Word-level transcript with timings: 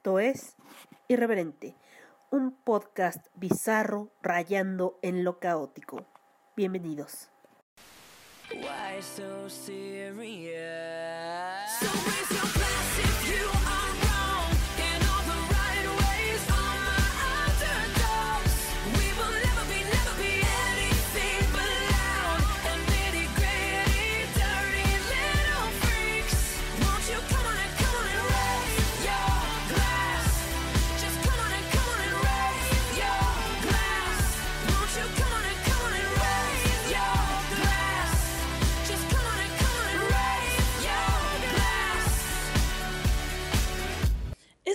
Esto 0.00 0.18
es 0.18 0.56
Irreverente, 1.08 1.76
un 2.30 2.52
podcast 2.52 3.26
bizarro 3.34 4.10
rayando 4.22 4.98
en 5.02 5.24
lo 5.24 5.38
caótico. 5.38 6.06
Bienvenidos. 6.56 7.28
Why 8.50 9.02
so 9.02 9.50
serious? 9.50 10.56
So 11.80 12.49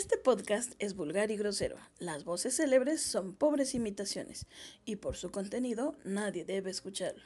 Este 0.05 0.19
podcast 0.19 0.73
es 0.77 0.95
vulgar 0.95 1.31
y 1.31 1.35
grosero. 1.35 1.77
Las 1.97 2.25
voces 2.25 2.57
célebres 2.57 3.01
son 3.01 3.33
pobres 3.33 3.73
imitaciones 3.73 4.45
y 4.85 4.97
por 4.97 5.15
su 5.15 5.31
contenido 5.31 5.95
nadie 6.03 6.45
debe 6.45 6.69
escucharlo. 6.69 7.23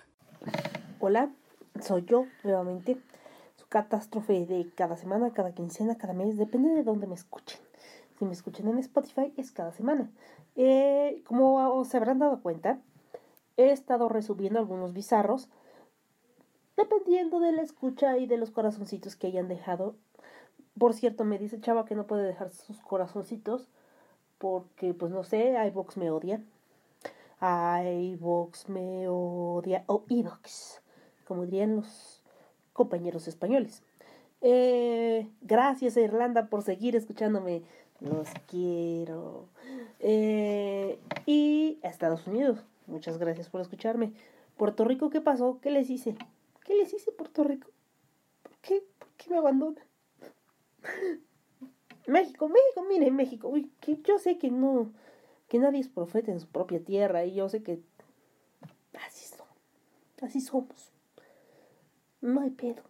Hola, 1.02 1.30
soy 1.82 2.06
yo 2.06 2.26
nuevamente. 2.42 2.98
Su 3.58 3.68
catástrofe 3.68 4.46
de 4.46 4.72
cada 4.76 4.96
semana, 4.96 5.34
cada 5.34 5.54
quincena, 5.54 5.98
cada 5.98 6.14
mes, 6.14 6.38
depende 6.38 6.70
de 6.70 6.84
dónde 6.84 7.06
me 7.06 7.16
escuchen. 7.16 7.60
Si 8.18 8.24
me 8.24 8.32
escuchan 8.32 8.70
en 8.70 8.78
Spotify 8.78 9.34
es 9.36 9.52
cada 9.52 9.74
semana. 9.74 10.10
Eh, 10.56 11.22
como 11.26 11.84
se 11.84 11.98
habrán 11.98 12.20
dado 12.20 12.42
cuenta, 12.42 12.80
he 13.58 13.72
estado 13.72 14.08
resubiendo 14.08 14.58
algunos 14.58 14.94
bizarros 14.94 15.50
dependiendo 16.78 17.42
de 17.42 17.52
la 17.52 17.62
escucha 17.62 18.18
y 18.18 18.26
de 18.26 18.38
los 18.38 18.52
corazoncitos 18.52 19.18
que 19.18 19.28
hayan 19.28 19.50
dejado. 19.50 19.98
Por 20.80 20.94
cierto, 20.94 21.26
me 21.26 21.38
dice 21.38 21.60
Chava 21.60 21.86
que 21.86 21.96
no 21.96 22.08
puede 22.08 22.24
dejar 22.24 22.50
sus 22.50 22.80
corazoncitos 22.80 23.68
porque, 24.38 24.94
pues 24.94 25.12
no 25.12 25.24
sé, 25.24 25.56
iVox 25.68 25.98
me 25.98 26.10
odia. 26.10 26.42
iVox 27.42 28.70
me 28.70 29.08
odia. 29.10 29.84
O 29.88 30.06
iVox, 30.08 30.82
como 31.28 31.46
dirían 31.46 31.76
los 31.76 32.24
compañeros 32.72 33.28
españoles. 33.28 33.84
Eh, 34.42 35.30
gracias 35.42 35.98
a 35.98 36.02
Irlanda 36.02 36.48
por 36.48 36.62
seguir 36.64 36.96
escuchándome. 36.96 37.62
Los 38.00 38.30
quiero. 38.48 39.50
Eh, 40.00 40.98
y 41.26 41.80
a 41.84 41.90
Estados 41.90 42.26
Unidos. 42.26 42.64
Muchas 42.88 43.18
gracias 43.18 43.50
por 43.50 43.60
escucharme. 43.60 44.14
Puerto 44.56 44.86
Rico, 44.86 45.10
¿qué 45.10 45.20
pasó? 45.20 45.60
¿Qué 45.62 45.72
les 45.72 45.90
hice? 45.90 46.16
¿Qué 46.64 46.76
les 46.76 46.94
hice 46.94 47.12
Puerto 47.12 47.44
Rico? 47.44 47.68
¿Por 48.44 48.58
qué? 48.60 48.82
¿Por 48.98 49.10
qué 49.18 49.30
me 49.30 49.38
abandonan? 49.38 49.89
México, 52.08 52.50
México, 52.50 52.84
miren, 52.88 53.16
México. 53.16 53.48
Uy, 53.48 53.72
que 53.82 54.02
yo 54.02 54.18
sé 54.18 54.38
que 54.38 54.50
no, 54.50 54.92
que 55.48 55.60
nadie 55.60 55.80
es 55.80 55.90
profeta 55.90 56.32
en 56.32 56.40
su 56.40 56.48
propia 56.48 56.84
tierra 56.84 57.26
y 57.26 57.36
yo 57.36 57.50
sé 57.50 57.62
que 57.62 57.82
así 59.06 59.26
son, 59.26 59.48
así 60.22 60.42
somos. 60.42 60.92
No 62.22 62.42
hay 62.42 62.50
pedo. 62.50 62.84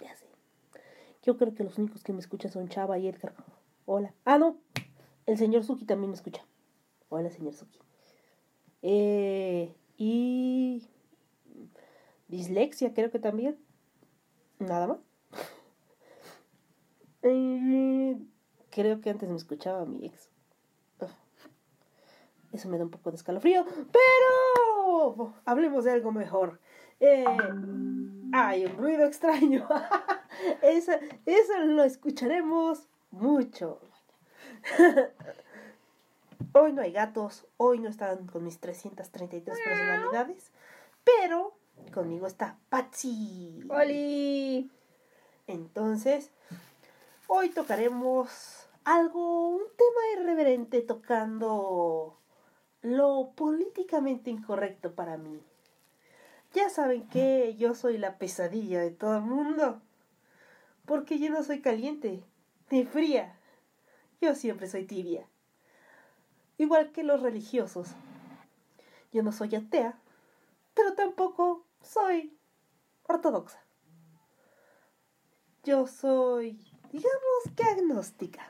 Ya 0.00 0.14
sé. 0.16 0.26
Yo 1.22 1.36
creo 1.36 1.54
que 1.54 1.64
los 1.64 1.78
únicos 1.78 2.04
que 2.04 2.12
me 2.12 2.20
escuchan 2.20 2.52
son 2.52 2.68
Chava 2.68 2.98
y 2.98 3.08
Edgar. 3.08 3.34
Hola. 3.86 4.14
Ah, 4.24 4.38
no. 4.38 4.58
El 5.26 5.38
señor 5.38 5.64
Suki 5.64 5.84
también 5.84 6.10
me 6.10 6.16
escucha. 6.16 6.44
Hola, 7.08 7.30
señor 7.30 7.54
Suki. 7.54 7.78
Eh, 8.82 9.74
y 9.96 10.86
dislexia 12.28 12.92
creo 12.94 13.10
que 13.10 13.18
también. 13.18 13.58
Nada 14.58 14.86
más. 14.86 14.98
Eh, 17.24 18.16
creo 18.70 19.00
que 19.00 19.10
antes 19.10 19.28
me 19.28 19.36
escuchaba 19.36 19.84
mi 19.86 20.06
ex. 20.06 20.30
Eso 22.52 22.68
me 22.68 22.78
da 22.78 22.84
un 22.84 22.90
poco 22.90 23.10
de 23.10 23.16
escalofrío. 23.16 23.64
Pero 23.90 25.34
hablemos 25.44 25.84
de 25.84 25.90
algo 25.90 26.12
mejor. 26.12 26.60
Eh, 27.00 27.24
hay 28.32 28.66
un 28.66 28.76
ruido 28.76 29.04
extraño. 29.06 29.66
eso, 30.62 30.92
eso 31.26 31.58
lo 31.64 31.82
escucharemos 31.82 32.88
mucho. 33.10 33.80
Hoy 36.52 36.72
no 36.72 36.82
hay 36.82 36.92
gatos, 36.92 37.46
hoy 37.56 37.80
no 37.80 37.88
están 37.88 38.28
con 38.28 38.44
mis 38.44 38.60
333 38.60 39.58
personalidades, 39.58 40.52
pero 41.02 41.56
conmigo 41.92 42.28
está 42.28 42.58
Patsy. 42.68 43.64
¡Oli! 43.68 44.70
Entonces, 45.48 46.30
hoy 47.34 47.48
tocaremos 47.48 48.28
algo, 48.84 49.48
un 49.48 49.62
tema 49.76 50.22
irreverente 50.22 50.82
tocando 50.82 52.16
lo 52.80 53.32
políticamente 53.34 54.30
incorrecto 54.30 54.94
para 54.94 55.16
mí. 55.16 55.42
Ya 56.52 56.70
saben 56.70 57.08
que 57.08 57.56
yo 57.56 57.74
soy 57.74 57.98
la 57.98 58.18
pesadilla 58.18 58.80
de 58.80 58.92
todo 58.92 59.16
el 59.16 59.24
mundo, 59.24 59.82
porque 60.86 61.18
yo 61.18 61.28
no 61.30 61.42
soy 61.42 61.60
caliente 61.60 62.22
ni 62.70 62.84
fría, 62.84 63.36
yo 64.20 64.36
siempre 64.36 64.68
soy 64.68 64.84
tibia. 64.84 65.26
Igual 66.56 66.92
que 66.92 67.02
los 67.02 67.20
religiosos. 67.20 67.88
Yo 69.12 69.24
no 69.24 69.32
soy 69.32 69.56
atea, 69.56 69.98
pero 70.74 70.94
tampoco 70.94 71.64
soy 71.82 72.36
ortodoxa. 73.08 73.60
Yo 75.64 75.88
soy, 75.88 76.73
digamos 76.94 77.56
que 77.56 77.64
agnóstica. 77.64 78.48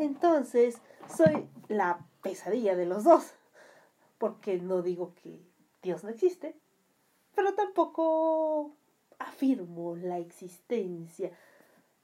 Entonces, 0.00 0.80
soy 1.14 1.46
la 1.68 2.06
pesadilla 2.22 2.74
de 2.74 2.86
los 2.86 3.04
dos. 3.04 3.34
Porque 4.16 4.56
no 4.58 4.80
digo 4.80 5.14
que 5.14 5.46
Dios 5.82 6.04
no 6.04 6.10
existe, 6.10 6.56
pero 7.34 7.54
tampoco 7.54 8.72
afirmo 9.18 9.94
la 9.94 10.18
existencia 10.18 11.30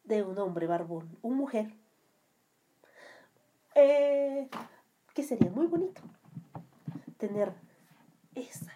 de 0.05 0.23
un 0.23 0.39
hombre 0.39 0.67
barbón, 0.67 1.19
una 1.23 1.37
mujer. 1.37 1.73
Eh, 3.75 4.49
que 5.15 5.23
sería 5.23 5.51
muy 5.51 5.67
bonito 5.67 6.03
tener 7.17 7.53
esa. 8.35 8.73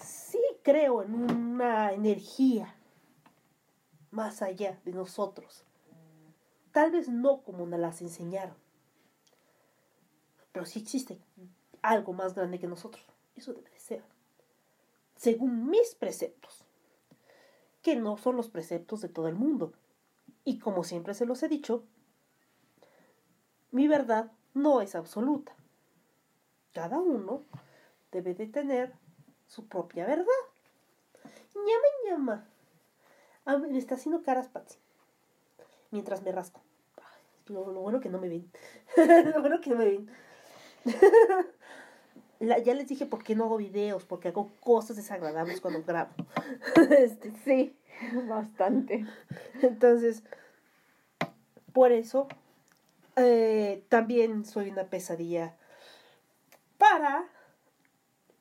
Sí 0.00 0.40
creo 0.62 1.02
en 1.02 1.14
una 1.14 1.92
energía 1.92 2.74
más 4.14 4.42
allá 4.42 4.80
de 4.84 4.92
nosotros. 4.92 5.64
Tal 6.72 6.92
vez 6.92 7.08
no 7.08 7.42
como 7.42 7.66
nos 7.66 7.80
las 7.80 8.00
enseñaron, 8.00 8.56
pero 10.52 10.64
sí 10.66 10.80
existe 10.80 11.18
algo 11.82 12.12
más 12.12 12.34
grande 12.34 12.58
que 12.58 12.66
nosotros. 12.66 13.04
Eso 13.36 13.52
debe 13.52 13.70
de 13.70 13.78
ser. 13.78 14.04
Según 15.16 15.68
mis 15.68 15.94
preceptos, 15.94 16.64
que 17.82 17.96
no 17.96 18.16
son 18.16 18.36
los 18.36 18.48
preceptos 18.48 19.00
de 19.02 19.08
todo 19.08 19.28
el 19.28 19.34
mundo. 19.34 19.72
Y 20.44 20.58
como 20.58 20.84
siempre 20.84 21.14
se 21.14 21.26
los 21.26 21.42
he 21.42 21.48
dicho, 21.48 21.84
mi 23.70 23.88
verdad 23.88 24.32
no 24.54 24.80
es 24.80 24.94
absoluta. 24.94 25.54
Cada 26.72 27.00
uno 27.00 27.42
debe 28.12 28.34
de 28.34 28.46
tener 28.46 28.94
su 29.46 29.66
propia 29.66 30.06
verdad. 30.06 30.26
Ñama, 31.54 31.88
ñama. 32.06 32.53
Ah, 33.46 33.58
me 33.58 33.76
está 33.78 33.94
haciendo 33.96 34.22
caras, 34.22 34.48
Patsy. 34.48 34.78
Mientras 35.90 36.22
me 36.22 36.32
rasco. 36.32 36.60
Lo, 37.46 37.70
lo 37.70 37.80
bueno 37.80 38.00
que 38.00 38.08
no 38.08 38.18
me 38.18 38.28
ven. 38.28 38.50
lo 39.34 39.40
bueno 39.40 39.60
que 39.60 39.70
no 39.70 39.76
me 39.76 39.84
ven. 39.84 40.10
Ya 42.40 42.74
les 42.74 42.88
dije 42.88 43.06
por 43.06 43.22
qué 43.22 43.34
no 43.34 43.44
hago 43.44 43.56
videos, 43.56 44.04
porque 44.04 44.28
hago 44.28 44.50
cosas 44.60 44.96
desagradables 44.96 45.60
cuando 45.60 45.82
grabo. 45.82 46.12
este, 46.98 47.32
Sí, 47.44 47.76
bastante. 48.28 49.06
entonces, 49.62 50.22
por 51.72 51.92
eso, 51.92 52.28
eh, 53.16 53.84
también 53.88 54.44
soy 54.44 54.68
una 54.70 54.84
pesadilla 54.84 55.56
para 56.76 57.24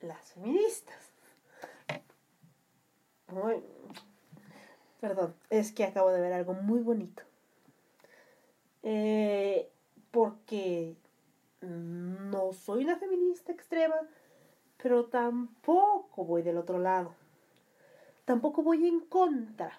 las 0.02 0.34
feministas. 0.34 0.98
Ay, 3.28 3.64
perdón, 5.04 5.36
es 5.50 5.74
que 5.74 5.84
acabo 5.84 6.12
de 6.12 6.22
ver 6.22 6.32
algo 6.32 6.54
muy 6.54 6.80
bonito. 6.80 7.24
Eh, 8.84 9.70
porque 10.12 10.96
no 11.60 12.54
soy 12.54 12.86
una 12.86 12.96
feminista 12.96 13.52
extrema, 13.52 13.98
pero 14.82 15.08
tampoco 15.08 16.24
voy 16.24 16.42
del 16.42 16.56
otro 16.58 16.80
lado. 16.80 17.14
Tampoco 18.24 18.64
voy 18.64 18.88
en 18.88 19.02
contra. 19.02 19.78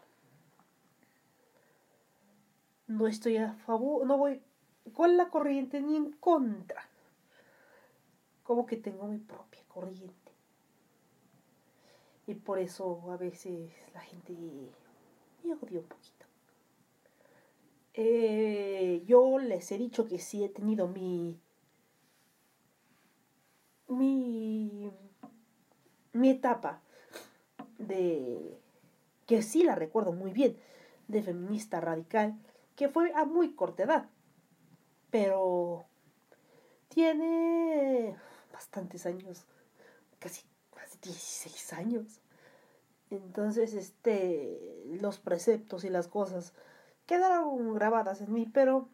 no 2.86 3.06
estoy 3.06 3.38
a 3.38 3.54
favor, 3.54 4.06
no 4.06 4.18
voy 4.18 4.42
con 4.92 5.16
la 5.16 5.30
corriente 5.30 5.80
ni 5.80 5.96
en 5.96 6.12
contra. 6.12 6.86
Como 8.42 8.66
que 8.66 8.76
tengo 8.76 9.06
mi 9.06 9.20
propia 9.20 9.62
corriente. 9.68 10.32
Y 12.26 12.34
por 12.34 12.58
eso 12.58 13.10
a 13.10 13.16
veces 13.16 13.72
la 13.94 14.00
gente 14.00 14.34
me 15.44 15.54
odia 15.54 15.80
un 15.80 15.86
poquito. 15.86 16.26
Eh, 17.94 19.04
yo 19.06 19.38
les 19.38 19.70
he 19.70 19.78
dicho 19.78 20.06
que 20.06 20.18
sí 20.18 20.42
he 20.42 20.48
tenido 20.48 20.88
mi. 20.88 21.40
mi. 23.88 24.90
mi 26.12 26.30
etapa 26.30 26.82
de. 27.78 28.58
que 29.26 29.42
sí 29.42 29.62
la 29.62 29.74
recuerdo 29.74 30.12
muy 30.12 30.32
bien, 30.32 30.58
de 31.08 31.22
feminista 31.22 31.80
radical, 31.80 32.36
que 32.76 32.88
fue 32.88 33.12
a 33.14 33.24
muy 33.24 33.54
corta 33.54 33.84
edad. 33.84 34.08
Pero. 35.10 35.84
tiene. 36.88 38.16
bastantes 38.52 39.06
años, 39.06 39.44
casi 40.18 40.42
más 40.74 40.90
de 41.00 41.10
16 41.10 41.72
años. 41.74 42.23
Entonces, 43.16 43.74
este. 43.74 44.82
los 45.00 45.18
preceptos 45.18 45.84
y 45.84 45.90
las 45.90 46.08
cosas 46.08 46.54
quedaron 47.06 47.74
grabadas 47.74 48.20
en 48.20 48.32
mí, 48.32 48.46
pero 48.46 48.88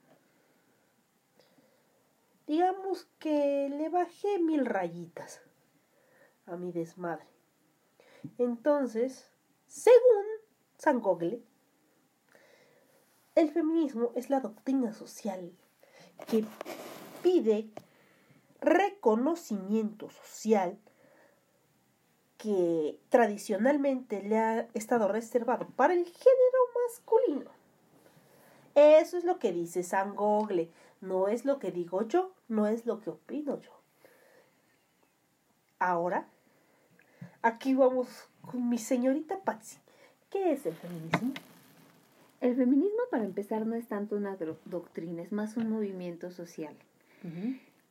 digamos 2.46 3.08
que 3.18 3.68
le 3.68 3.88
bajé 3.88 4.38
mil 4.38 4.66
rayitas 4.66 5.40
a 6.46 6.56
mi 6.56 6.72
desmadre. 6.72 7.26
Entonces, 8.38 9.30
según 9.66 10.24
San 10.76 11.00
Gogle, 11.00 11.42
el 13.34 13.50
feminismo 13.50 14.12
es 14.16 14.30
la 14.30 14.40
doctrina 14.40 14.92
social 14.92 15.52
que 16.26 16.44
pide 17.22 17.70
reconocimiento 18.60 20.10
social 20.10 20.78
que 22.42 22.98
tradicionalmente 23.10 24.22
le 24.22 24.38
ha 24.38 24.60
estado 24.72 25.08
reservado 25.08 25.66
para 25.76 25.92
el 25.92 26.04
género 26.04 26.58
masculino. 26.88 27.50
Eso 28.74 29.18
es 29.18 29.24
lo 29.24 29.38
que 29.38 29.52
dice 29.52 29.82
San 29.82 30.14
Gogle. 30.14 30.70
No 31.02 31.28
es 31.28 31.44
lo 31.44 31.58
que 31.58 31.70
digo 31.70 32.06
yo, 32.08 32.32
no 32.48 32.66
es 32.66 32.86
lo 32.86 33.00
que 33.00 33.10
opino 33.10 33.60
yo. 33.60 33.70
Ahora, 35.78 36.26
aquí 37.42 37.74
vamos 37.74 38.08
con 38.42 38.68
mi 38.68 38.78
señorita 38.78 39.40
Patsy. 39.40 39.78
¿Qué 40.30 40.52
es 40.52 40.64
el 40.66 40.74
feminismo? 40.74 41.32
El 42.40 42.56
feminismo, 42.56 43.00
para 43.10 43.24
empezar, 43.24 43.66
no 43.66 43.74
es 43.74 43.86
tanto 43.86 44.16
una 44.16 44.36
doctrina, 44.64 45.22
es 45.22 45.32
más 45.32 45.56
un 45.56 45.68
movimiento 45.68 46.30
social. 46.30 46.74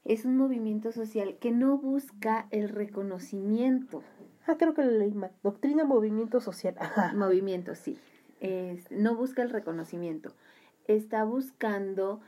Es 0.06 0.26
un 0.26 0.38
movimiento 0.38 0.92
social 0.92 1.38
que 1.40 1.52
no 1.52 1.78
busca 1.78 2.48
el 2.50 2.70
reconocimiento. 2.70 4.02
Ah, 4.52 4.56
creo 4.58 4.74
que 4.74 4.84
lo 4.84 4.90
leí 4.92 5.14
mal. 5.14 5.30
Doctrina, 5.44 5.84
movimiento 5.84 6.40
social. 6.42 6.76
Movimiento, 7.14 7.76
sí. 7.76 8.00
Es- 8.40 8.90
no 8.90 9.16
busca 9.16 9.44
el 9.44 9.52
reconocimiento. 9.52 10.34
Está 10.88 11.24
buscando 11.24 12.20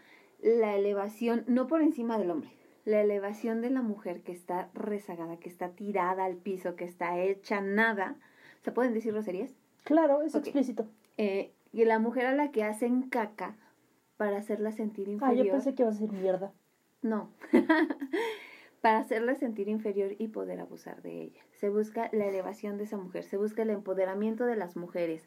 la 0.44 0.76
elevación, 0.76 1.44
no 1.48 1.66
por 1.66 1.82
encima 1.82 2.20
del 2.20 2.30
hombre, 2.30 2.52
la 2.86 3.02
elevación 3.02 3.62
de 3.62 3.72
la 3.72 3.82
mujer 3.82 4.22
que 4.22 4.32
está 4.32 4.70
rezagada, 4.76 5.38
que 5.38 5.50
está 5.50 5.70
tirada 5.70 6.26
al 6.26 6.36
piso, 6.36 6.76
que 6.76 6.84
está 6.86 7.18
hecha 7.20 7.60
nada. 7.60 8.16
¿Se 8.64 8.72
pueden 8.72 8.94
decir 8.94 9.14
groserías? 9.14 9.56
Claro, 9.84 10.22
es 10.22 10.36
explícito. 10.36 10.86
Eh, 11.18 11.54
y 11.74 11.86
la 11.86 11.98
mujer 11.98 12.28
a 12.28 12.36
la 12.36 12.52
que 12.52 12.64
hacen 12.64 13.02
caca 13.10 13.56
para 14.18 14.38
hacerla 14.38 14.72
sentir 14.72 15.08
Ah, 15.08 15.12
inferior. 15.14 15.46
yo 15.48 15.52
pensé 15.54 15.74
que 15.74 15.82
iba 15.82 15.90
a 15.92 15.96
ser 15.96 16.12
mierda. 16.12 16.52
No. 17.02 17.32
para 18.82 19.00
hacerla 19.00 19.36
sentir 19.36 19.70
inferior 19.70 20.16
y 20.18 20.30
poder 20.30 20.60
abusar 20.60 21.02
de 21.02 21.22
ella. 21.22 21.42
Se 21.54 21.70
busca 21.70 22.10
la 22.12 22.26
elevación 22.26 22.78
de 22.78 22.86
esa 22.86 22.98
mujer, 22.98 23.24
se 23.24 23.38
busca 23.38 23.62
el 23.62 23.70
empoderamiento 23.70 24.46
de 24.46 24.56
las 24.56 24.76
mujeres. 24.76 25.24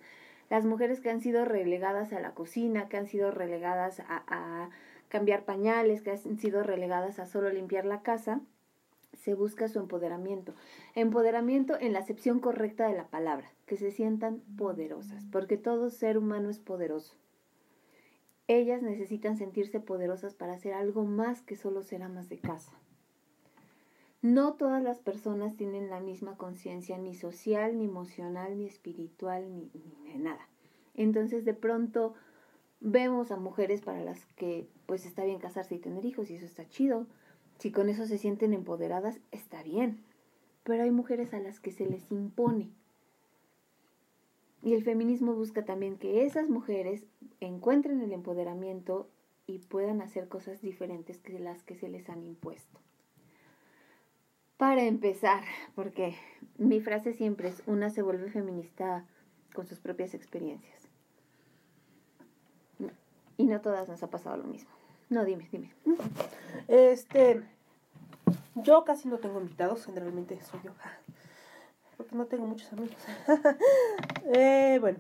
Las 0.51 0.67
mujeres 0.67 1.01
que 1.01 1.11
han 1.11 1.21
sido 1.21 1.45
relegadas 1.45 2.13
a 2.13 2.21
la 2.21 2.35
cocina, 2.35 2.89
que 2.89 2.97
han 2.97 3.07
sido 3.07 3.31
relegadas 3.31 4.01
a, 4.01 4.25
a 4.27 4.71
cambiar 5.09 5.45
pañales, 5.45 6.03
que 6.03 6.11
han 6.11 6.39
sido 6.39 6.63
relegadas 6.63 7.19
a 7.19 7.27
solo 7.27 7.49
limpiar 7.51 7.85
la 7.85 8.03
casa, 8.03 8.41
se 9.17 9.35
busca 9.35 9.69
su 9.69 9.79
empoderamiento. 9.79 10.55
Empoderamiento 10.95 11.79
en 11.81 11.93
la 11.93 12.01
acepción 12.01 12.41
correcta 12.41 12.89
de 12.89 12.97
la 12.97 13.07
palabra, 13.07 13.53
que 13.67 13.77
se 13.77 13.91
sientan 13.91 14.41
poderosas, 14.59 15.25
porque 15.31 15.57
todo 15.57 15.91
ser 15.91 16.19
humano 16.19 16.51
es 16.51 16.59
poderoso. 16.59 17.15
Ellas 18.49 18.83
necesitan 18.83 19.39
sentirse 19.39 19.81
poderosas 19.81 20.35
para 20.35 20.53
hacer 20.53 20.75
algo 20.75 21.05
más 21.05 21.41
que 21.41 21.57
solo 21.57 21.83
ser 21.83 22.03
amas 22.03 22.29
de 22.29 22.39
casa. 22.39 22.73
No 24.25 24.55
todas 24.55 24.83
las 24.83 25.01
personas 25.01 25.55
tienen 25.55 25.91
la 25.91 26.01
misma 26.01 26.39
conciencia, 26.39 26.97
ni 26.97 27.15
social, 27.15 27.77
ni 27.77 27.85
emocional, 27.85 28.57
ni 28.57 28.65
espiritual, 28.65 29.55
ni, 29.55 29.71
ni 29.75 30.13
de 30.13 30.19
nada. 30.19 30.49
Entonces, 30.95 31.45
de 31.45 31.53
pronto 31.53 32.15
vemos 32.81 33.31
a 33.31 33.37
mujeres 33.37 33.83
para 33.83 34.03
las 34.03 34.25
que 34.35 34.67
pues 34.87 35.05
está 35.05 35.25
bien 35.25 35.41
casarse 35.41 35.75
y 35.75 35.79
tener 35.79 36.07
hijos 36.07 36.31
y 36.31 36.37
eso 36.37 36.47
está 36.47 36.67
chido. 36.67 37.07
Si 37.59 37.71
con 37.71 37.91
eso 37.91 38.07
se 38.07 38.17
sienten 38.17 38.55
empoderadas, 38.55 39.21
está 39.31 39.63
bien. 39.63 40.03
Pero 40.63 40.85
hay 40.85 40.91
mujeres 40.91 41.35
a 41.35 41.39
las 41.39 41.61
que 41.61 41.71
se 41.71 41.85
les 41.85 42.11
impone. 42.11 42.71
Y 44.63 44.73
el 44.73 44.85
feminismo 44.85 45.35
busca 45.35 45.67
también 45.67 45.99
que 45.99 46.25
esas 46.25 46.49
mujeres 46.49 47.05
encuentren 47.41 48.01
el 48.01 48.15
empoderamiento 48.15 49.07
y 49.47 49.59
puedan 49.59 50.01
hacer 50.01 50.29
cosas 50.29 50.63
diferentes 50.63 51.19
que 51.19 51.39
las 51.39 51.63
que 51.63 51.75
se 51.75 51.91
les 51.91 52.09
han 52.09 52.23
impuesto. 52.23 52.81
Para 54.57 54.85
empezar, 54.85 55.43
porque 55.75 56.17
mi 56.59 56.81
frase 56.81 57.13
siempre 57.13 57.49
es, 57.49 57.63
una 57.67 57.91
se 57.91 58.03
vuelve 58.03 58.31
feminista 58.31 59.05
con 59.53 59.67
sus 59.67 59.81
propias 59.81 60.15
experiencias. 60.15 60.89
Y 63.37 63.47
no 63.47 63.61
todas 63.61 63.89
nos 63.89 64.03
ha 64.03 64.11
pasado 64.11 64.37
lo 64.37 64.45
mismo. 64.45 64.71
No, 65.11 65.25
dime, 65.25 65.49
dime. 65.51 65.73
Este, 66.69 67.43
yo 68.55 68.85
casi 68.85 69.09
no 69.09 69.19
tengo 69.19 69.41
invitados, 69.41 69.87
generalmente 69.87 70.41
soy 70.43 70.61
yo, 70.65 70.71
porque 71.97 72.15
no 72.15 72.27
tengo 72.27 72.47
muchos 72.47 72.73
amigos. 72.73 72.97
Eh, 74.33 74.79
bueno, 74.81 74.99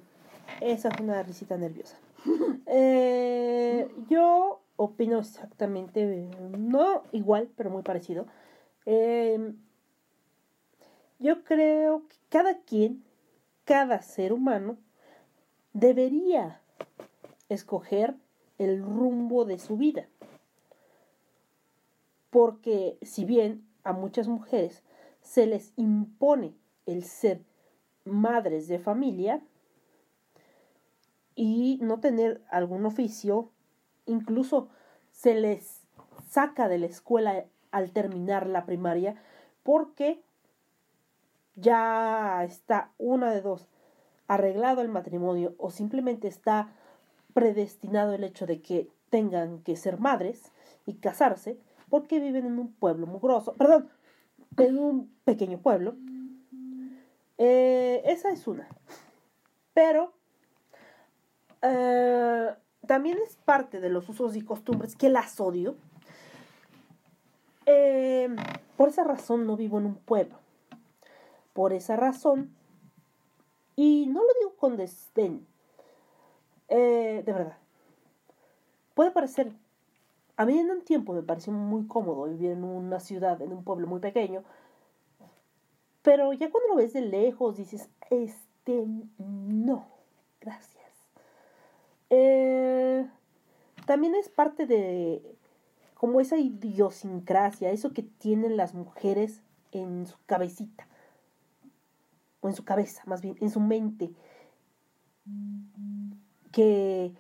esa 0.61 0.91
fue 0.91 1.07
una 1.07 1.23
risita 1.23 1.57
nerviosa. 1.57 1.97
Eh, 2.67 3.89
yo 4.09 4.63
opino 4.77 5.21
exactamente, 5.21 6.29
no 6.59 7.05
igual, 7.13 7.49
pero 7.57 7.71
muy 7.71 7.83
parecido. 7.83 8.27
Eh, 8.87 9.55
yo 11.19 11.45
creo 11.45 12.07
que 12.09 12.17
cada 12.29 12.59
quien, 12.61 13.05
cada 13.65 14.03
ser 14.03 14.33
humano, 14.33 14.77
debería 15.73 16.61
escoger 17.49 18.15
el 18.59 18.83
rumbo 18.83 19.45
de 19.45 19.59
su 19.59 19.77
vida. 19.77 20.09
Porque 22.31 22.99
si 23.03 23.25
bien 23.25 23.67
a 23.85 23.93
muchas 23.93 24.29
mujeres 24.29 24.83
se 25.23 25.47
les 25.47 25.73
impone 25.77 26.55
el 26.87 27.05
ser 27.05 27.43
madres 28.05 28.69
de 28.69 28.79
familia 28.79 29.41
y 31.35 31.79
no 31.81 32.01
tener 32.01 32.43
algún 32.51 32.87
oficio, 32.87 33.51
incluso 34.07 34.69
se 35.11 35.35
les 35.35 35.83
saca 36.29 36.69
de 36.69 36.79
la 36.79 36.87
escuela 36.87 37.47
al 37.75 37.91
terminar 37.91 38.47
la 38.47 38.67
primaria 38.67 39.17
porque 39.65 40.23
ya 41.57 42.45
está 42.45 42.93
una 42.99 43.33
de 43.33 43.41
dos, 43.41 43.69
arreglado 44.29 44.81
el 44.81 44.89
matrimonio 44.89 45.55
o 45.59 45.71
simplemente 45.71 46.29
está 46.29 46.69
predestinado 47.33 48.15
el 48.15 48.23
hecho 48.23 48.47
de 48.47 48.63
que 48.63 48.89
tengan 49.11 49.59
que 49.59 49.77
ser 49.77 49.99
madres 49.99 50.53
y 50.87 50.95
casarse 50.95 51.59
porque 51.91 52.21
viven 52.21 52.47
en 52.47 52.59
un 52.61 52.73
pueblo 52.73 53.07
mugroso, 53.09 53.55
perdón, 53.55 53.89
en 54.57 54.79
un 54.79 55.13
pequeño 55.25 55.59
pueblo. 55.59 55.97
Eh, 57.39 58.03
esa 58.05 58.31
es 58.31 58.47
una. 58.47 58.69
Pero 59.73 60.13
eh, 61.63 62.55
también 62.87 63.19
es 63.27 63.37
parte 63.45 63.81
de 63.81 63.89
los 63.89 64.09
usos 64.09 64.37
y 64.37 64.43
costumbres 64.43 64.95
que 64.95 65.09
las 65.09 65.41
odio. 65.41 65.75
Eh, 67.67 68.29
por 68.77 68.89
esa 68.89 69.05
razón 69.05 69.47
no 69.47 69.57
vivo 69.57 69.79
en 69.79 69.87
un 69.87 69.95
pueblo. 69.95 70.37
Por 71.53 71.73
esa 71.73 71.97
razón, 71.97 72.55
y 73.77 74.07
no 74.07 74.21
lo 74.21 74.29
digo 74.41 74.57
con 74.57 74.77
desdén, 74.77 75.47
eh, 76.69 77.23
de 77.25 77.33
verdad, 77.33 77.59
puede 78.95 79.11
parecer, 79.11 79.53
a 80.37 80.45
mí 80.45 80.59
en 80.59 80.71
un 80.71 80.83
tiempo 80.83 81.13
me 81.13 81.23
pareció 81.23 81.53
muy 81.53 81.87
cómodo 81.87 82.25
vivir 82.25 82.53
en 82.53 82.65
una 82.65 82.99
ciudad, 82.99 83.41
en 83.41 83.53
un 83.53 83.63
pueblo 83.63 83.87
muy 83.87 84.01
pequeño, 84.01 84.43
pero 86.03 86.33
ya 86.33 86.51
cuando 86.51 86.71
lo 86.71 86.77
ves 86.77 86.93
de 86.93 87.03
lejos 87.03 87.57
dices, 87.57 87.89
este, 88.11 88.85
no, 89.19 89.87
gracias. 90.41 90.85
Eh, 92.11 93.09
también 93.87 94.15
es 94.15 94.29
parte 94.29 94.67
de 94.67 95.37
como 96.05 96.21
esa 96.21 96.37
idiosincrasia, 96.37 97.71
eso 97.71 97.95
que 97.95 98.03
tienen 98.03 98.59
las 98.59 98.75
mujeres 98.75 99.41
en 99.73 100.07
su 100.07 100.19
cabecita, 100.27 100.87
o 102.43 102.49
en 102.49 102.55
su 102.55 102.63
cabeza, 102.63 103.03
más 103.07 103.23
bien, 103.23 103.39
en 103.41 103.49
su 103.49 103.59
mente, 103.59 104.13
que 106.53 107.15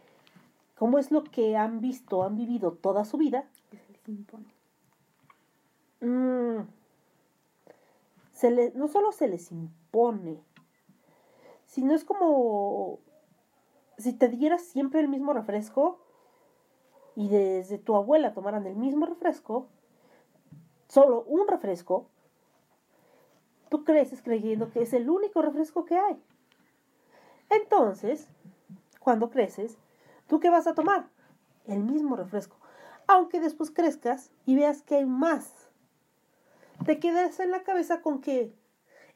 como 0.76 0.98
es 0.98 1.10
lo 1.10 1.24
que 1.24 1.56
han 1.56 1.80
visto, 1.80 2.24
han 2.24 2.36
vivido 2.36 2.72
toda 2.72 3.06
su 3.06 3.16
vida, 3.16 3.48
Que 3.70 3.78
se 3.78 3.90
les 3.90 4.06
impone. 4.06 4.44
mm, 6.02 6.66
se 8.34 8.50
le- 8.50 8.72
no 8.74 8.88
solo 8.88 9.12
se 9.12 9.28
les 9.28 9.50
impone, 9.50 10.42
sino 11.64 11.94
es 11.94 12.04
como 12.04 12.98
si 13.96 14.12
te 14.12 14.28
dieras 14.28 14.60
siempre 14.60 15.00
el 15.00 15.08
mismo 15.08 15.32
refresco 15.32 16.03
y 17.16 17.28
desde 17.28 17.78
tu 17.78 17.94
abuela 17.94 18.32
tomaran 18.32 18.66
el 18.66 18.76
mismo 18.76 19.06
refresco, 19.06 19.68
solo 20.88 21.22
un 21.22 21.46
refresco, 21.48 22.08
tú 23.68 23.84
creces 23.84 24.22
creyendo 24.22 24.70
que 24.70 24.82
es 24.82 24.92
el 24.92 25.08
único 25.08 25.42
refresco 25.42 25.84
que 25.84 25.96
hay. 25.96 26.20
Entonces, 27.50 28.28
cuando 29.00 29.30
creces, 29.30 29.78
¿tú 30.26 30.40
qué 30.40 30.50
vas 30.50 30.66
a 30.66 30.74
tomar? 30.74 31.08
El 31.66 31.80
mismo 31.80 32.16
refresco. 32.16 32.56
Aunque 33.06 33.40
después 33.40 33.70
crezcas 33.70 34.30
y 34.46 34.56
veas 34.56 34.82
que 34.82 34.96
hay 34.96 35.06
más. 35.06 35.68
Te 36.84 36.98
quedas 36.98 37.38
en 37.40 37.50
la 37.50 37.62
cabeza 37.62 38.00
con 38.00 38.20
que 38.20 38.52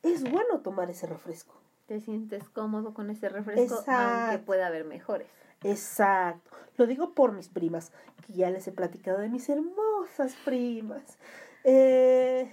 es 0.03 0.31
bueno 0.31 0.61
tomar 0.61 0.91
ese 0.91 1.07
refresco. 1.07 1.55
Te 1.87 2.01
sientes 2.01 2.49
cómodo 2.51 2.93
con 2.95 3.11
ese 3.11 3.29
refresco, 3.29 3.83
aunque 3.87 4.39
pueda 4.39 4.67
haber 4.67 4.85
mejores. 4.85 5.29
Exacto. 5.63 6.51
Lo 6.77 6.87
digo 6.87 7.15
por 7.15 7.33
mis 7.33 7.49
primas, 7.49 7.93
que 8.27 8.35
ya 8.35 8.51
les 8.51 8.67
he 8.69 8.73
platicado 8.73 9.19
de 9.19 9.29
mis 9.29 9.49
hermosas 9.49 10.35
primas. 10.45 11.19
Eh, 11.65 12.51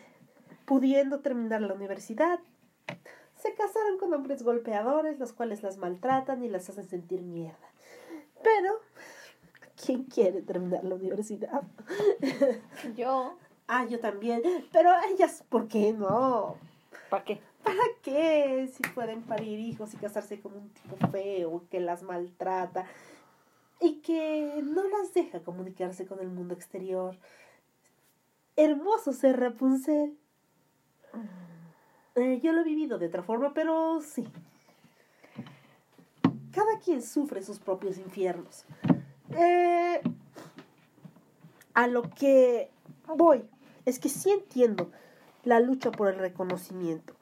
pudiendo 0.66 1.20
terminar 1.20 1.62
la 1.62 1.74
universidad, 1.74 2.40
se 3.36 3.54
casaron 3.54 3.98
con 4.00 4.14
hombres 4.14 4.44
golpeadores, 4.44 5.20
los 5.20 5.34
cuales 5.34 5.62
las 5.62 5.78
maltratan 5.78 6.44
y 6.44 6.50
las 6.50 6.70
hacen 6.70 6.88
sentir 6.88 7.22
mierda. 7.22 7.58
Pero, 8.44 8.80
¿quién 9.84 10.04
quiere 10.06 10.42
terminar 10.42 10.84
la 10.84 10.96
universidad? 10.96 11.64
Yo, 12.96 13.38
Ah, 13.68 13.86
yo 13.86 14.00
también. 14.00 14.42
Pero 14.72 14.92
ellas, 15.10 15.44
¿por 15.50 15.68
qué 15.68 15.94
no? 15.94 16.56
¿para 17.10 17.24
qué? 17.24 17.40
¿Para 17.66 17.84
qué? 18.04 18.70
Si 18.72 18.84
pueden 18.94 19.24
parir 19.24 19.60
hijos 19.60 19.96
y 19.96 19.98
casarse 19.98 20.40
con 20.40 20.54
un 20.54 20.70
tipo 20.70 20.96
feo 21.08 21.64
que 21.72 21.80
las 21.80 22.04
maltrata 22.04 22.86
y 23.82 24.02
que 24.02 24.62
no 24.64 24.84
las 24.84 25.16
deja 25.16 25.40
comunicarse 25.42 26.06
con 26.06 26.20
el 26.20 26.30
mundo 26.30 26.54
exterior. 26.54 27.18
Hermoso 28.56 29.14
ser 29.14 29.40
Rapunzel. 29.40 30.16
Eh, 32.14 32.40
yo 32.44 32.54
lo 32.54 32.62
he 32.62 32.64
vivido 32.64 33.00
de 33.00 33.08
otra 33.08 33.24
forma, 33.24 33.56
pero 33.56 34.00
sí. 34.00 34.28
Cada 36.52 36.78
quien 36.78 37.02
sufre 37.02 37.42
sus 37.42 37.58
propios 37.58 37.98
infiernos. 37.98 38.66
Eh, 39.32 40.02
a 41.74 41.88
lo 41.88 42.04
que 42.12 42.70
voy 43.08 43.44
es 43.86 43.98
que 43.98 44.08
sí 44.10 44.30
entiendo 44.30 44.92
la 45.44 45.60
lucha 45.60 45.90
por 45.90 46.10
el 46.10 46.20
reconocimiento. 46.20 47.15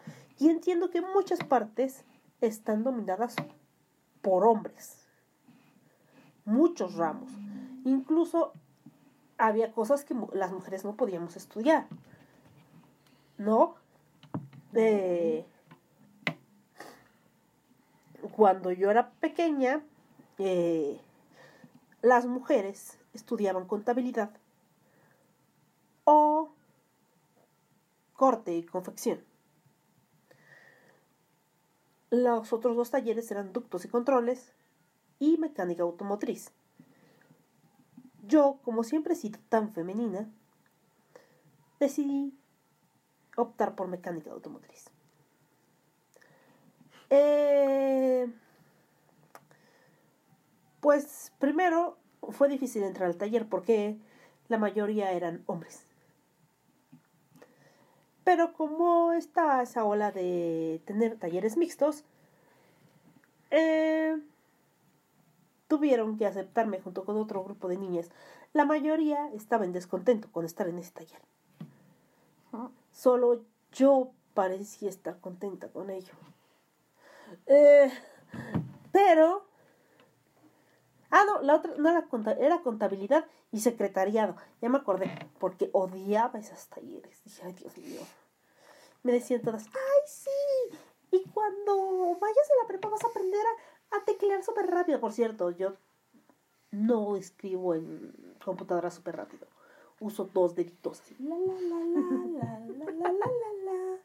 Y 0.43 0.49
entiendo 0.49 0.89
que 0.89 0.99
muchas 0.99 1.39
partes 1.39 2.03
están 2.41 2.83
dominadas 2.83 3.37
por 4.21 4.45
hombres. 4.45 4.97
Muchos 6.43 6.95
ramos. 6.95 7.31
Incluso 7.85 8.51
había 9.37 9.71
cosas 9.71 10.03
que 10.03 10.13
las 10.33 10.51
mujeres 10.51 10.83
no 10.83 10.97
podíamos 10.97 11.37
estudiar. 11.37 11.87
¿No? 13.37 13.75
Eh, 14.73 15.45
cuando 18.35 18.73
yo 18.73 18.91
era 18.91 19.11
pequeña, 19.11 19.81
eh, 20.39 20.99
las 22.01 22.25
mujeres 22.25 22.99
estudiaban 23.13 23.65
contabilidad 23.65 24.31
o 26.03 26.51
corte 28.11 28.57
y 28.57 28.63
confección. 28.63 29.23
Los 32.13 32.53
otros 32.53 32.75
dos 32.75 32.91
talleres 32.91 33.31
eran 33.31 33.53
ductos 33.53 33.85
y 33.85 33.87
controles 33.87 34.53
y 35.17 35.39
mecánica 35.39 35.81
automotriz. 35.81 36.51
Yo, 38.27 38.59
como 38.61 38.83
siempre 38.83 39.13
he 39.13 39.15
sido 39.15 39.39
tan 39.49 39.73
femenina, 39.73 40.31
decidí 41.79 42.37
optar 43.35 43.73
por 43.73 43.87
mecánica 43.87 44.29
automotriz. 44.29 44.91
Eh, 47.09 48.31
pues 50.81 51.31
primero 51.39 51.97
fue 52.29 52.47
difícil 52.47 52.83
entrar 52.83 53.09
al 53.09 53.17
taller 53.17 53.49
porque 53.49 53.97
la 54.49 54.59
mayoría 54.59 55.13
eran 55.13 55.41
hombres. 55.47 55.82
Pero 58.23 58.53
como 58.53 59.11
está 59.11 59.61
esa 59.61 59.83
ola 59.83 60.11
de 60.11 60.81
tener 60.85 61.17
talleres 61.17 61.57
mixtos, 61.57 62.05
eh, 63.51 64.17
tuvieron 65.67 66.17
que 66.17 66.25
aceptarme 66.25 66.79
junto 66.79 67.03
con 67.03 67.17
otro 67.17 67.43
grupo 67.43 67.67
de 67.67 67.77
niñas. 67.77 68.09
La 68.53 68.65
mayoría 68.65 69.29
estaba 69.33 69.65
en 69.65 69.73
descontento 69.73 70.31
con 70.31 70.45
estar 70.45 70.67
en 70.67 70.79
ese 70.79 70.91
taller. 70.91 71.21
Solo 72.91 73.41
yo 73.71 74.11
parecía 74.33 74.89
estar 74.89 75.19
contenta 75.19 75.67
con 75.69 75.89
ello. 75.89 76.13
Eh, 77.47 77.91
pero... 78.91 79.52
Ah, 81.15 81.25
no, 81.27 81.43
la 81.43 81.57
otra 81.57 81.75
no 81.77 81.89
era, 81.91 82.07
era 82.39 82.63
contabilidad 82.63 83.27
y 83.51 83.59
secretariado. 83.59 84.35
Ya 84.63 84.69
me 84.69 84.79
acordé, 84.79 85.11
porque 85.37 85.69
odiaba 85.71 86.39
esos 86.39 86.65
talleres. 86.69 87.23
Dije, 87.23 87.43
ay, 87.45 87.53
Dios 87.53 87.77
mío. 87.77 88.01
Me 89.03 89.11
decían 89.11 89.43
todas, 89.43 89.67
ay, 89.67 90.01
sí. 90.07 90.79
Y 91.11 91.23
cuando 91.29 92.17
vayas 92.19 92.49
a 92.49 92.63
la 92.63 92.67
prepa 92.67 92.89
vas 92.89 93.03
a 93.03 93.09
aprender 93.09 93.45
a, 93.91 93.97
a 93.97 94.05
teclear 94.05 94.43
súper 94.43 94.65
rápido. 94.65 94.99
Por 94.99 95.13
cierto, 95.13 95.51
yo 95.51 95.73
no 96.71 97.15
escribo 97.15 97.75
en 97.75 98.35
computadora 98.43 98.89
súper 98.89 99.17
rápido. 99.17 99.45
Uso 99.99 100.27
dos 100.33 100.55
deditos 100.55 100.99
así. 100.99 101.15
La, 101.19 101.35
la, 101.35 101.53
la, 101.53 101.79
la, 101.85 102.59
la, 102.69 102.91
la, 102.91 103.11
la, 103.11 103.71
la, 103.71 103.97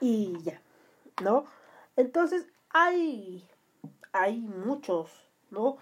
Y 0.00 0.36
ya, 0.42 0.60
¿no? 1.22 1.44
Entonces, 1.94 2.48
hay, 2.70 3.48
hay 4.10 4.40
muchos, 4.40 5.08
¿no? 5.50 5.78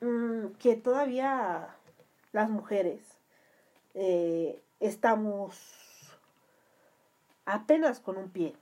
Mm, 0.00 0.54
que 0.58 0.76
todavía 0.76 1.76
las 2.32 2.50
mujeres 2.50 3.00
eh, 3.94 4.62
estamos 4.80 6.18
apenas 7.44 8.00
con 8.00 8.16
un 8.16 8.30
pie 8.30 8.56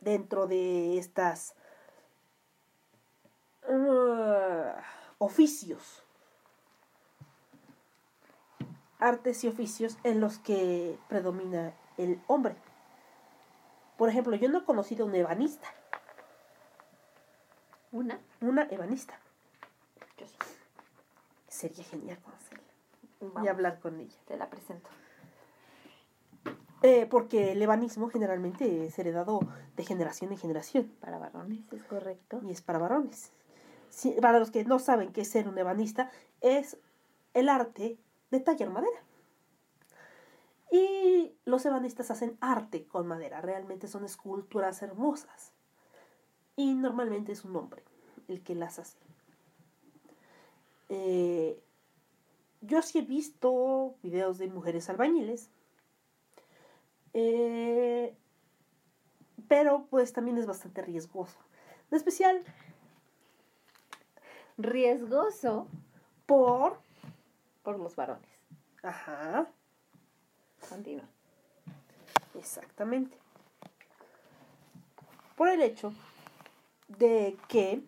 dentro 0.00 0.46
de 0.46 0.98
estas 0.98 1.54
uh, 3.68 4.72
oficios, 5.18 6.02
artes 8.98 9.44
y 9.44 9.48
oficios 9.48 9.96
en 10.04 10.20
los 10.20 10.38
que 10.38 10.98
predomina 11.08 11.72
el 11.96 12.20
hombre. 12.26 12.56
Por 13.96 14.08
ejemplo, 14.08 14.36
yo 14.36 14.48
no 14.48 14.58
he 14.58 14.64
conocido 14.64 15.04
a 15.04 15.08
un 15.08 15.14
ebanista, 15.14 15.68
Una, 17.90 18.20
una 18.40 18.68
ebanista. 18.70 19.18
Sería 21.48 21.84
genial 21.84 22.18
conocerla 22.22 23.42
y 23.44 23.48
hablar 23.48 23.80
con 23.80 23.98
ella. 24.00 24.16
Te 24.26 24.36
la 24.36 24.48
presento. 24.50 24.88
Eh, 26.82 27.06
porque 27.10 27.52
el 27.52 27.60
ebanismo 27.62 28.08
generalmente 28.08 28.86
es 28.86 28.96
heredado 28.98 29.40
de 29.74 29.84
generación 29.84 30.30
en 30.30 30.38
generación 30.38 30.84
Para 31.00 31.18
varones, 31.18 31.60
es 31.72 31.82
correcto. 31.82 32.40
y 32.44 32.52
es 32.52 32.62
para 32.62 32.78
varones. 32.78 33.32
Si- 33.90 34.12
para 34.20 34.38
los 34.38 34.52
que 34.52 34.64
no 34.64 34.78
saben 34.78 35.12
qué 35.12 35.22
es 35.22 35.28
ser 35.30 35.48
un 35.48 35.58
ebanista, 35.58 36.12
es 36.40 36.76
el 37.34 37.48
arte 37.48 37.98
de 38.30 38.40
tallar 38.40 38.70
madera. 38.70 39.00
Y 40.70 41.34
los 41.46 41.64
ebanistas 41.66 42.10
hacen 42.12 42.36
arte 42.40 42.86
con 42.86 43.06
madera, 43.08 43.40
realmente 43.40 43.88
son 43.88 44.04
esculturas 44.04 44.80
hermosas. 44.82 45.52
Y 46.54 46.74
normalmente 46.74 47.32
es 47.32 47.44
un 47.44 47.56
hombre 47.56 47.82
el 48.28 48.42
que 48.42 48.54
las 48.54 48.78
hace. 48.78 48.98
Eh, 50.88 51.62
yo 52.60 52.82
sí 52.82 52.98
he 52.98 53.02
visto 53.02 53.94
videos 54.02 54.38
de 54.38 54.48
mujeres 54.48 54.88
albañiles. 54.90 55.50
Eh, 57.14 58.14
pero 59.48 59.86
pues 59.90 60.12
también 60.12 60.38
es 60.38 60.46
bastante 60.46 60.82
riesgoso. 60.82 61.38
En 61.90 61.96
especial, 61.96 62.44
Riesgoso 64.58 65.68
por... 66.26 66.80
Por 67.62 67.78
los 67.78 67.94
varones. 67.94 68.28
Ajá, 68.82 69.46
Continúa. 70.68 71.08
exactamente. 72.34 73.16
Por 75.36 75.48
el 75.48 75.62
hecho 75.62 75.92
de 76.88 77.36
que 77.46 77.82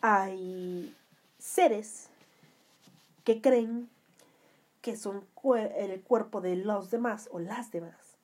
hay 0.00 0.96
seres 1.40 2.08
que 3.24 3.40
creen 3.40 3.88
que 4.80 4.96
son 4.96 5.26
el 5.76 6.02
cuerpo 6.02 6.40
de 6.40 6.56
los 6.56 6.90
demás 6.90 7.28
o 7.32 7.38
las 7.38 7.70
demás 7.70 8.16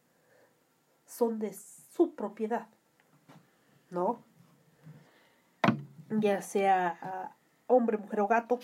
son 1.06 1.38
de 1.38 1.54
su 1.54 2.14
propiedad, 2.14 2.68
¿no? 3.90 4.22
Ya 6.10 6.42
sea 6.42 6.98
ah, 7.02 7.36
hombre, 7.66 7.98
mujer 7.98 8.20
o 8.20 8.26
gato. 8.26 8.58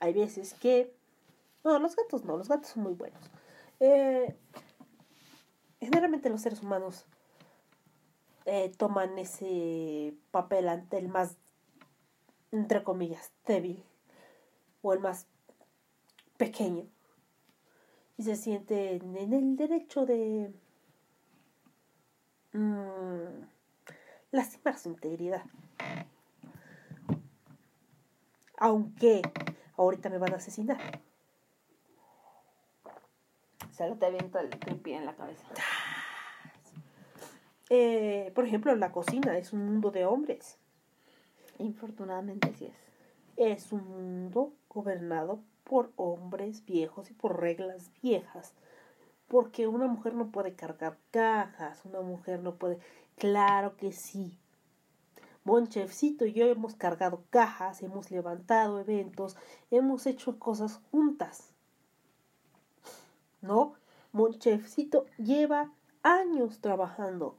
Hay 0.00 0.12
veces 0.12 0.54
que... 0.54 0.94
No, 1.64 1.78
los 1.78 1.96
gatos 1.96 2.24
no, 2.24 2.36
los 2.36 2.48
gatos 2.48 2.68
son 2.68 2.84
muy 2.84 2.94
buenos. 2.94 3.20
Eh, 3.80 4.36
generalmente 5.80 6.30
los 6.30 6.40
seres 6.40 6.62
humanos 6.62 7.04
eh, 8.44 8.72
toman 8.76 9.18
ese 9.18 10.14
papel 10.30 10.68
ante 10.68 10.98
el 10.98 11.08
más, 11.08 11.36
entre 12.52 12.82
comillas, 12.82 13.32
débil 13.46 13.84
o 14.82 14.92
el 14.92 15.00
más 15.00 15.26
pequeño 16.36 16.86
y 18.16 18.24
se 18.24 18.36
sienten 18.36 19.16
en 19.16 19.32
el 19.32 19.56
derecho 19.56 20.04
de 20.04 20.52
mm, 22.52 23.44
lastimar 24.32 24.78
su 24.78 24.88
integridad. 24.88 25.44
Aunque 28.56 29.22
ahorita 29.76 30.10
me 30.10 30.18
van 30.18 30.32
a 30.32 30.36
asesinar. 30.36 31.00
Solo 33.70 33.96
te 33.96 34.06
aviento 34.06 34.40
el 34.40 34.50
creepy 34.50 34.94
en 34.94 35.06
la 35.06 35.14
cabeza. 35.14 35.44
Eh, 37.70 38.32
por 38.34 38.44
ejemplo, 38.44 38.74
la 38.74 38.90
cocina 38.90 39.38
es 39.38 39.52
un 39.52 39.64
mundo 39.64 39.92
de 39.92 40.04
hombres. 40.04 40.58
Infortunadamente 41.58 42.52
sí 42.54 42.66
es. 42.66 42.74
Es 43.36 43.72
un 43.72 43.84
mundo 43.88 44.52
gobernado 44.68 45.40
por 45.64 45.92
hombres 45.96 46.64
viejos 46.64 47.10
y 47.10 47.14
por 47.14 47.40
reglas 47.40 47.90
viejas. 48.02 48.54
Porque 49.28 49.66
una 49.66 49.86
mujer 49.86 50.14
no 50.14 50.30
puede 50.30 50.54
cargar 50.54 50.96
cajas, 51.10 51.84
una 51.84 52.00
mujer 52.00 52.40
no 52.40 52.54
puede... 52.54 52.78
Claro 53.16 53.76
que 53.76 53.92
sí. 53.92 54.38
Monchefcito 55.44 56.26
y 56.26 56.32
yo 56.32 56.46
hemos 56.46 56.74
cargado 56.74 57.24
cajas, 57.30 57.82
hemos 57.82 58.10
levantado 58.10 58.80
eventos, 58.80 59.36
hemos 59.70 60.06
hecho 60.06 60.38
cosas 60.38 60.80
juntas. 60.90 61.52
¿No? 63.40 63.74
Monchefcito 64.12 65.06
lleva 65.16 65.72
años 66.02 66.60
trabajando 66.60 67.36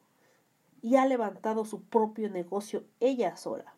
y 0.81 0.95
ha 0.95 1.05
levantado 1.05 1.65
su 1.65 1.81
propio 1.81 2.29
negocio 2.29 2.83
ella 2.99 3.35
sola. 3.35 3.73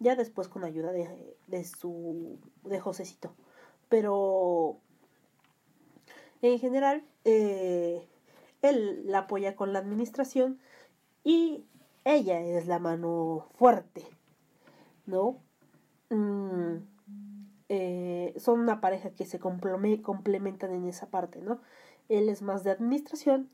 Ya 0.00 0.16
después 0.16 0.48
con 0.48 0.64
ayuda 0.64 0.92
de, 0.92 1.36
de 1.46 1.64
su 1.64 2.38
de 2.64 2.80
Josecito. 2.80 3.34
Pero 3.88 4.78
en 6.42 6.58
general 6.58 7.04
eh, 7.24 8.06
él 8.62 9.02
la 9.06 9.20
apoya 9.20 9.56
con 9.56 9.72
la 9.72 9.80
administración 9.80 10.58
y 11.24 11.64
ella 12.04 12.40
es 12.40 12.66
la 12.66 12.78
mano 12.78 13.48
fuerte, 13.56 14.04
¿no? 15.06 15.38
Mm, 16.10 16.76
eh, 17.68 18.34
son 18.38 18.60
una 18.60 18.80
pareja 18.80 19.10
que 19.10 19.26
se 19.26 19.40
compleme- 19.40 20.00
complementan 20.00 20.72
en 20.72 20.86
esa 20.86 21.10
parte, 21.10 21.40
¿no? 21.40 21.60
Él 22.08 22.28
es 22.28 22.40
más 22.40 22.64
de 22.64 22.70
administración 22.70 23.50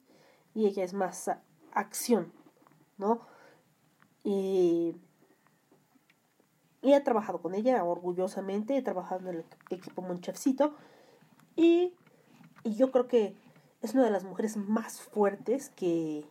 y 0.55 0.67
ella 0.67 0.85
es 0.85 0.95
más 0.95 1.31
acción, 1.73 2.33
¿no? 2.99 3.23
Y, 4.23 4.97
y 6.85 6.93
he 6.93 7.01
trabajado 7.01 7.41
con 7.41 7.55
ella 7.55 7.83
orgullosamente, 7.83 8.77
he 8.77 8.83
trabajado 8.83 9.23
en 9.23 9.37
el 9.37 9.45
equipo 9.71 10.03
Monchefcito 10.03 10.75
y, 11.57 11.95
y 12.63 12.75
yo 12.75 12.93
creo 12.93 13.09
que 13.09 13.35
es 13.81 13.95
una 13.95 14.05
de 14.05 14.11
las 14.11 14.25
mujeres 14.25 14.59
más 14.59 15.01
fuertes 15.01 15.71
que, 15.71 16.27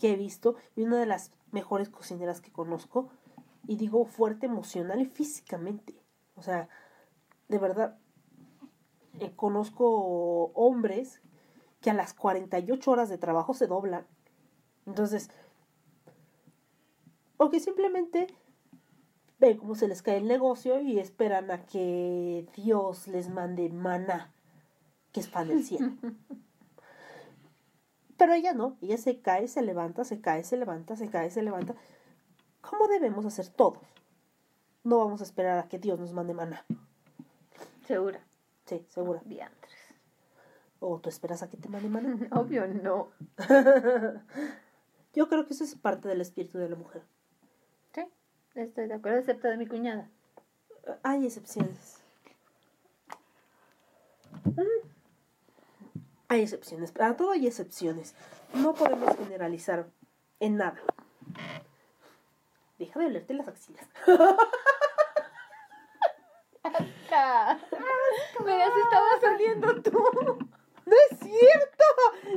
que 0.00 0.12
he 0.12 0.16
visto 0.16 0.56
y 0.74 0.82
una 0.82 0.98
de 0.98 1.06
las 1.06 1.32
mejores 1.52 1.88
cocineras 1.88 2.40
que 2.40 2.50
conozco. 2.50 3.10
Y 3.68 3.76
digo 3.76 4.04
fuerte 4.06 4.46
emocional 4.46 5.00
y 5.00 5.04
físicamente. 5.04 5.94
O 6.34 6.42
sea, 6.42 6.68
de 7.48 7.58
verdad, 7.58 7.96
eh, 9.20 9.32
conozco 9.36 10.46
hombres 10.54 11.20
que 11.80 11.90
a 11.90 11.94
las 11.94 12.12
48 12.12 12.90
horas 12.90 13.08
de 13.08 13.18
trabajo 13.18 13.54
se 13.54 13.68
doblan. 13.68 14.06
Entonces, 14.84 15.30
o 17.36 17.50
que 17.50 17.60
simplemente 17.60 18.26
ven 19.40 19.56
cómo 19.56 19.74
se 19.74 19.88
les 19.88 20.02
cae 20.02 20.18
el 20.18 20.28
negocio 20.28 20.80
y 20.80 20.98
esperan 20.98 21.50
a 21.50 21.64
que 21.64 22.46
Dios 22.54 23.08
les 23.08 23.30
mande 23.30 23.70
maná, 23.70 24.32
que 25.12 25.20
es 25.20 25.28
pan 25.28 25.48
del 25.48 25.64
cielo. 25.64 25.92
Pero 28.18 28.34
ella 28.34 28.52
no, 28.52 28.76
ella 28.82 28.98
se 28.98 29.20
cae, 29.20 29.48
se 29.48 29.62
levanta, 29.62 30.04
se 30.04 30.20
cae, 30.20 30.44
se 30.44 30.58
levanta, 30.58 30.94
se 30.94 31.08
cae, 31.08 31.30
se 31.30 31.42
levanta. 31.42 31.74
¿Cómo 32.60 32.86
debemos 32.86 33.24
hacer 33.24 33.48
todos? 33.48 33.82
No 34.84 34.98
vamos 34.98 35.22
a 35.22 35.24
esperar 35.24 35.58
a 35.58 35.68
que 35.68 35.78
Dios 35.78 35.98
nos 35.98 36.12
mande 36.12 36.34
maná. 36.34 36.66
Segura. 37.86 38.20
Sí, 38.66 38.84
segura. 38.88 39.22
Diantres. 39.24 39.74
¿O 40.80 40.98
tú 40.98 41.08
esperas 41.08 41.42
a 41.42 41.48
que 41.48 41.56
te 41.56 41.70
mande 41.70 41.88
maná? 41.88 42.28
Obvio 42.32 42.66
no. 42.68 43.08
Yo 45.14 45.28
creo 45.28 45.46
que 45.46 45.54
eso 45.54 45.64
es 45.64 45.74
parte 45.74 46.08
del 46.08 46.20
espíritu 46.20 46.58
de 46.58 46.68
la 46.68 46.76
mujer. 46.76 47.02
Estoy 48.54 48.88
de 48.88 48.94
acuerdo, 48.94 49.18
excepto 49.18 49.48
de 49.48 49.56
mi 49.56 49.66
cuñada. 49.66 50.08
Hay 51.02 51.24
excepciones. 51.24 52.00
Mm. 54.44 54.88
Hay 56.28 56.42
excepciones. 56.42 56.92
Para 56.92 57.16
todo 57.16 57.32
hay 57.32 57.46
excepciones. 57.46 58.14
No 58.54 58.74
podemos 58.74 59.16
generalizar 59.16 59.86
en 60.40 60.56
nada. 60.56 60.80
Deja 62.78 62.98
de 62.98 63.06
olerte 63.06 63.34
las 63.34 63.48
axilas. 63.48 63.86
Mira, 68.44 68.66
si 68.72 68.80
estabas 68.80 69.20
saliendo 69.20 69.82
tú. 69.82 69.98
¡No 70.86 70.96
es 71.10 71.18
cierto! 71.18 71.84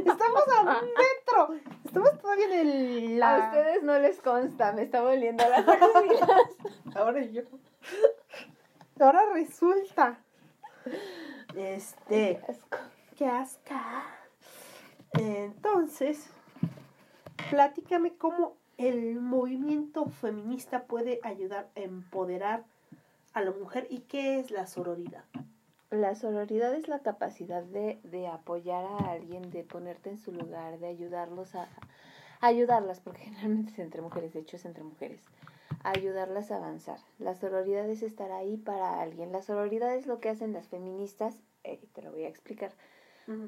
Estamos 0.05 0.43
adentro. 0.47 1.55
Estamos 1.95 2.19
todavía 2.21 2.45
en 2.45 2.53
el... 2.67 3.21
A 3.23 3.37
la- 3.37 3.45
ustedes 3.45 3.83
no 3.83 3.99
les 3.99 4.19
consta, 4.19 4.71
me 4.71 4.81
está 4.81 5.03
volviendo 5.03 5.47
las 5.47 5.67
axilas. 5.67 6.41
Ahora 6.95 7.21
yo. 7.21 7.43
Ahora 8.99 9.21
resulta. 9.33 10.17
Este. 11.55 12.41
Asco. 12.47 12.77
¡Qué 13.15 13.27
asca! 13.27 14.05
Entonces, 15.19 16.27
platícame 17.51 18.15
cómo 18.15 18.57
el 18.77 19.19
movimiento 19.19 20.07
feminista 20.07 20.85
puede 20.85 21.19
ayudar 21.21 21.69
a 21.75 21.79
empoderar 21.81 22.63
a 23.33 23.41
la 23.41 23.51
mujer 23.51 23.85
y 23.91 23.99
qué 23.99 24.39
es 24.39 24.49
la 24.49 24.65
sororidad. 24.65 25.25
La 25.93 26.15
sororidad 26.15 26.73
es 26.73 26.87
la 26.87 26.99
capacidad 26.99 27.61
de, 27.61 27.99
de 28.03 28.27
apoyar 28.27 28.83
a 28.83 29.11
alguien, 29.11 29.51
de 29.51 29.63
ponerte 29.63 30.09
en 30.09 30.17
su 30.17 30.31
lugar, 30.31 30.79
de 30.79 30.87
ayudarlos 30.87 31.53
a, 31.53 31.67
a 32.41 32.47
ayudarlas, 32.47 32.99
porque 32.99 33.21
generalmente 33.25 33.71
es 33.73 33.79
entre 33.79 34.01
mujeres, 34.01 34.33
de 34.33 34.39
hecho 34.39 34.55
es 34.57 34.65
entre 34.65 34.83
mujeres, 34.83 35.21
a 35.83 35.91
ayudarlas 35.91 36.49
a 36.51 36.57
avanzar. 36.57 36.97
La 37.19 37.35
sororidad 37.35 37.87
es 37.87 38.01
estar 38.01 38.31
ahí 38.31 38.57
para 38.57 39.01
alguien. 39.01 39.31
La 39.31 39.43
sororidad 39.43 39.95
es 39.95 40.07
lo 40.07 40.19
que 40.19 40.29
hacen 40.29 40.51
las 40.51 40.67
feministas, 40.67 41.35
eh, 41.63 41.79
te 41.93 42.01
lo 42.01 42.11
voy 42.11 42.23
a 42.23 42.27
explicar. 42.29 42.71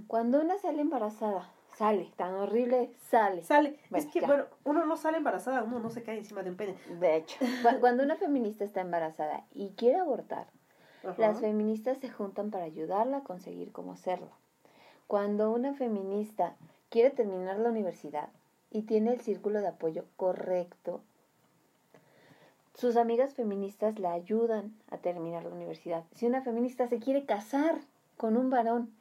Cuando 0.08 0.40
una 0.40 0.58
sale 0.58 0.82
embarazada, 0.82 1.52
sale, 1.76 2.14
tan 2.16 2.34
horrible, 2.36 2.94
sale. 3.10 3.44
Sale. 3.44 3.78
Bueno, 3.90 4.06
es 4.06 4.14
que, 4.14 4.22
ya. 4.22 4.28
bueno, 4.28 4.46
uno 4.64 4.86
no 4.86 4.96
sale 4.96 5.18
embarazada, 5.18 5.64
uno 5.64 5.80
no 5.80 5.90
se 5.90 6.04
cae 6.04 6.18
encima 6.20 6.44
de 6.44 6.52
un 6.52 6.56
pene. 6.56 6.78
De 7.02 7.18
hecho, 7.18 7.38
cu- 7.40 7.80
cuando 7.82 8.04
una 8.04 8.16
feminista 8.16 8.64
está 8.64 8.80
embarazada 8.82 9.44
y 9.52 9.72
quiere 9.72 9.98
abortar, 9.98 10.48
Ajá. 11.06 11.22
Las 11.22 11.40
feministas 11.40 11.98
se 12.00 12.10
juntan 12.10 12.52
para 12.52 12.66
ayudarla 12.66 13.18
a 13.18 13.24
conseguir 13.24 13.72
cómo 13.72 13.94
hacerlo. 13.94 14.30
Cuando 15.08 15.52
una 15.52 15.74
feminista 15.74 16.56
quiere 16.90 17.12
terminar 17.12 17.58
la 17.60 17.70
universidad 17.70 18.30
y 18.72 18.84
tiene 18.84 19.14
el 19.14 19.22
círculo 19.22 19.62
de 19.62 19.68
apoyo 19.68 20.06
correcto, 20.18 21.02
sus 22.74 22.98
amigas 22.98 23.34
feministas 23.36 24.00
la 24.00 24.14
ayudan 24.14 24.76
a 24.90 24.98
terminar 24.98 25.44
la 25.44 25.52
universidad. 25.52 26.04
Si 26.14 26.26
una 26.26 26.42
feminista 26.42 26.88
se 26.88 27.00
quiere 27.00 27.26
casar 27.26 27.80
con 28.18 28.36
un 28.36 28.50
varón 28.50 28.92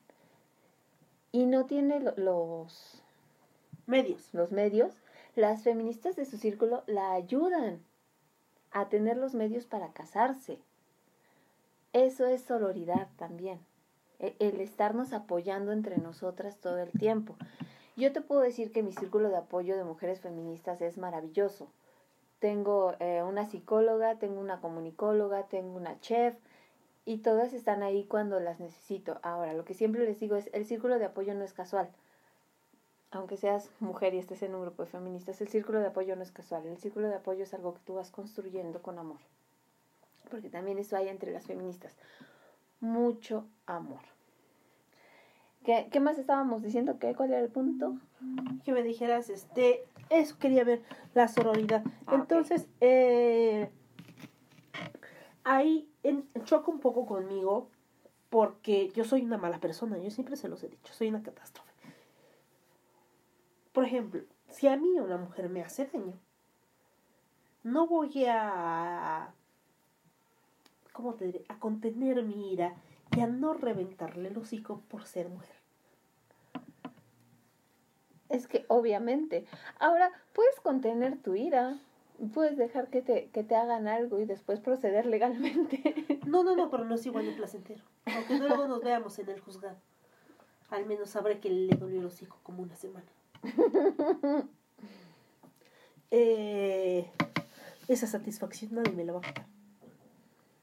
y 1.33 1.47
no 1.47 1.64
tiene 1.67 2.01
lo- 2.01 2.14
los, 2.17 3.03
Medios. 3.87 4.29
los 4.33 4.53
medios, 4.53 4.93
las 5.35 5.62
feministas 5.62 6.14
de 6.17 6.25
su 6.27 6.37
círculo 6.37 6.85
la 6.87 7.12
ayudan 7.12 7.81
a 8.71 8.88
tener 8.88 9.17
los 9.17 9.35
medios 9.35 9.64
para 9.67 9.88
casarse. 9.93 10.59
Eso 11.95 12.27
es 12.27 12.43
sororidad 12.43 13.07
también, 13.17 13.61
e- 14.19 14.35
el 14.41 14.61
estarnos 14.61 15.13
apoyando 15.13 15.71
entre 15.71 15.97
nosotras 15.99 16.59
todo 16.59 16.79
el 16.79 16.91
tiempo. 16.91 17.37
Yo 17.97 18.13
te 18.13 18.21
puedo 18.21 18.41
decir 18.41 18.73
que 18.73 18.83
mi 18.83 18.93
círculo 18.93 19.29
de 19.29 19.37
apoyo 19.37 19.77
de 19.77 19.85
mujeres 19.85 20.19
feministas 20.19 20.81
es 20.81 20.99
maravilloso. 20.99 21.69
Tengo 22.41 22.95
eh, 22.99 23.23
una 23.23 23.47
psicóloga, 23.47 24.19
tengo 24.19 24.41
una 24.41 24.61
comunicóloga, 24.61 25.45
tengo 25.45 25.77
una 25.77 26.01
chef 26.01 26.35
y 27.05 27.19
todas 27.19 27.53
están 27.53 27.85
ahí 27.85 28.07
cuando 28.07 28.41
las 28.41 28.59
necesito. 28.59 29.21
Ahora, 29.23 29.53
lo 29.53 29.65
que 29.65 29.75
siempre 29.75 30.05
les 30.05 30.19
digo 30.19 30.35
es, 30.35 30.51
el 30.53 30.67
círculo 30.67 30.99
de 30.99 31.05
apoyo 31.05 31.33
no 31.35 31.45
es 31.45 31.53
casual. 31.53 31.89
Aunque 33.13 33.37
seas 33.37 33.71
mujer 33.79 34.15
y 34.15 34.19
estés 34.19 34.43
en 34.43 34.57
un 34.57 34.63
grupo 34.63 34.83
de 34.83 34.91
feministas, 34.91 35.41
el 35.41 35.47
círculo 35.47 35.79
de 35.79 35.87
apoyo 35.87 36.17
no 36.17 36.25
es 36.25 36.33
casual. 36.33 36.67
El 36.67 36.79
círculo 36.79 37.07
de 37.07 37.15
apoyo 37.15 37.45
es 37.45 37.55
algo 37.55 37.75
que 37.75 37.83
tú 37.87 37.95
vas 37.95 38.11
construyendo 38.11 38.83
con 38.83 38.99
amor. 38.99 39.21
Porque 40.31 40.49
también 40.51 40.79
eso 40.79 40.97
hay 40.97 41.09
entre 41.09 41.33
las 41.33 41.47
feministas. 41.47 41.97
Mucho 42.81 43.47
amor. 43.67 44.01
¿Qué, 45.65 45.89
qué 45.91 46.01
más 46.01 46.19
estábamos 46.19 46.63
diciendo? 46.63 46.99
¿Qué, 46.99 47.15
¿Cuál 47.15 47.31
era 47.31 47.41
el 47.41 47.51
punto? 47.51 47.97
que 48.65 48.73
me 48.73 48.83
dijeras, 48.83 49.29
este, 49.29 49.85
eso 50.09 50.39
quería 50.39 50.65
ver, 50.65 50.83
la 51.15 51.29
sororidad. 51.29 51.83
Ah. 52.07 52.15
Entonces, 52.15 52.69
eh, 52.81 53.71
ahí 55.45 55.89
en- 56.03 56.29
choca 56.45 56.71
un 56.71 56.81
poco 56.81 57.07
conmigo 57.07 57.69
porque 58.31 58.89
yo 58.91 59.05
soy 59.05 59.23
una 59.23 59.39
mala 59.39 59.59
persona, 59.61 59.99
yo 59.99 60.11
siempre 60.11 60.37
se 60.37 60.49
los 60.49 60.63
he 60.65 60.69
dicho, 60.69 60.93
soy 60.93 61.09
una 61.09 61.23
catástrofe. 61.23 61.71
Por 63.73 63.85
ejemplo, 63.85 64.23
si 64.49 64.69
a 64.69 64.77
mí 64.77 64.99
una 64.99 65.17
mujer 65.19 65.49
me 65.49 65.63
hace 65.63 65.87
daño, 65.87 66.19
no 67.63 67.87
voy 67.87 68.25
a, 68.27 69.33
¿cómo 70.95 71.15
te 71.15 71.27
diré? 71.27 71.45
A 71.49 71.59
contener 71.59 72.23
mi 72.23 72.53
ira 72.53 72.75
y 73.15 73.21
a 73.21 73.27
no 73.27 73.53
reventarle 73.53 74.29
el 74.29 74.39
hocico 74.39 74.81
por 74.89 75.05
ser 75.05 75.29
mujer. 75.29 75.57
Es 78.31 78.47
que 78.47 78.65
obviamente. 78.69 79.45
Ahora, 79.79 80.11
puedes 80.33 80.59
contener 80.61 81.21
tu 81.21 81.35
ira. 81.35 81.79
Puedes 82.33 82.57
dejar 82.57 82.89
que 82.89 83.03
te, 83.03 83.29
que 83.31 83.43
te 83.43 83.57
hagan 83.57 83.89
algo 83.89 84.21
y 84.21 84.25
después 84.25 84.61
proceder 84.61 85.05
legalmente. 85.05 85.83
No, 86.25 86.43
no, 86.43 86.57
no, 86.57 86.71
pero 86.71 86.85
no 86.85 86.95
es 86.95 87.05
igual 87.05 87.27
de 87.27 87.33
placentero. 87.33 87.85
Aunque 88.07 88.39
luego 88.39 88.67
nos 88.67 88.83
veamos 88.83 89.19
en 89.19 89.29
el 89.29 89.41
juzgado. 89.41 89.77
Al 90.71 90.87
menos 90.87 91.11
sabré 91.11 91.39
que 91.39 91.51
le 91.51 91.77
dolió 91.77 92.01
el 92.01 92.07
hocico 92.07 92.39
como 92.43 92.63
una 92.63 92.75
semana. 92.77 93.07
Eh, 96.17 97.11
esa 97.89 98.07
satisfacción 98.07 98.75
nadie 98.75 98.93
me 98.93 99.05
la 99.05 99.15
va 99.15 99.19
a 99.19 99.23
quitar. 99.23 99.47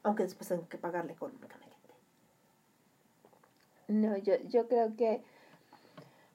Aunque 0.02 0.24
después 0.24 0.48
tengo 0.48 0.68
que 0.68 0.78
pagarle 0.78 1.12
económicamente. 1.12 1.72
No, 3.88 4.16
yo, 4.16 4.34
yo 4.48 4.68
creo 4.68 4.96
que 4.96 5.22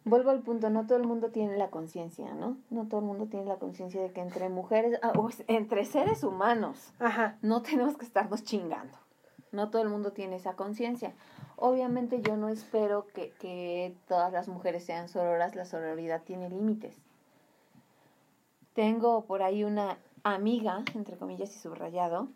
vuelvo 0.08 0.30
al 0.32 0.42
punto, 0.42 0.70
no 0.70 0.86
todo 0.86 0.98
el 0.98 1.06
mundo 1.06 1.30
tiene 1.32 1.58
la 1.58 1.70
conciencia, 1.70 2.34
¿no? 2.34 2.58
No 2.70 2.88
todo 2.88 3.02
el 3.02 3.06
mundo 3.06 3.28
tiene 3.28 3.46
la 3.46 3.58
conciencia 3.58 4.02
de 4.02 4.12
que 4.12 4.22
entre 4.22 4.50
mujeres, 4.50 5.00
ah, 5.02 5.14
entre 5.48 5.86
seres 5.86 6.24
humanos, 6.24 6.94
Ajá. 7.00 7.38
no 7.42 7.62
tenemos 7.62 7.98
que 7.98 8.06
estarnos 8.06 8.44
chingando. 8.44 8.98
No 9.52 9.70
todo 9.70 9.82
el 9.82 9.90
mundo 9.90 10.12
tiene 10.12 10.36
esa 10.36 10.54
conciencia. 10.54 11.14
Obviamente 11.56 12.22
yo 12.22 12.38
no 12.38 12.50
espero 12.50 13.08
que, 13.08 13.32
que 13.40 13.96
todas 14.08 14.32
las 14.32 14.48
mujeres 14.48 14.86
sean 14.86 15.10
sororas, 15.10 15.56
la 15.56 15.66
sororidad 15.66 16.22
tiene 16.24 16.50
límites. 16.50 16.96
Tengo 18.74 19.26
por 19.26 19.42
ahí 19.42 19.64
una 19.64 19.98
amiga, 20.24 20.84
entre 20.94 21.18
comillas 21.18 21.56
y 21.56 21.60
subrayado, 21.60 22.28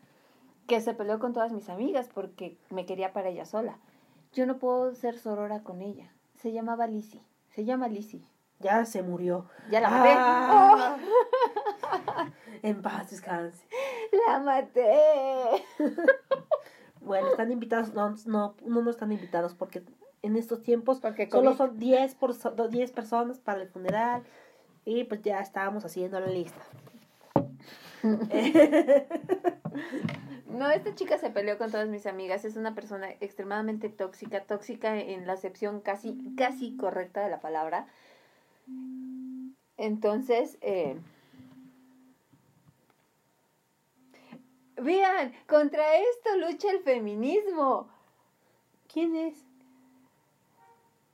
que 0.67 0.82
se 0.82 0.93
peleó 0.93 1.19
con 1.19 1.34
todas 1.34 1.52
mis 1.52 1.69
amigas 1.69 2.10
porque 2.13 2.58
me 2.69 2.86
quería 2.86 3.13
para 3.13 3.30
ella 3.30 3.45
sola. 3.45 3.78
Yo 4.34 4.45
no 4.45 4.58
puedo 4.58 4.93
ser 4.95 5.17
sorora 5.17 5.63
con 5.63 5.82
ella. 5.82 6.12
Se 6.38 6.52
llamaba 6.52 6.88
Lizzie. 6.88 7.21
Se 7.50 7.65
llama 7.65 7.88
Lizzie. 7.88 8.24
Ya 8.60 8.86
se 8.86 9.02
murió. 9.02 9.47
Ya 9.69 9.82
la 9.82 9.89
maté. 9.89 10.10
Ah. 10.13 10.97
En 12.63 12.82
paz 12.82 13.10
descanse. 13.10 13.65
¡La 14.28 14.39
maté! 14.39 15.65
Bueno, 17.04 17.30
están 17.30 17.52
invitados. 17.52 17.95
No, 17.95 18.13
no, 18.28 18.56
no, 18.63 18.84
no 18.84 18.91
están 18.91 19.12
invitados 19.12 19.56
porque 19.56 19.84
en 20.21 20.36
estos 20.36 20.62
tiempos 20.62 21.00
Porque 21.00 21.28
solo 21.32 21.56
son 21.56 21.80
10, 21.80 22.13
por, 22.13 22.36
10 22.69 22.91
personas 22.91 23.39
para 23.39 23.62
el 23.62 23.67
funeral. 23.67 24.21
Y 24.86 25.06
pues 25.06 25.24
ya 25.24 25.39
estábamos 25.39 25.84
haciendo 25.84 26.19
la 26.19 26.28
lista. 26.28 26.62
No, 30.51 30.69
esta 30.69 30.93
chica 30.95 31.17
se 31.17 31.29
peleó 31.29 31.57
con 31.57 31.71
todas 31.71 31.87
mis 31.87 32.05
amigas. 32.05 32.45
Es 32.45 32.55
una 32.55 32.75
persona 32.75 33.09
extremadamente 33.19 33.89
tóxica, 33.89 34.43
tóxica 34.43 34.99
en 34.99 35.25
la 35.25 35.33
acepción 35.33 35.81
casi, 35.81 36.17
casi 36.35 36.75
correcta 36.75 37.23
de 37.23 37.29
la 37.29 37.39
palabra. 37.39 37.87
Entonces, 39.77 40.57
eh, 40.61 40.97
vean, 44.75 45.33
contra 45.47 45.95
esto 45.97 46.37
lucha 46.37 46.71
el 46.71 46.79
feminismo. 46.83 47.89
¿Quién 48.91 49.15
es? 49.15 49.35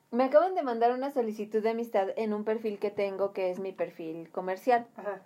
Me 0.10 0.24
acaban 0.24 0.56
de 0.56 0.64
mandar 0.64 0.94
una 0.94 1.12
solicitud 1.12 1.62
de 1.62 1.70
amistad 1.70 2.10
en 2.16 2.34
un 2.34 2.44
perfil 2.44 2.80
que 2.80 2.90
tengo 2.90 3.34
que 3.34 3.52
es 3.52 3.60
mi 3.60 3.72
perfil 3.72 4.32
comercial. 4.32 4.88
Ajá. 4.96 5.22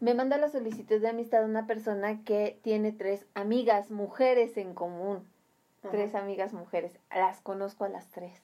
Me 0.00 0.14
manda 0.14 0.38
la 0.38 0.48
solicitud 0.48 1.00
de 1.00 1.08
amistad 1.08 1.44
una 1.44 1.66
persona 1.66 2.22
que 2.22 2.58
tiene 2.62 2.92
tres 2.92 3.26
amigas 3.34 3.90
mujeres 3.90 4.56
en 4.56 4.74
común. 4.74 5.26
Ajá. 5.82 5.90
Tres 5.90 6.14
amigas 6.14 6.52
mujeres. 6.52 6.98
Las 7.10 7.40
conozco 7.40 7.84
a 7.84 7.88
las 7.88 8.08
tres. 8.08 8.40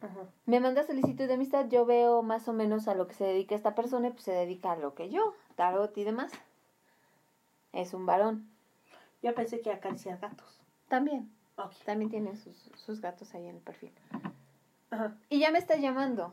Ajá. 0.00 0.26
Me 0.46 0.60
manda 0.60 0.84
solicitud 0.84 1.26
de 1.26 1.34
amistad. 1.34 1.66
Yo 1.68 1.84
veo 1.84 2.22
más 2.22 2.46
o 2.48 2.52
menos 2.52 2.86
a 2.86 2.94
lo 2.94 3.08
que 3.08 3.14
se 3.14 3.24
dedica 3.24 3.54
esta 3.54 3.74
persona 3.74 4.08
y 4.08 4.10
pues 4.12 4.24
se 4.24 4.32
dedica 4.32 4.72
a 4.72 4.76
lo 4.76 4.94
que 4.94 5.10
yo, 5.10 5.34
tarot 5.56 5.96
y 5.98 6.04
demás. 6.04 6.32
Es 7.72 7.92
un 7.92 8.06
varón. 8.06 8.48
Yo 9.22 9.34
pensé 9.34 9.60
que 9.60 9.72
acariciar 9.72 10.18
gatos. 10.18 10.60
También. 10.88 11.30
Ok. 11.56 11.72
También 11.84 12.10
tiene 12.10 12.36
sus, 12.36 12.56
sus 12.74 13.00
gatos 13.00 13.34
ahí 13.34 13.46
en 13.46 13.56
el 13.56 13.62
perfil. 13.62 13.92
Ajá. 14.90 15.16
Y 15.28 15.40
ya 15.40 15.50
me 15.50 15.58
está 15.58 15.76
llamando. 15.76 16.32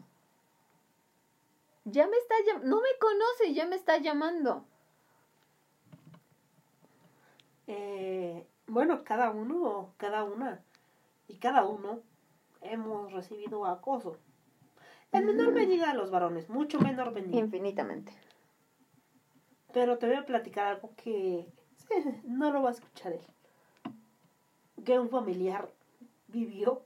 Ya 1.89 2.05
me 2.05 2.17
está 2.17 2.35
llamando. 2.45 2.67
No 2.67 2.81
me 2.81 2.89
conoce, 2.99 3.53
ya 3.53 3.65
me 3.65 3.77
está 3.77 3.97
llamando. 3.97 4.65
Eh, 7.67 8.45
bueno, 8.67 9.03
cada 9.05 9.29
uno, 9.31 9.93
cada 9.97 10.23
una 10.23 10.61
y 11.29 11.37
cada 11.37 11.65
uno 11.65 12.01
hemos 12.61 13.13
recibido 13.13 13.65
acoso. 13.65 14.17
En 15.13 15.25
menor 15.25 15.53
medida 15.53 15.91
a 15.91 15.93
los 15.93 16.11
varones, 16.11 16.49
mucho 16.49 16.79
menor 16.79 17.11
medida. 17.11 17.37
Infinitamente. 17.37 18.11
Pero 19.71 19.97
te 19.97 20.07
voy 20.07 20.17
a 20.17 20.25
platicar 20.25 20.67
algo 20.67 20.91
que 20.97 21.47
no 22.25 22.51
lo 22.51 22.63
va 22.63 22.69
a 22.69 22.73
escuchar 22.73 23.13
él. 23.13 23.21
Que 24.83 24.99
un 24.99 25.09
familiar 25.09 25.69
vivió. 26.27 26.81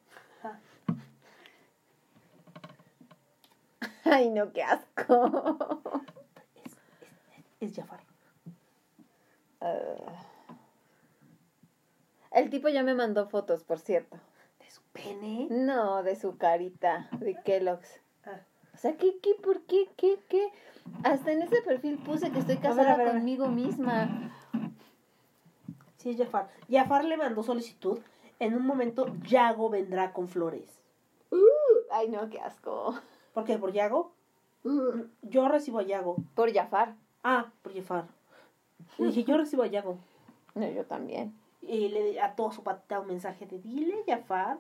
Ay, 4.16 4.30
no, 4.30 4.52
qué 4.52 4.62
asco. 4.64 5.82
Es, 6.66 6.74
es, 7.62 7.70
es 7.72 7.76
Jafar. 7.76 8.02
Ah. 9.62 10.26
El 12.32 12.50
tipo 12.50 12.70
ya 12.70 12.84
me 12.84 12.94
mandó 12.94 13.28
fotos, 13.28 13.64
por 13.64 13.80
cierto. 13.80 14.18
De 14.60 14.70
su 14.70 14.82
pene. 14.94 15.48
No, 15.50 16.04
de 16.04 16.16
su 16.16 16.38
carita, 16.38 17.10
de 17.20 17.36
Kellogg's. 17.44 18.00
Ah, 18.26 18.40
O 18.74 18.78
sea, 18.78 18.98
¿qué, 18.98 19.18
qué, 19.22 19.36
por 19.36 19.62
qué, 19.62 19.90
qué, 19.96 20.20
qué? 20.28 20.50
Hasta 21.04 21.32
en 21.32 21.42
ese 21.44 21.62
perfil 21.62 21.98
puse 22.00 22.32
que 22.32 22.40
estoy 22.40 22.58
a 22.58 22.62
casada 22.62 22.96
ver, 22.98 23.02
a 23.02 23.12
ver. 23.12 23.14
conmigo 23.14 23.48
misma. 23.48 24.32
sí, 25.98 26.10
es 26.12 26.18
Jafar. 26.18 26.50
Jafar 26.70 27.06
le 27.06 27.18
mandó 27.18 27.44
solicitud. 27.44 28.00
En 28.40 28.56
un 28.56 28.66
momento, 28.66 29.06
Yago 29.28 29.70
vendrá 29.70 30.14
con 30.14 30.28
flores. 30.28 30.82
Ay, 31.92 32.10
no, 32.10 32.30
qué 32.30 32.40
asco. 32.40 32.96
¿Por 33.34 33.46
qué? 33.46 33.58
¿Por 33.58 33.72
Yago? 33.72 34.14
Yo 35.22 35.48
recibo 35.48 35.80
a 35.80 35.84
Yago. 35.84 36.18
Por 36.36 36.54
Jafar. 36.54 36.96
Ah, 37.24 37.52
por 37.62 37.74
Jafar. 37.74 38.06
Y 38.98 39.06
dije, 39.06 39.24
yo 39.24 39.38
recibo 39.38 39.64
a 39.64 39.68
Yago. 39.68 39.98
No, 40.56 40.70
yo 40.70 40.86
también. 40.86 41.34
Y 41.62 41.90
le 41.90 42.20
a 42.22 42.36
todo 42.36 42.52
su 42.52 42.64
patita 42.64 43.00
un 43.00 43.08
mensaje 43.08 43.46
de 43.46 43.60
dile 43.60 44.04
Jafar 44.08 44.58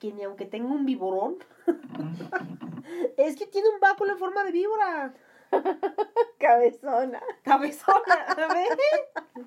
que 0.00 0.12
ni 0.12 0.24
aunque 0.24 0.46
tenga 0.46 0.72
un 0.72 0.86
viborón, 0.86 1.36
es 3.18 3.36
que 3.36 3.46
tiene 3.46 3.68
un 3.68 3.78
báculo 3.80 4.12
en 4.12 4.18
forma 4.18 4.42
de 4.42 4.50
víbora. 4.50 5.14
Cabezona. 6.38 7.20
Cabezona, 7.42 8.34
¿ves? 8.54 9.46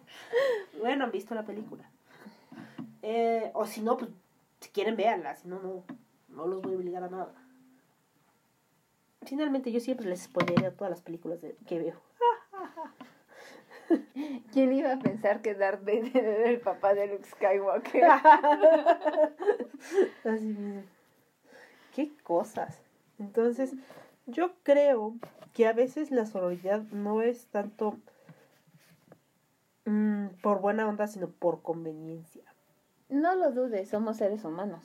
Bueno, 0.79 1.05
han 1.05 1.11
visto 1.11 1.33
la 1.33 1.43
película. 1.43 1.89
Eh, 3.01 3.51
o 3.55 3.65
si 3.65 3.81
no, 3.81 3.97
pues, 3.97 4.11
si 4.59 4.69
quieren, 4.69 4.95
véanla. 4.95 5.35
Si 5.35 5.47
no, 5.47 5.59
no, 5.59 5.83
no 6.29 6.47
los 6.47 6.61
voy 6.61 6.73
a 6.73 6.77
obligar 6.77 7.03
a 7.03 7.09
nada. 7.09 7.33
Finalmente, 9.25 9.71
yo 9.71 9.79
siempre 9.79 10.07
les 10.07 10.21
spoileré 10.23 10.71
todas 10.71 10.91
las 10.91 11.01
películas 11.01 11.41
de- 11.41 11.55
que 11.67 11.79
veo. 11.79 11.95
¿Quién 14.53 14.73
iba 14.73 14.93
a 14.93 14.99
pensar 14.99 15.41
que 15.41 15.53
Darth 15.55 15.83
Vader 15.83 16.15
era 16.17 16.49
el 16.49 16.59
papá 16.59 16.93
de 16.93 17.07
Luke 17.07 17.27
Skywalker? 17.29 18.03
Así 20.23 20.45
mismo. 20.45 20.83
Qué 21.95 22.11
cosas. 22.23 22.79
Entonces, 23.19 23.73
yo 24.25 24.53
creo 24.63 25.15
que 25.53 25.67
a 25.67 25.73
veces 25.73 26.11
la 26.11 26.25
sororidad 26.25 26.81
no 26.91 27.21
es 27.21 27.45
tanto 27.47 27.97
mm, 29.85 30.27
por 30.41 30.61
buena 30.61 30.87
onda, 30.87 31.07
sino 31.07 31.29
por 31.29 31.61
conveniencia. 31.61 32.43
No 33.09 33.35
lo 33.35 33.51
dudes, 33.51 33.89
somos 33.89 34.17
seres 34.17 34.43
humanos. 34.43 34.83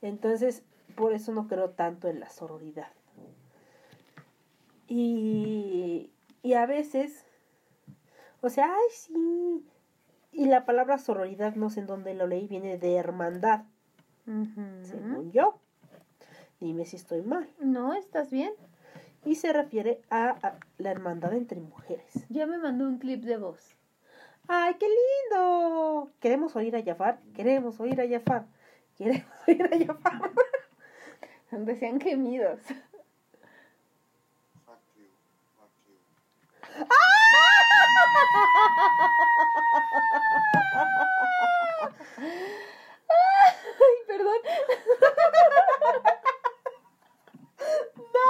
Entonces, 0.00 0.62
por 0.96 1.12
eso 1.12 1.32
no 1.32 1.46
creo 1.46 1.70
tanto 1.70 2.08
en 2.08 2.18
la 2.18 2.28
sororidad. 2.28 2.88
Y, 4.94 6.10
y 6.42 6.52
a 6.52 6.66
veces, 6.66 7.24
o 8.42 8.50
sea, 8.50 8.66
ay, 8.66 8.90
sí. 8.90 9.64
Y 10.32 10.44
la 10.44 10.66
palabra 10.66 10.98
sororidad, 10.98 11.54
no 11.54 11.70
sé 11.70 11.80
en 11.80 11.86
dónde 11.86 12.12
lo 12.12 12.26
leí, 12.26 12.46
viene 12.46 12.76
de 12.76 12.96
hermandad, 12.96 13.62
según 14.82 15.32
yo. 15.32 15.58
Dime 16.60 16.84
si 16.84 16.96
estoy 16.96 17.22
mal. 17.22 17.48
No, 17.58 17.94
¿estás 17.94 18.30
bien? 18.30 18.52
Y 19.24 19.36
se 19.36 19.54
refiere 19.54 20.02
a, 20.10 20.36
a 20.46 20.58
la 20.76 20.90
hermandad 20.90 21.32
entre 21.32 21.58
mujeres. 21.58 22.26
Ya 22.28 22.46
me 22.46 22.58
mandó 22.58 22.84
un 22.84 22.98
clip 22.98 23.24
de 23.24 23.38
voz. 23.38 23.74
¡Ay, 24.46 24.74
qué 24.78 24.86
lindo! 24.88 26.10
Queremos 26.20 26.54
oír 26.54 26.76
a 26.76 26.82
Jafar, 26.82 27.18
queremos 27.34 27.80
oír 27.80 27.98
a 27.98 28.06
Jafar, 28.06 28.44
queremos 28.98 29.24
oír 29.48 29.62
a 29.62 29.86
Jafar. 29.86 30.32
Decían 31.50 31.98
gemidos. 31.98 32.60
No, 48.12 48.28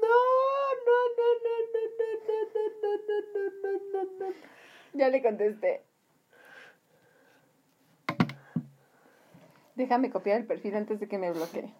no. 0.00 0.22
Ya 4.94 5.08
le 5.08 5.22
contesté. 5.22 5.82
Déjame 9.74 10.10
copiar 10.10 10.40
el 10.40 10.46
perfil 10.46 10.76
antes 10.76 11.00
de 11.00 11.08
que 11.08 11.18
me 11.18 11.32
bloquee. 11.32 11.72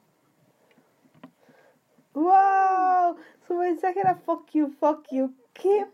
¡Wow! 2.14 3.16
Su 3.46 3.54
mensaje 3.54 4.00
era 4.00 4.16
fuck 4.16 4.50
you, 4.52 4.68
fuck 4.80 5.06
you. 5.11 5.35
¿Qué? 5.52 5.87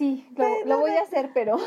Sí, 0.00 0.26
lo, 0.34 0.64
lo 0.64 0.78
voy 0.80 0.92
a 0.92 1.02
hacer, 1.02 1.30
pero, 1.34 1.58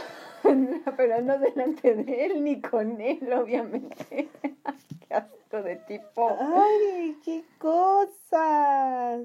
pero 0.98 1.22
no 1.22 1.38
delante 1.38 1.94
de 1.94 2.26
él 2.26 2.44
ni 2.44 2.60
con 2.62 3.00
él, 3.00 3.32
obviamente. 3.32 4.28
Qué 5.08 5.14
asco 5.14 5.62
de 5.62 5.76
tipo. 5.76 6.36
¡Ay, 6.40 7.16
qué 7.24 7.44
cosas! 7.60 9.22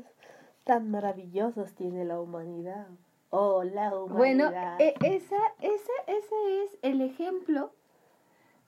Tan 0.65 0.91
maravillosos 0.91 1.73
tiene 1.75 2.05
la 2.05 2.21
humanidad. 2.21 2.89
Oh, 3.31 3.65
la 3.65 3.95
Bueno, 3.95 4.49
humanidad. 4.49 4.79
e- 4.79 4.95
esa, 5.03 5.39
esa, 5.63 5.93
ese 6.07 6.65
es 6.65 6.79
el 6.83 7.01
ejemplo 7.01 7.73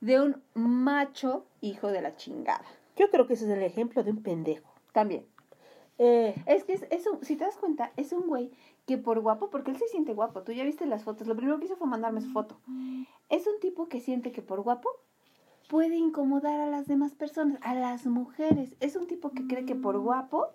de 0.00 0.20
un 0.22 0.42
macho 0.54 1.44
hijo 1.60 1.88
de 1.88 2.00
la 2.00 2.16
chingada. 2.16 2.64
Yo 2.96 3.10
creo 3.10 3.26
que 3.26 3.34
ese 3.34 3.44
es 3.44 3.50
el 3.50 3.62
ejemplo 3.62 4.02
de 4.04 4.12
un 4.12 4.22
pendejo. 4.22 4.72
También. 4.92 5.26
Eh, 5.98 6.34
Es 6.46 6.64
que 6.64 6.72
es, 6.72 6.86
es 6.90 7.06
un- 7.06 7.22
si 7.22 7.36
te 7.36 7.44
das 7.44 7.58
cuenta, 7.58 7.92
es 7.98 8.12
un 8.14 8.26
güey 8.26 8.50
que 8.90 8.98
por 8.98 9.20
guapo, 9.20 9.50
porque 9.50 9.70
él 9.70 9.76
se 9.76 9.86
siente 9.86 10.14
guapo, 10.14 10.42
tú 10.42 10.50
ya 10.50 10.64
viste 10.64 10.84
las 10.84 11.04
fotos, 11.04 11.28
lo 11.28 11.36
primero 11.36 11.60
que 11.60 11.66
hizo 11.66 11.76
fue 11.76 11.86
mandarme 11.86 12.20
su 12.22 12.30
foto. 12.32 12.56
Es 13.28 13.46
un 13.46 13.60
tipo 13.60 13.88
que 13.88 14.00
siente 14.00 14.32
que 14.32 14.42
por 14.42 14.62
guapo 14.62 14.88
puede 15.68 15.94
incomodar 15.96 16.58
a 16.60 16.66
las 16.66 16.88
demás 16.88 17.14
personas, 17.14 17.58
a 17.62 17.74
las 17.74 18.06
mujeres. 18.06 18.74
Es 18.80 18.96
un 18.96 19.06
tipo 19.06 19.30
que 19.30 19.46
cree 19.46 19.64
que 19.64 19.76
por 19.76 19.96
guapo 20.00 20.48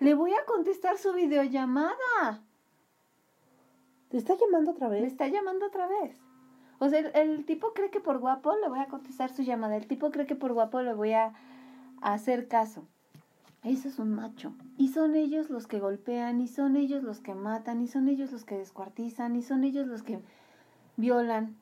le 0.00 0.14
voy 0.14 0.32
a 0.32 0.44
contestar 0.46 0.96
su 0.96 1.12
videollamada. 1.12 2.42
¿Te 4.08 4.16
está 4.16 4.34
llamando 4.38 4.70
otra 4.70 4.88
Me 4.88 5.00
vez? 5.02 5.12
está 5.12 5.28
llamando 5.28 5.66
otra 5.66 5.86
vez. 5.86 6.16
O 6.78 6.88
sea, 6.88 7.00
el, 7.00 7.10
el 7.14 7.44
tipo 7.44 7.74
cree 7.74 7.90
que 7.90 8.00
por 8.00 8.18
guapo 8.18 8.56
le 8.56 8.68
voy 8.70 8.78
a 8.78 8.86
contestar 8.86 9.30
su 9.30 9.42
llamada. 9.42 9.76
El 9.76 9.86
tipo 9.86 10.10
cree 10.10 10.26
que 10.26 10.34
por 10.36 10.54
guapo 10.54 10.80
le 10.80 10.94
voy 10.94 11.12
a, 11.12 11.34
a 12.00 12.14
hacer 12.14 12.48
caso. 12.48 12.86
Eso 13.66 13.88
es 13.88 13.98
un 13.98 14.14
macho. 14.14 14.52
Y 14.78 14.92
son 14.92 15.16
ellos 15.16 15.50
los 15.50 15.66
que 15.66 15.80
golpean, 15.80 16.40
y 16.40 16.46
son 16.46 16.76
ellos 16.76 17.02
los 17.02 17.18
que 17.18 17.34
matan, 17.34 17.82
y 17.82 17.88
son 17.88 18.08
ellos 18.08 18.30
los 18.30 18.44
que 18.44 18.56
descuartizan, 18.56 19.34
y 19.34 19.42
son 19.42 19.64
ellos 19.64 19.88
los 19.88 20.04
que 20.04 20.20
violan. 20.96 21.56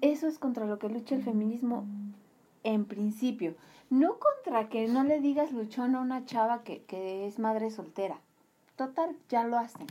Eso 0.00 0.28
es 0.28 0.38
contra 0.38 0.64
lo 0.64 0.78
que 0.78 0.88
lucha 0.88 1.14
el 1.14 1.22
feminismo 1.22 1.84
en 2.62 2.86
principio. 2.86 3.54
No 3.90 4.18
contra 4.18 4.70
que 4.70 4.88
no 4.88 5.04
le 5.04 5.20
digas 5.20 5.52
luchón 5.52 5.94
a 5.94 6.00
una 6.00 6.24
chava 6.24 6.62
que, 6.62 6.84
que 6.84 7.26
es 7.26 7.38
madre 7.38 7.70
soltera. 7.70 8.18
Total, 8.76 9.14
ya 9.28 9.44
lo 9.44 9.58
hacen. 9.58 9.88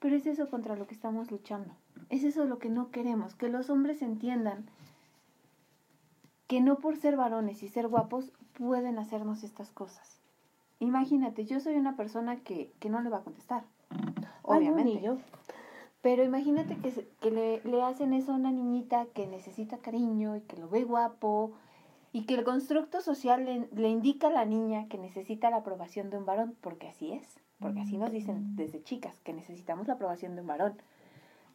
Pero 0.00 0.16
es 0.16 0.26
eso 0.26 0.50
contra 0.50 0.74
lo 0.74 0.88
que 0.88 0.94
estamos 0.94 1.30
luchando. 1.30 1.72
Es 2.08 2.24
eso 2.24 2.44
lo 2.44 2.58
que 2.58 2.70
no 2.70 2.90
queremos, 2.90 3.36
que 3.36 3.50
los 3.50 3.70
hombres 3.70 4.02
entiendan 4.02 4.64
que 6.48 6.60
no 6.60 6.80
por 6.80 6.96
ser 6.96 7.16
varones 7.16 7.62
y 7.62 7.68
ser 7.68 7.86
guapos 7.86 8.32
pueden 8.54 8.98
hacernos 8.98 9.44
estas 9.44 9.70
cosas. 9.70 10.19
Imagínate, 10.80 11.44
yo 11.44 11.60
soy 11.60 11.76
una 11.76 11.96
persona 11.96 12.40
que, 12.40 12.72
que 12.80 12.90
no 12.90 13.00
le 13.00 13.10
va 13.10 13.18
a 13.18 13.22
contestar. 13.22 13.64
Ay, 13.90 14.00
no, 14.20 14.28
Obviamente. 14.42 15.00
yo. 15.00 15.18
Pero 16.02 16.24
imagínate 16.24 16.76
que, 16.78 17.06
que 17.20 17.30
le, 17.30 17.60
le 17.62 17.82
hacen 17.82 18.14
eso 18.14 18.32
a 18.32 18.36
una 18.36 18.50
niñita 18.50 19.06
que 19.14 19.26
necesita 19.26 19.78
cariño 19.78 20.36
y 20.36 20.40
que 20.40 20.56
lo 20.56 20.68
ve 20.68 20.84
guapo 20.84 21.52
y 22.12 22.24
que 22.24 22.34
el 22.34 22.44
constructo 22.44 23.02
social 23.02 23.44
le, 23.44 23.68
le 23.72 23.88
indica 23.88 24.28
a 24.28 24.32
la 24.32 24.46
niña 24.46 24.88
que 24.88 24.98
necesita 24.98 25.50
la 25.50 25.58
aprobación 25.58 26.08
de 26.10 26.16
un 26.16 26.24
varón, 26.24 26.56
porque 26.62 26.88
así 26.88 27.12
es, 27.12 27.38
porque 27.60 27.80
así 27.80 27.98
nos 27.98 28.10
dicen 28.10 28.56
desde 28.56 28.82
chicas, 28.82 29.20
que 29.20 29.34
necesitamos 29.34 29.86
la 29.86 29.94
aprobación 29.94 30.34
de 30.34 30.40
un 30.40 30.46
varón. 30.46 30.74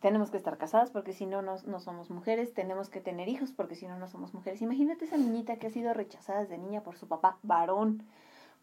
Tenemos 0.01 0.29
que 0.29 0.38
estar 0.38 0.57
casadas 0.59 0.91
porque 0.91 1.13
si 1.13 1.25
no, 1.25 1.41
no, 1.41 1.55
no 1.65 1.79
somos 1.79 2.11
mujeres, 2.11 2.53
tenemos 2.53 2.89
que 2.89 3.01
tener 3.01 3.27
hijos 3.27 3.51
porque 3.51 3.75
si 3.75 3.88
no, 3.88 3.97
no 3.97 4.07
somos 4.07 4.35
mujeres. 4.35 4.61
Imagínate 4.61 5.05
esa 5.05 5.17
niñita 5.17 5.55
que 5.55 5.65
ha 5.67 5.71
sido 5.71 5.93
rechazada 5.95 6.41
desde 6.41 6.59
niña 6.59 6.83
por 6.83 6.95
su 6.95 7.07
papá 7.07 7.39
varón, 7.41 8.03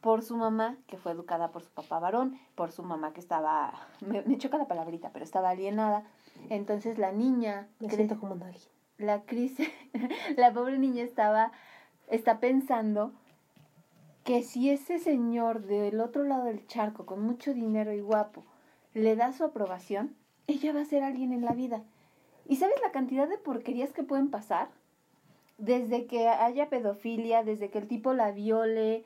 por 0.02 0.22
su 0.22 0.36
mamá, 0.36 0.76
que 0.86 0.98
fue 0.98 1.12
educada 1.12 1.50
por 1.52 1.62
su 1.62 1.70
papá 1.70 1.98
varón, 2.00 2.38
por 2.54 2.70
su 2.72 2.82
mamá 2.82 3.14
que 3.14 3.20
estaba, 3.20 3.72
me, 4.06 4.20
me 4.22 4.36
choca 4.36 4.58
la 4.58 4.66
palabrita, 4.68 5.10
pero 5.12 5.24
estaba 5.24 5.48
alienada. 5.50 6.04
Entonces 6.50 6.98
la 6.98 7.12
niña, 7.12 7.68
Me 7.80 7.88
cre- 7.88 7.96
siento 7.96 8.18
como 8.20 8.34
nadie. 8.34 8.60
la 8.98 9.22
crisis, 9.22 9.68
la 10.36 10.52
pobre 10.52 10.78
niña 10.78 11.02
estaba, 11.04 11.52
está 12.08 12.38
pensando 12.40 13.12
que 14.24 14.42
si 14.42 14.70
ese 14.70 14.98
señor 14.98 15.62
del 15.62 16.00
otro 16.00 16.22
lado 16.24 16.44
del 16.44 16.66
charco, 16.66 17.06
con 17.06 17.22
mucho 17.22 17.54
dinero 17.54 17.92
y 17.92 18.00
guapo, 18.00 18.44
le 18.94 19.16
da 19.16 19.32
su 19.32 19.44
aprobación, 19.44 20.14
ella 20.46 20.72
va 20.72 20.80
a 20.82 20.84
ser 20.84 21.02
alguien 21.02 21.32
en 21.32 21.44
la 21.44 21.52
vida. 21.52 21.82
¿Y 22.48 22.56
sabes 22.56 22.74
la 22.82 22.90
cantidad 22.92 23.28
de 23.28 23.38
porquerías 23.38 23.92
que 23.92 24.02
pueden 24.02 24.30
pasar? 24.30 24.68
Desde 25.58 26.06
que 26.06 26.28
haya 26.28 26.68
pedofilia, 26.68 27.44
desde 27.44 27.70
que 27.70 27.78
el 27.78 27.86
tipo 27.88 28.12
la 28.14 28.32
viole, 28.32 29.04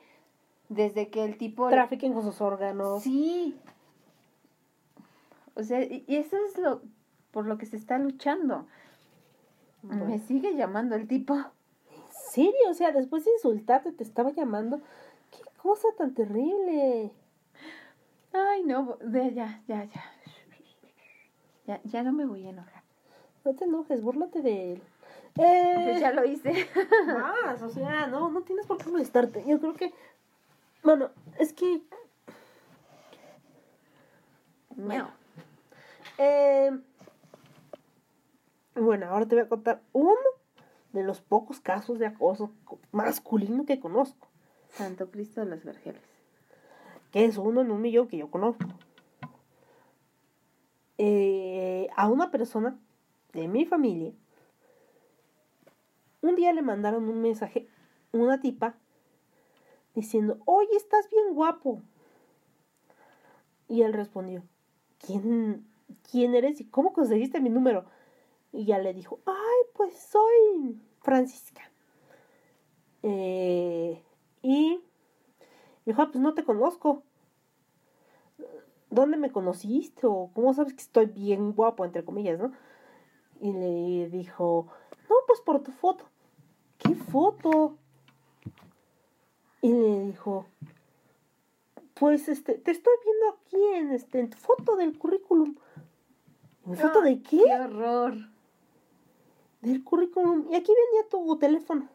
desde 0.69 1.09
que 1.09 1.23
el 1.23 1.37
tipo... 1.37 1.69
Trafiquen 1.69 2.13
con 2.13 2.23
sus 2.23 2.41
órganos. 2.41 3.03
Sí. 3.03 3.57
O 5.55 5.63
sea, 5.63 5.81
y 5.81 6.05
eso 6.07 6.37
es 6.45 6.57
lo 6.57 6.81
por 7.37 7.45
lo 7.45 7.59
que 7.59 7.67
se 7.67 7.77
está 7.77 7.99
luchando. 7.99 8.65
Bueno. 9.83 10.05
Me 10.05 10.17
sigue 10.17 10.55
llamando 10.55 10.95
el 10.95 11.07
tipo. 11.07 11.35
¿En 11.35 12.31
serio? 12.33 12.69
O 12.69 12.73
sea, 12.73 12.91
después 12.91 13.25
de 13.25 13.31
insultarte 13.31 13.91
te 13.91 14.03
estaba 14.03 14.31
llamando. 14.31 14.79
¡Qué 15.29 15.43
cosa 15.61 15.87
tan 15.97 16.15
terrible! 16.15 17.11
Ay, 18.33 18.63
no, 18.63 18.97
ya, 19.11 19.61
ya, 19.67 19.83
ya. 19.85 20.03
Ya, 21.67 21.81
ya 21.83 22.01
no 22.01 22.11
me 22.11 22.25
voy 22.25 22.47
a 22.47 22.49
enojar. 22.49 22.81
No 23.45 23.53
te 23.53 23.65
enojes, 23.65 24.01
búrlate 24.01 24.41
de 24.41 24.73
él. 24.73 24.81
Pues 25.35 25.47
Eh, 25.47 25.97
ya 25.99 26.11
lo 26.13 26.25
hice. 26.25 26.67
más, 27.07 27.61
o 27.61 27.69
sea, 27.69 28.07
no, 28.07 28.31
no 28.31 28.41
tienes 28.41 28.65
por 28.65 28.77
qué 28.77 28.89
molestarte. 28.89 29.43
Yo 29.45 29.59
creo 29.59 29.75
que, 29.75 29.93
bueno, 30.87 31.09
es 31.37 31.51
que, 31.51 31.81
Miau. 34.77 35.07
eh, 36.17 36.71
bueno, 38.73 39.07
ahora 39.07 39.25
te 39.27 39.35
voy 39.35 39.43
a 39.43 39.49
contar 39.49 39.81
uno 39.91 40.15
de 40.93 41.03
los 41.03 41.19
pocos 41.19 41.59
casos 41.59 41.99
de 41.99 42.05
acoso 42.05 42.53
co- 42.63 42.79
masculino 42.93 43.65
que 43.65 43.81
conozco, 43.81 44.29
Santo 44.69 45.11
Cristo 45.11 45.41
de 45.41 45.47
los 45.47 45.65
Vergeles. 45.65 46.01
que 47.11 47.25
es 47.25 47.37
uno 47.37 47.59
en 47.61 47.71
un 47.71 47.81
millón 47.81 48.07
que 48.07 48.15
yo 48.17 48.31
conozco. 48.31 48.65
Eh, 50.97 51.89
a 51.97 52.07
una 52.07 52.31
persona 52.31 52.79
de 53.33 53.49
mi 53.49 53.65
familia, 53.65 54.13
un 56.21 56.35
día 56.35 56.53
le 56.53 56.61
mandaron 56.61 57.09
un 57.09 57.21
mensaje, 57.21 57.67
una 58.13 58.39
tipa, 58.39 58.75
diciendo, 59.97 60.37
oye, 60.45 60.75
estás 60.75 61.09
bien 61.09 61.33
guapo. 61.33 61.81
Y 63.67 63.81
él 63.81 63.93
respondió, 63.93 64.43
¿quién, 64.99 65.65
quién 66.11 66.35
eres 66.35 66.61
y 66.61 66.65
cómo 66.65 66.93
conseguiste 66.93 67.41
mi 67.41 67.49
número? 67.49 67.85
Y 68.51 68.65
ya 68.65 68.77
le 68.77 68.93
dijo, 68.93 69.19
ay, 69.25 69.71
pues 69.73 69.97
soy 69.97 70.79
Francisca. 71.01 71.63
Eh, 73.01 73.99
y 74.43 74.79
dijo, 75.85 76.01
ah, 76.03 76.09
pues 76.11 76.21
no 76.21 76.35
te 76.35 76.43
conozco. 76.43 77.01
¿Dónde 78.91 79.17
me 79.17 79.31
conociste? 79.31 80.05
¿O 80.05 80.29
cómo 80.35 80.53
sabes 80.53 80.73
que 80.73 80.81
estoy 80.81 81.07
bien 81.07 81.53
guapo, 81.53 81.85
entre 81.85 82.05
comillas, 82.05 82.39
no? 82.39 82.51
Y 83.41 83.51
le 83.51 84.09
dijo, 84.09 84.67
no, 85.09 85.15
pues 85.25 85.41
por 85.41 85.63
tu 85.63 85.71
foto. 85.71 86.05
¿Qué 86.77 86.93
foto? 86.93 87.77
Y 89.67 89.73
le 89.73 89.99
dijo, 90.05 90.45
pues 91.95 92.29
este, 92.29 92.53
te 92.53 92.71
estoy 92.71 92.93
viendo 93.03 93.35
aquí 93.35 93.77
en 93.77 93.91
este, 93.91 94.21
en 94.21 94.29
tu 94.29 94.37
foto 94.37 94.77
del 94.77 94.97
currículum. 94.97 95.55
¿Mi 96.63 96.77
foto 96.77 97.01
de 97.01 97.21
qué? 97.21 97.43
¡Qué 97.43 97.53
horror! 97.53 98.13
Del 99.59 99.83
currículum. 99.83 100.45
Y 100.49 100.55
aquí 100.55 100.71
venía 100.71 101.09
tu 101.09 101.37
teléfono. 101.37 101.89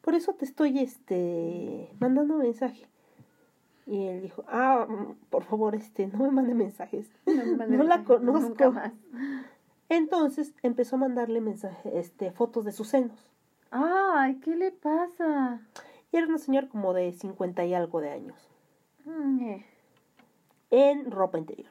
Por 0.00 0.16
eso 0.16 0.34
te 0.34 0.44
estoy 0.46 0.80
este 0.80 1.94
mandando 2.00 2.38
mensaje. 2.38 2.88
Y 3.86 4.06
él 4.06 4.22
dijo, 4.22 4.42
ah, 4.48 4.88
por 5.30 5.44
favor, 5.44 5.76
este, 5.76 6.08
no 6.08 6.18
me 6.18 6.32
mande 6.32 6.54
mensajes. 6.54 7.08
No 7.24 7.84
la 7.84 8.02
conozco. 8.02 8.48
Nunca 8.48 8.70
más. 8.70 8.92
Entonces 9.88 10.54
empezó 10.64 10.96
a 10.96 10.98
mandarle 10.98 11.40
mensajes, 11.40 11.94
este, 11.94 12.32
fotos 12.32 12.64
de 12.64 12.72
sus 12.72 12.88
senos. 12.88 13.30
Ay, 13.70 14.40
¿qué 14.40 14.56
le 14.56 14.72
pasa? 14.72 15.60
Y 16.12 16.16
era 16.16 16.26
una 16.26 16.38
señora 16.38 16.68
como 16.68 16.92
de 16.92 17.12
50 17.12 17.64
y 17.64 17.74
algo 17.74 18.00
de 18.00 18.10
años. 18.10 18.48
Mm, 19.04 19.40
eh. 19.48 19.66
En 20.70 21.10
ropa 21.10 21.38
interior. 21.38 21.70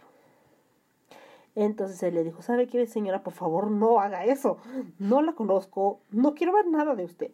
Entonces 1.55 2.01
él 2.03 2.15
le 2.15 2.23
dijo, 2.23 2.41
¿sabe 2.41 2.67
qué, 2.67 2.85
señora? 2.85 3.23
Por 3.23 3.33
favor, 3.33 3.71
no 3.71 3.99
haga 3.99 4.25
eso. 4.25 4.57
No 4.99 5.21
la 5.21 5.33
conozco. 5.33 6.01
No 6.11 6.35
quiero 6.35 6.53
ver 6.53 6.67
nada 6.67 6.95
de 6.95 7.05
usted. 7.05 7.31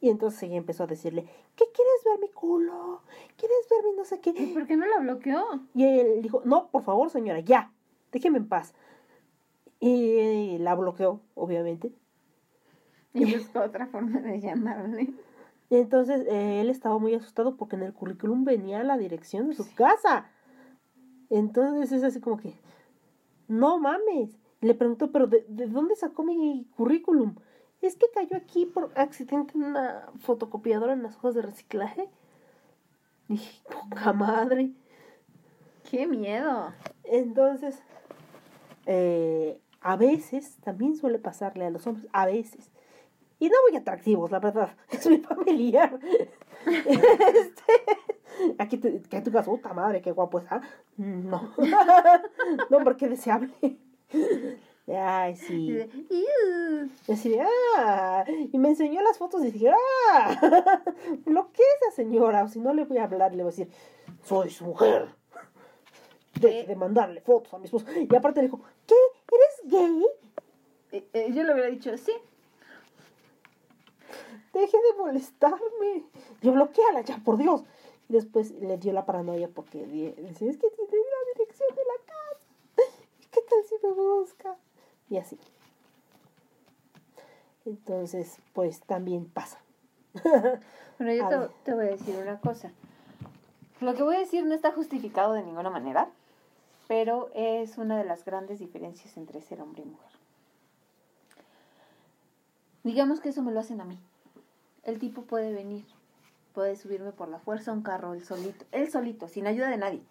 Y 0.00 0.08
entonces 0.08 0.42
ella 0.44 0.56
empezó 0.56 0.84
a 0.84 0.86
decirle, 0.86 1.24
¿qué 1.56 1.64
quieres 1.74 2.04
ver 2.06 2.20
mi 2.20 2.28
culo? 2.28 3.02
¿Quieres 3.36 3.68
ver 3.70 3.84
mi 3.90 3.96
no 3.98 4.04
sé 4.06 4.16
¿Y 4.16 4.18
qué? 4.20 4.50
por 4.54 4.66
qué 4.66 4.76
no 4.76 4.86
la 4.86 4.98
bloqueó? 4.98 5.44
Y 5.74 5.84
él 5.84 6.22
dijo, 6.22 6.40
no, 6.46 6.68
por 6.68 6.82
favor, 6.82 7.10
señora, 7.10 7.40
ya. 7.40 7.70
Déjeme 8.10 8.38
en 8.38 8.48
paz. 8.48 8.74
Y 9.78 10.56
la 10.58 10.74
bloqueó, 10.74 11.20
obviamente. 11.34 11.92
Y 13.12 13.34
buscó 13.36 13.60
otra 13.60 13.86
forma 13.88 14.20
de 14.20 14.40
llamarle. 14.40 15.12
Y 15.70 15.76
entonces 15.76 16.26
eh, 16.26 16.60
él 16.60 16.68
estaba 16.68 16.98
muy 16.98 17.14
asustado 17.14 17.56
porque 17.56 17.76
en 17.76 17.82
el 17.82 17.94
currículum 17.94 18.44
venía 18.44 18.82
la 18.82 18.98
dirección 18.98 19.48
de 19.48 19.54
su 19.54 19.72
casa. 19.74 20.26
Entonces 21.30 21.92
es 21.92 22.02
así 22.02 22.20
como 22.20 22.36
que, 22.36 22.54
no 23.48 23.78
mames. 23.78 24.36
Le 24.60 24.74
preguntó, 24.74 25.10
pero 25.10 25.26
¿de, 25.26 25.46
de 25.48 25.68
dónde 25.68 25.96
sacó 25.96 26.24
mi 26.24 26.66
currículum? 26.76 27.36
Es 27.80 27.96
que 27.96 28.06
cayó 28.12 28.36
aquí 28.36 28.66
por 28.66 28.90
accidente 28.94 29.54
en 29.54 29.62
una 29.62 30.10
fotocopiadora 30.18 30.92
en 30.92 31.02
las 31.02 31.16
hojas 31.16 31.34
de 31.34 31.42
reciclaje. 31.42 32.10
Dije, 33.28 33.62
poca 33.64 34.12
madre. 34.12 34.72
¡Qué 35.88 36.06
miedo! 36.06 36.72
Entonces, 37.04 37.80
eh, 38.86 39.60
a 39.80 39.96
veces, 39.96 40.56
también 40.62 40.96
suele 40.96 41.18
pasarle 41.18 41.64
a 41.64 41.70
los 41.70 41.86
hombres, 41.86 42.08
a 42.12 42.26
veces. 42.26 42.70
Y 43.40 43.48
no 43.48 43.56
muy 43.68 43.76
atractivos, 43.76 44.30
la 44.30 44.38
verdad. 44.38 44.76
Es 44.90 45.06
muy 45.06 45.18
familiar. 45.18 45.98
este, 46.66 47.72
aquí 48.58 48.76
te, 48.76 49.00
que 49.00 49.20
tú 49.22 49.30
digas, 49.30 49.46
puta 49.46 49.72
madre, 49.72 50.02
qué 50.02 50.12
guapo 50.12 50.38
está. 50.38 50.60
No. 50.96 51.54
no, 52.70 52.84
porque 52.84 53.08
deseable. 53.08 53.50
Ay, 54.86 55.36
sí. 55.36 55.78
Y 56.10 57.12
así 57.12 57.30
de, 57.30 57.42
ah, 57.76 58.24
y 58.28 58.58
me 58.58 58.68
enseñó 58.68 59.00
las 59.02 59.18
fotos 59.18 59.42
y 59.44 59.50
dije, 59.52 59.70
ah, 60.12 60.40
lo 61.26 61.50
que 61.52 61.62
es 61.62 61.82
esa 61.82 61.96
señora, 61.96 62.44
o 62.44 62.48
si 62.48 62.60
no 62.60 62.74
le 62.74 62.84
voy 62.84 62.98
a 62.98 63.04
hablar, 63.04 63.32
le 63.32 63.42
voy 63.42 63.52
a 63.52 63.56
decir, 63.56 63.68
soy 64.22 64.50
su 64.50 64.64
mujer. 64.64 65.14
Deje 66.40 66.66
de 66.66 66.76
mandarle 66.76 67.20
fotos 67.20 67.54
a 67.54 67.58
mi 67.58 67.66
esposo. 67.66 67.86
Y 67.96 68.14
aparte 68.14 68.40
le 68.40 68.48
dijo, 68.48 68.60
¿qué? 68.86 68.94
¿Eres 69.32 69.72
gay? 69.72 70.06
Eh, 70.92 71.08
eh, 71.12 71.32
yo 71.32 71.44
le 71.44 71.52
hubiera 71.52 71.70
dicho, 71.70 71.96
sí. 71.96 72.12
Deje 74.52 74.76
de 74.76 74.98
molestarme. 74.98 76.04
Yo 76.42 76.52
bloqueala 76.52 77.02
ya, 77.02 77.18
por 77.18 77.36
Dios. 77.36 77.62
Y 78.08 78.14
después 78.14 78.50
le 78.52 78.76
dio 78.78 78.92
la 78.92 79.06
paranoia 79.06 79.48
porque 79.48 79.86
decía, 79.86 80.50
es 80.50 80.58
que 80.58 80.68
tiene 80.70 81.04
la 81.04 81.32
dirección 81.34 81.68
de 81.74 81.82
la 81.84 82.04
casa. 82.06 82.90
¿Y 83.20 83.26
qué 83.26 83.40
tal 83.42 83.64
si 83.68 83.86
me 83.86 83.92
busca? 83.92 84.56
Y 85.08 85.18
así. 85.18 85.38
Entonces, 87.64 88.38
pues 88.52 88.80
también 88.80 89.26
pasa. 89.26 89.60
Bueno, 90.98 91.14
yo 91.14 91.48
te 91.64 91.72
voy 91.72 91.86
a 91.86 91.90
decir 91.92 92.14
una 92.14 92.38
cosa. 92.40 92.70
Lo 93.80 93.94
que 93.94 94.02
voy 94.02 94.16
a 94.16 94.18
decir 94.18 94.44
no 94.44 94.54
está 94.54 94.70
justificado 94.70 95.32
de 95.32 95.42
ninguna 95.42 95.70
manera, 95.70 96.10
pero 96.88 97.30
es 97.34 97.78
una 97.78 97.96
de 97.96 98.04
las 98.04 98.22
grandes 98.26 98.58
diferencias 98.58 99.16
entre 99.16 99.40
ser 99.40 99.62
hombre 99.62 99.80
y 99.80 99.86
mujer. 99.86 100.10
Digamos 102.84 103.20
que 103.20 103.30
eso 103.30 103.40
me 103.40 103.50
lo 103.50 103.60
hacen 103.60 103.80
a 103.80 103.86
mí. 103.86 103.98
El 104.84 104.98
tipo 104.98 105.22
puede 105.22 105.52
venir, 105.52 105.84
puede 106.54 106.76
subirme 106.76 107.12
por 107.12 107.28
la 107.28 107.38
fuerza 107.38 107.70
a 107.70 107.74
un 107.74 107.82
carro, 107.82 108.14
él 108.14 108.24
solito, 108.24 108.64
él 108.72 108.90
solito, 108.90 109.28
sin 109.28 109.46
ayuda 109.46 109.68
de 109.68 109.76
nadie. 109.76 110.02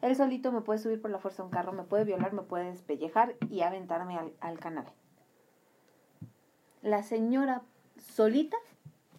Él 0.00 0.14
solito 0.16 0.52
me 0.52 0.60
puede 0.60 0.78
subir 0.78 1.00
por 1.00 1.10
la 1.10 1.18
fuerza 1.18 1.42
a 1.42 1.46
un 1.46 1.50
carro, 1.50 1.72
me 1.72 1.82
puede 1.82 2.04
violar, 2.04 2.32
me 2.32 2.42
puede 2.42 2.66
despellejar 2.70 3.34
y 3.50 3.62
aventarme 3.62 4.16
al, 4.16 4.32
al 4.40 4.58
canal. 4.58 4.86
La 6.82 7.02
señora 7.02 7.62
solita 7.98 8.56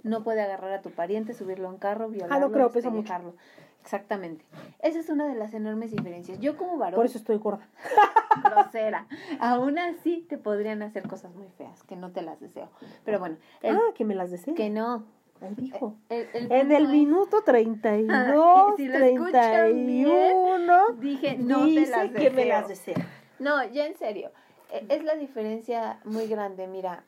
no 0.03 0.23
puede 0.23 0.41
agarrar 0.41 0.71
a 0.71 0.81
tu 0.81 0.91
pariente, 0.91 1.33
subirlo 1.33 1.67
a 1.67 1.71
un 1.71 1.77
carro, 1.77 2.09
violarlo, 2.09 2.51
creo, 2.51 2.71
pesa 2.71 2.89
mucho. 2.89 3.01
despellejarlo. 3.01 3.35
Exactamente. 3.81 4.45
Esa 4.79 4.99
es 4.99 5.09
una 5.09 5.27
de 5.27 5.35
las 5.35 5.53
enormes 5.53 5.91
diferencias. 5.91 6.39
Yo 6.39 6.57
como 6.57 6.77
varón 6.77 6.95
Por 6.95 7.05
eso 7.05 7.17
estoy 7.17 7.37
gorda. 7.37 7.67
grosera, 8.43 9.07
aún 9.39 9.77
así 9.79 10.25
te 10.27 10.37
podrían 10.37 10.81
hacer 10.81 11.07
cosas 11.07 11.33
muy 11.35 11.47
feas, 11.57 11.83
que 11.83 11.95
no 11.95 12.11
te 12.11 12.21
las 12.21 12.39
deseo. 12.39 12.69
Pero 13.05 13.19
bueno, 13.19 13.37
el- 13.61 13.75
ah, 13.75 13.81
que 13.95 14.05
me 14.05 14.15
las 14.15 14.31
desea. 14.31 14.53
que 14.55 14.69
no. 14.69 15.05
Ahí 15.41 15.55
dijo. 15.55 15.95
El- 16.09 16.27
el 16.33 16.51
En 16.51 16.71
el 16.71 16.83
es- 16.85 16.89
minuto 16.89 17.41
32, 17.45 18.09
Ah, 18.13 18.73
y 18.73 18.77
si 18.77 18.87
lo 18.87 18.97
escuchan 18.97 19.51
31, 19.51 20.91
Dije, 20.99 21.37
no 21.37 21.59
te 21.59 21.65
dice 21.65 21.91
las 21.91 22.11
que 22.11 22.29
me 22.29 22.43
deseo. 22.43 22.47
las 22.47 22.67
desea. 22.67 23.07
No, 23.39 23.63
ya 23.71 23.85
en 23.85 23.95
serio. 23.97 24.31
E- 24.71 24.85
Es 24.89 25.03
la 25.03 25.15
diferencia 25.15 25.99
muy 26.03 26.27
grande. 26.27 26.67
Mira, 26.67 27.03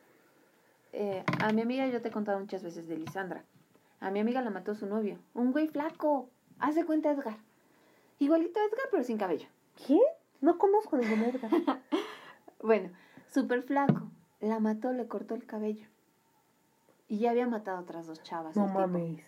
eh, 0.92 1.22
a 1.42 1.52
mi 1.52 1.60
amiga 1.62 1.86
yo 1.88 2.00
te 2.02 2.08
he 2.08 2.10
contado 2.10 2.38
muchas 2.40 2.62
veces 2.62 2.88
de 2.88 2.96
Lisandra. 2.96 3.44
A 4.00 4.10
mi 4.10 4.18
amiga 4.20 4.40
la 4.42 4.50
mató 4.50 4.74
su 4.74 4.86
novio. 4.86 5.18
Un 5.34 5.52
güey 5.52 5.68
flaco. 5.68 6.28
Hace 6.58 6.84
cuenta 6.84 7.10
Edgar. 7.12 7.36
Igualito 8.18 8.58
a 8.60 8.64
Edgar, 8.64 8.86
pero 8.90 9.04
sin 9.04 9.18
cabello. 9.18 9.46
¿Qué? 9.86 9.98
No 10.42 10.58
conozco 10.58 10.98
ningún 10.98 11.22
Edgar. 11.22 11.50
Bueno, 12.62 12.90
súper 13.28 13.62
flaco. 13.64 14.08
La 14.38 14.60
mató, 14.60 14.92
le 14.92 15.08
cortó 15.08 15.34
el 15.34 15.46
cabello. 15.46 15.88
Y 17.08 17.18
ya 17.18 17.30
había 17.30 17.48
matado 17.48 17.78
a 17.78 17.80
otras 17.80 18.06
dos 18.06 18.22
chavas. 18.22 18.54
No 18.54 18.66
tipo. 18.66 18.78
mames. 18.78 19.24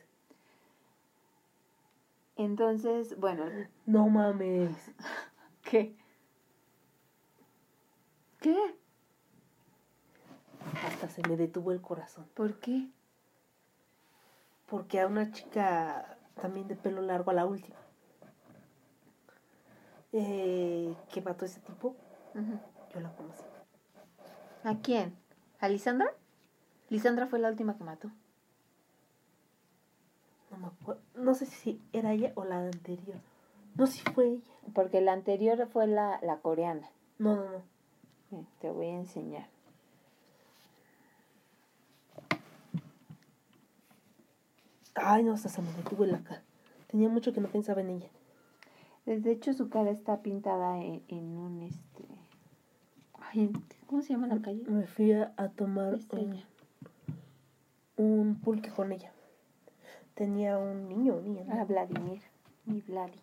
Entonces, 2.37 3.19
bueno, 3.19 3.45
No 3.87 4.09
mames. 4.09 4.71
¿qué? 5.63 5.97
¿Qué? 8.41 8.57
Hasta 10.87 11.09
se 11.09 11.27
me 11.29 11.37
detuvo 11.37 11.73
el 11.73 11.81
corazón. 11.81 12.27
¿Por 12.35 12.61
qué? 12.61 12.89
Porque 14.67 15.01
a 15.01 15.07
una 15.09 15.33
chica 15.33 16.19
también 16.41 16.69
de 16.69 16.77
pelo 16.77 17.03
largo, 17.03 17.33
a 17.33 17.35
la 17.35 17.47
última, 17.47 17.77
eh, 20.17 20.95
que 21.13 21.21
mató 21.21 21.45
a 21.45 21.49
ese 21.49 21.61
tipo, 21.61 21.97
yo 22.95 23.01
la 23.01 23.11
conocí. 23.17 23.43
¿A 24.63 24.77
quién? 24.77 25.17
¿A 25.59 25.69
Lisandra? 25.69 26.15
Lisandra 26.89 27.27
fue 27.27 27.41
la 27.41 27.49
última 27.49 27.77
que 27.77 27.83
mató. 27.83 28.11
No 30.53 30.59
me 30.59 30.67
acuerdo. 30.69 31.03
No 31.17 31.35
sé 31.35 31.47
si 31.47 31.81
era 31.93 32.13
ella 32.13 32.33
o 32.37 32.45
la 32.45 32.59
anterior. 32.59 33.19
No 33.75 33.89
sé 33.89 33.95
si 33.95 34.13
fue 34.13 34.27
ella. 34.29 34.43
Porque 34.73 35.01
la 35.01 35.13
anterior 35.13 35.67
fue 35.67 35.89
la, 35.89 36.21
la 36.23 36.37
coreana. 36.37 36.89
No, 37.19 37.35
no, 37.35 37.51
no. 37.51 37.63
Mira, 38.31 38.47
Te 38.61 38.71
voy 38.71 38.87
a 38.87 38.95
enseñar. 38.95 39.49
Ay, 44.95 45.25
no, 45.25 45.33
hasta 45.33 45.49
se 45.49 45.61
me 45.61 45.73
detuvo 45.73 46.07
la 46.07 46.23
cara. 46.23 46.43
Tenía 46.87 47.09
mucho 47.09 47.33
que 47.33 47.41
no 47.41 47.49
pensaba 47.49 47.81
en 47.81 47.91
ella. 47.91 48.09
Eh, 49.07 49.21
de 49.21 49.33
hecho, 49.33 49.53
su 49.53 49.69
cara 49.69 49.91
está 49.91 50.23
pintada 50.23 50.79
en, 50.83 51.03
en 51.09 51.37
un 51.37 51.63
este. 51.63 52.05
Ay, 53.21 53.53
¿Cómo 53.87 54.03
se 54.03 54.15
llama 54.15 54.27
la 54.27 54.41
calle? 54.41 54.63
Me 54.67 54.87
fui 54.87 55.13
a 55.13 55.33
tomar 55.55 55.95
este, 55.95 56.17
un, 57.97 58.41
pulque 58.43 58.71
con 58.71 58.93
ella. 58.93 59.13
Tenía 60.15 60.59
un 60.59 60.89
niño, 60.89 61.17
un 61.17 61.25
niño. 61.25 61.45
¿no? 61.45 61.55
Ah, 61.55 61.65
Vladimir. 61.65 62.23
Mi 62.65 62.81
Vladi. 62.81 63.21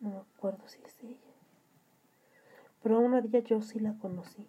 No 0.00 0.10
me 0.10 0.16
acuerdo 0.18 0.66
si 0.66 0.80
es 0.82 1.02
ella. 1.02 1.18
Pero 2.82 3.00
una 3.00 3.20
día 3.20 3.40
yo 3.40 3.60
sí 3.60 3.80
la 3.80 3.94
conocí. 3.98 4.48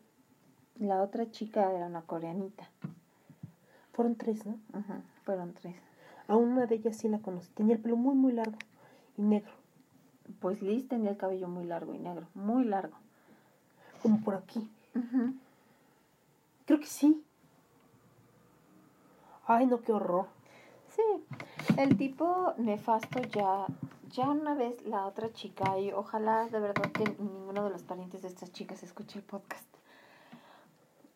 La 0.75 1.01
otra 1.01 1.29
chica 1.29 1.71
era 1.71 1.87
una 1.87 2.03
coreanita. 2.03 2.69
Fueron 3.93 4.15
tres, 4.15 4.45
¿no? 4.45 4.57
Ajá, 4.73 5.01
fueron 5.23 5.53
tres. 5.53 5.75
A 6.27 6.35
una 6.35 6.65
de 6.65 6.75
ellas 6.75 6.97
sí 6.97 7.07
la 7.07 7.19
conocí. 7.19 7.51
Tenía 7.53 7.75
el 7.75 7.81
pelo 7.81 7.95
muy, 7.95 8.15
muy 8.15 8.33
largo 8.33 8.57
y 9.17 9.21
negro. 9.21 9.51
Pues 10.39 10.61
Liz 10.61 10.87
tenía 10.87 11.11
el 11.11 11.17
cabello 11.17 11.47
muy 11.47 11.65
largo 11.65 11.93
y 11.93 11.99
negro, 11.99 12.27
muy 12.33 12.63
largo. 12.63 12.97
Como 14.01 14.21
por 14.21 14.35
aquí. 14.35 14.69
Creo 16.65 16.79
que 16.79 16.85
sí. 16.85 17.23
Ay, 19.45 19.65
no, 19.65 19.81
qué 19.81 19.91
horror. 19.91 20.27
Sí, 20.95 21.01
el 21.77 21.97
tipo 21.97 22.53
nefasto 22.57 23.19
ya, 23.21 23.65
ya 24.11 24.29
una 24.29 24.53
vez 24.53 24.85
la 24.85 25.05
otra 25.05 25.33
chica, 25.33 25.79
y 25.79 25.91
ojalá 25.91 26.47
de 26.47 26.59
verdad 26.59 26.91
que 26.91 27.03
ninguno 27.19 27.63
de 27.63 27.71
los 27.71 27.83
parientes 27.83 28.21
de 28.21 28.27
estas 28.27 28.51
chicas 28.51 28.83
escuche 28.83 29.19
el 29.19 29.25
podcast, 29.25 29.67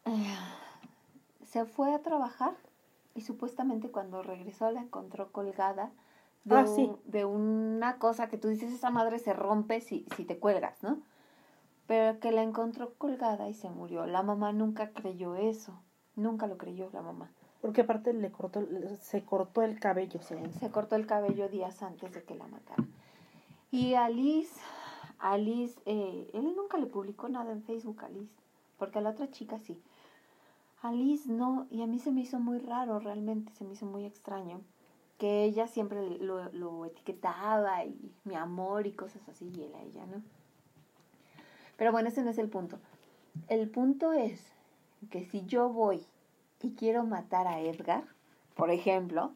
eh, 0.05 0.35
se 1.45 1.65
fue 1.65 1.93
a 1.93 1.99
trabajar 1.99 2.55
y 3.17 3.21
supuestamente 3.21 3.89
cuando 3.89 4.21
regresó 4.23 4.69
la 4.71 4.79
encontró 4.81 5.31
colgada 5.31 5.91
de, 6.45 6.55
Ah, 6.55 6.61
un- 6.61 6.67
sí. 6.67 6.91
de 7.05 7.25
una 7.25 7.97
cosa 7.97 8.29
que 8.29 8.37
tú 8.37 8.47
dices, 8.47 8.71
esa 8.71 8.89
madre 8.91 9.19
se 9.19 9.33
rompe 9.33 9.81
si, 9.81 10.05
si 10.15 10.23
te 10.23 10.37
cuelgas, 10.37 10.81
¿no? 10.83 10.99
Pero 11.87 12.19
que 12.19 12.31
la 12.31 12.43
encontró 12.43 12.93
colgada 12.95 13.49
y 13.49 13.53
se 13.53 13.69
murió. 13.69 14.05
La 14.05 14.21
mamá 14.21 14.53
nunca 14.53 14.91
creyó 14.91 15.35
eso, 15.35 15.73
nunca 16.15 16.45
lo 16.47 16.57
creyó 16.57 16.89
la 16.93 17.01
mamá. 17.01 17.31
Porque 17.61 17.81
aparte 17.81 18.13
le 18.13 18.31
cortó, 18.31 18.61
se 19.01 19.23
cortó 19.25 19.63
el 19.63 19.79
cabello, 19.79 20.21
según. 20.21 20.53
Se 20.53 20.69
cortó 20.69 20.95
el 20.95 21.07
cabello 21.07 21.49
días 21.49 21.81
antes 21.81 22.13
de 22.13 22.23
que 22.23 22.35
la 22.35 22.45
mataran. 22.47 22.93
Y 23.71 23.95
Alice, 23.95 24.53
Alice, 25.19 25.79
eh, 25.85 26.29
él 26.33 26.53
nunca 26.55 26.77
le 26.77 26.85
publicó 26.85 27.27
nada 27.29 27.51
en 27.51 27.63
Facebook, 27.63 28.03
Alice, 28.03 28.31
porque 28.77 28.99
a 28.99 29.01
la 29.01 29.09
otra 29.09 29.31
chica 29.31 29.57
sí. 29.59 29.81
Alice 30.81 31.27
no, 31.27 31.67
y 31.71 31.81
a 31.81 31.87
mí 31.87 31.99
se 31.99 32.11
me 32.11 32.21
hizo 32.21 32.39
muy 32.39 32.59
raro, 32.59 32.99
realmente, 32.99 33.51
se 33.53 33.63
me 33.63 33.73
hizo 33.73 33.85
muy 33.85 34.05
extraño, 34.05 34.61
que 35.17 35.43
ella 35.43 35.67
siempre 35.67 36.19
lo, 36.19 36.51
lo 36.51 36.85
etiquetaba 36.85 37.83
y 37.85 38.11
mi 38.23 38.35
amor 38.35 38.85
y 38.85 38.91
cosas 38.91 39.27
así, 39.27 39.51
y 39.55 39.63
él 39.63 39.73
a 39.73 39.81
ella, 39.81 40.05
¿no? 40.05 40.21
Pero 41.77 41.91
bueno, 41.91 42.09
ese 42.09 42.23
no 42.23 42.29
es 42.29 42.37
el 42.37 42.49
punto. 42.49 42.79
El 43.49 43.69
punto 43.69 44.13
es 44.13 44.51
que 45.09 45.25
si 45.25 45.45
yo 45.45 45.69
voy 45.69 46.05
y 46.61 46.71
quiero 46.71 47.03
matar 47.03 47.47
a 47.47 47.59
Edgar, 47.59 48.03
por 48.55 48.71
ejemplo, 48.71 49.31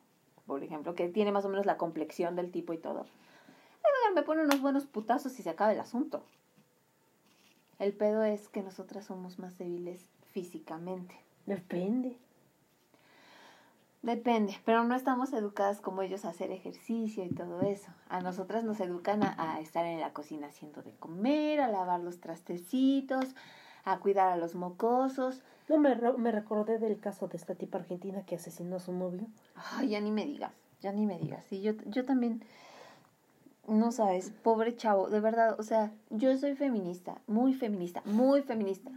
por 0.46 0.64
ejemplo, 0.64 0.96
que 0.96 1.08
tiene 1.10 1.32
más 1.32 1.46
o 1.46 1.50
menos 1.50 1.66
la 1.66 1.78
complexión 1.78 2.36
del 2.36 2.52
tipo 2.52 2.74
y 2.74 2.78
todo, 2.78 3.06
Edgar 3.80 4.14
me 4.16 4.24
pone 4.24 4.44
unos 4.44 4.62
buenos 4.62 4.86
putazos 4.86 5.40
y 5.40 5.44
se 5.44 5.50
acaba 5.50 5.74
el 5.74 5.80
asunto. 5.80 6.24
El 7.80 7.94
pedo 7.94 8.24
es 8.24 8.48
que 8.48 8.62
nosotras 8.62 9.06
somos 9.06 9.40
más 9.40 9.58
débiles 9.58 10.06
físicamente. 10.32 11.16
Depende. 11.46 12.18
Depende, 14.02 14.58
pero 14.66 14.84
no 14.84 14.96
estamos 14.96 15.32
educadas 15.32 15.80
como 15.80 16.02
ellos 16.02 16.26
a 16.26 16.30
hacer 16.30 16.52
ejercicio 16.52 17.24
y 17.24 17.30
todo 17.30 17.62
eso. 17.62 17.92
A 18.10 18.20
nosotras 18.20 18.64
nos 18.64 18.80
educan 18.80 19.22
a, 19.24 19.36
a 19.38 19.60
estar 19.60 19.86
en 19.86 20.00
la 20.00 20.12
cocina 20.12 20.48
haciendo 20.48 20.82
de 20.82 20.92
comer, 20.96 21.62
a 21.62 21.68
lavar 21.68 22.00
los 22.00 22.20
trastecitos, 22.20 23.36
a 23.84 24.00
cuidar 24.00 24.30
a 24.30 24.38
los 24.38 24.56
mocosos. 24.56 25.44
No, 25.70 25.78
me, 25.78 25.96
me 25.96 26.32
recordé 26.32 26.80
del 26.80 27.00
caso 27.00 27.28
de 27.28 27.38
esta 27.38 27.54
tipa 27.54 27.78
argentina 27.78 28.26
que 28.26 28.36
asesinó 28.36 28.78
a 28.78 28.80
su 28.80 28.92
novio. 28.92 29.28
Ay, 29.56 29.90
ya 29.90 30.02
ni 30.02 30.12
me 30.12 30.26
digas, 30.26 30.52
ya 30.82 30.92
ni 30.92 31.06
me 31.06 31.20
digas. 31.20 31.46
Sí, 31.46 31.62
yo, 31.62 31.74
yo 31.86 32.04
también, 32.04 32.44
no 33.68 33.92
sabes, 33.92 34.32
pobre 34.44 34.76
chavo, 34.76 35.10
de 35.10 35.20
verdad, 35.20 35.60
o 35.60 35.64
sea, 35.64 35.92
yo 36.10 36.36
soy 36.38 36.56
feminista, 36.56 37.22
muy 37.28 37.54
feminista, 37.54 38.02
muy 38.06 38.42
feminista. 38.42 38.92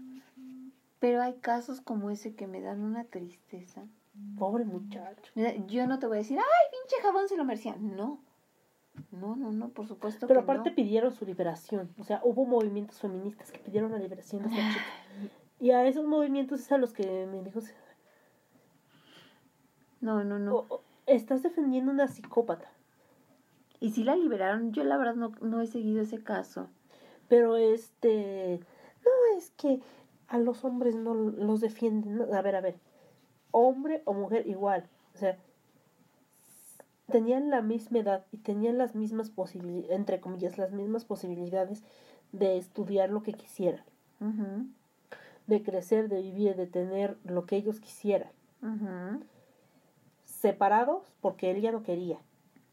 Pero 1.05 1.21
hay 1.21 1.35
casos 1.35 1.83
como 1.83 2.09
ese 2.09 2.35
que 2.35 2.47
me 2.47 2.63
dan 2.63 2.81
una 2.81 3.05
tristeza. 3.05 3.85
Pobre 4.39 4.65
muchacho. 4.65 5.31
Yo 5.67 5.87
no 5.87 5.99
te 5.99 6.07
voy 6.07 6.17
a 6.17 6.21
decir, 6.21 6.39
ay, 6.39 6.71
pinche 6.71 7.03
jabón 7.03 7.29
se 7.29 7.37
lo 7.37 7.45
merecía. 7.45 7.77
No, 7.77 8.23
no, 9.11 9.37
no, 9.37 9.53
no, 9.53 9.69
por 9.69 9.87
supuesto 9.87 10.27
Pero 10.27 10.41
que 10.41 10.45
aparte 10.45 10.71
no. 10.71 10.77
pidieron 10.77 11.13
su 11.13 11.27
liberación. 11.27 11.93
O 11.99 12.05
sea, 12.05 12.23
hubo 12.25 12.47
movimientos 12.47 13.01
feministas 13.01 13.53
que 13.53 13.59
pidieron 13.59 13.93
la 13.93 13.99
liberación 13.99 14.45
de 14.45 14.49
esta 14.49 14.67
chica. 14.71 14.85
Y 15.61 15.73
a 15.73 15.87
esos 15.87 16.07
movimientos 16.07 16.61
es 16.61 16.73
a 16.73 16.79
los 16.79 16.95
que 16.95 17.27
me 17.31 17.43
dijo, 17.43 17.61
No, 20.01 20.25
no, 20.25 20.39
no. 20.39 20.57
"O- 20.57 20.67
o, 20.77 20.83
estás 21.05 21.43
defendiendo 21.43 21.93
una 21.93 22.09
psicópata. 22.09 22.71
Y 23.79 23.91
si 23.91 24.05
la 24.05 24.17
liberaron, 24.17 24.73
yo 24.73 24.85
la 24.85 24.97
verdad 24.97 25.17
no, 25.17 25.33
no 25.43 25.61
he 25.61 25.67
seguido 25.67 26.01
ese 26.01 26.23
caso. 26.23 26.69
Pero 27.29 27.57
este, 27.57 28.61
no 29.05 29.37
es 29.39 29.51
que 29.51 29.81
a 30.35 30.39
los 30.39 30.65
hombres 30.65 30.97
no 30.97 31.15
los 31.15 31.61
defienden. 31.61 32.21
A 32.35 32.43
ver, 32.43 32.57
a 32.57 32.61
ver, 32.61 32.75
hombre 33.53 34.03
o 34.05 34.15
mujer 34.15 34.49
igual. 34.49 34.89
O 35.15 35.19
sea, 35.19 35.39
tenían 37.09 37.51
la 37.51 37.63
misma 37.63 38.01
edad 38.01 38.27
y 38.33 38.39
tenían 38.39 38.77
las 38.77 38.97
mismas 38.97 39.31
posibilidades, 39.31 39.93
entre 39.93 40.21
comillas, 40.21 40.59
las 40.59 40.73
mismas 40.73 41.05
posibilidades 41.05 41.85
de 42.33 42.57
estudiar 42.57 43.11
lo 43.11 43.23
que 43.23 43.35
quisieran, 43.35 43.85
de 45.47 45.63
crecer, 45.63 46.09
de 46.09 46.21
vivir, 46.21 46.57
de 46.57 46.67
tener 46.67 47.17
lo 47.23 47.47
que 47.47 47.55
ellos 47.55 47.79
quisieran. 47.79 48.33
Separados 50.25 51.05
porque 51.21 51.53
él 51.53 51.61
ya 51.61 51.71
no 51.71 51.85
quería 51.85 52.19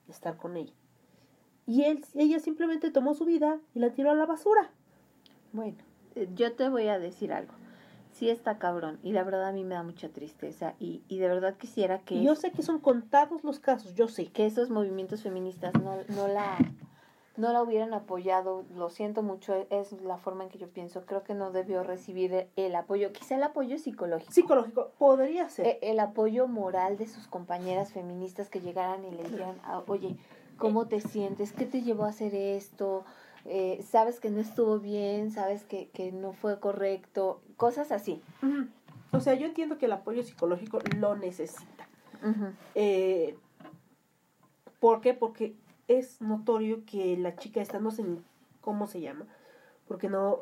estar 0.09 0.36
con 0.36 0.57
ella. 0.57 0.74
Y 1.68 1.84
él, 1.84 2.03
ella 2.16 2.39
simplemente 2.39 2.89
tomó 2.89 3.14
su 3.14 3.26
vida 3.26 3.59
y 3.76 3.80
la 3.80 3.91
tiró 3.91 4.09
a 4.09 4.16
la 4.16 4.26
basura. 4.26 4.72
Bueno, 5.53 5.78
yo 6.36 6.53
te 6.53 6.70
voy 6.70 6.88
a 6.88 6.99
decir 6.99 7.34
algo. 7.34 7.53
Sí 8.12 8.30
está 8.30 8.57
cabrón 8.57 8.99
y 9.03 9.14
la 9.14 9.24
verdad 9.24 9.47
a 9.47 9.51
mí 9.53 9.64
me 9.64 9.76
da 9.76 9.84
mucha 9.84 10.09
tristeza 10.09 10.74
y, 10.80 11.01
y 11.07 11.20
de 11.20 11.30
verdad 11.30 11.55
quisiera 11.57 11.99
que, 11.99 12.22
yo 12.22 12.36
sé 12.36 12.51
que 12.51 12.62
son 12.62 12.80
contados 12.80 13.43
los 13.43 13.59
casos, 13.59 13.95
yo 13.95 14.09
sé. 14.09 14.28
que 14.28 14.45
esos 14.45 14.70
movimientos 14.70 15.24
feministas 15.24 15.74
no, 15.82 15.95
no 16.09 16.28
la 16.28 16.57
no 17.38 17.53
la 17.53 17.64
hubieran 17.64 17.93
apoyado. 17.93 18.66
Lo 18.76 18.89
siento 18.89 19.24
mucho, 19.24 19.66
es 19.70 19.93
la 20.01 20.18
forma 20.18 20.43
en 20.43 20.49
que 20.49 20.57
yo 20.59 20.68
pienso. 20.70 21.05
Creo 21.05 21.24
que 21.24 21.34
no 21.34 21.51
debió 21.51 21.84
recibir 21.84 22.34
el, 22.34 22.47
el 22.55 22.76
apoyo, 22.76 23.12
quizá 23.14 23.36
el 23.36 23.43
apoyo 23.43 23.78
psicológico. 23.78 24.32
Psicológico, 24.32 24.91
podría 24.97 25.49
ser. 25.49 25.66
e- 25.68 25.80
el 25.82 25.99
apoyo 25.99 26.47
moral 26.47 26.97
de 26.97 27.07
sus 27.07 27.28
compañeras 27.28 27.93
feministas 27.93 28.49
que 28.49 28.59
llegaran 28.59 29.05
y 29.05 29.12
le 29.12 29.24
dijeran, 29.24 29.55
ah, 29.64 29.82
oye, 29.88 30.18
¿cómo 30.57 30.88
te 30.88 30.99
sientes? 30.99 31.53
¿Qué 31.53 31.66
te 31.66 31.82
llevó 31.82 32.03
a 32.03 32.09
hacer 32.09 32.36
esto? 32.36 33.05
Eh, 33.46 33.84
¿Sabes 33.84 34.20
que 34.20 34.30
no 34.30 34.39
estuvo 34.39 34.80
bien? 34.80 35.32
¿Sabes 35.32 35.64
que, 35.64 35.89
que 35.89 36.12
no 36.12 36.34
fue 36.34 36.60
correcto? 36.60 37.42
Cosas 37.58 37.92
así. 37.92 38.22
O 39.12 39.20
sea, 39.20 39.34
yo 39.34 39.46
entiendo 39.46 39.78
que 39.78 39.88
el 39.88 39.92
apoyo 39.92 40.24
psicológico 40.24 40.80
lo 40.98 41.16
necesita. 41.16 41.88
Eh, 42.76 43.36
¿Por 44.80 45.02
qué? 45.02 45.14
Porque 45.14 45.56
es 45.88 46.22
notorio 46.22 46.86
que 46.86 47.18
la 47.18 47.36
chica 47.36 47.62
esta, 47.62 47.80
no 47.80 47.92
sé 47.92 48.04
ni 48.04 48.22
cómo 48.62 48.88
se 48.88 49.02
llama, 49.02 49.26
porque 49.88 50.08
no, 50.08 50.39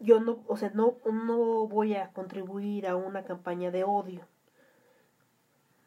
yo 0.00 0.20
no, 0.20 0.40
o 0.46 0.56
sea, 0.56 0.70
no, 0.74 0.96
no 1.10 1.66
voy 1.66 1.94
a 1.94 2.12
contribuir 2.12 2.86
a 2.86 2.96
una 2.96 3.24
campaña 3.24 3.70
de 3.70 3.84
odio. 3.84 4.26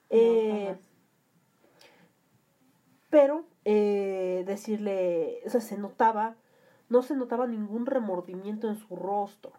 Eh, 0.09 0.75
pero 3.09 3.45
eh, 3.65 4.43
decirle, 4.45 5.41
o 5.45 5.49
sea, 5.49 5.61
se 5.61 5.77
notaba, 5.77 6.35
no 6.89 7.01
se 7.01 7.15
notaba 7.15 7.47
ningún 7.47 7.85
remordimiento 7.85 8.67
en 8.69 8.75
su 8.75 8.95
rostro. 8.95 9.51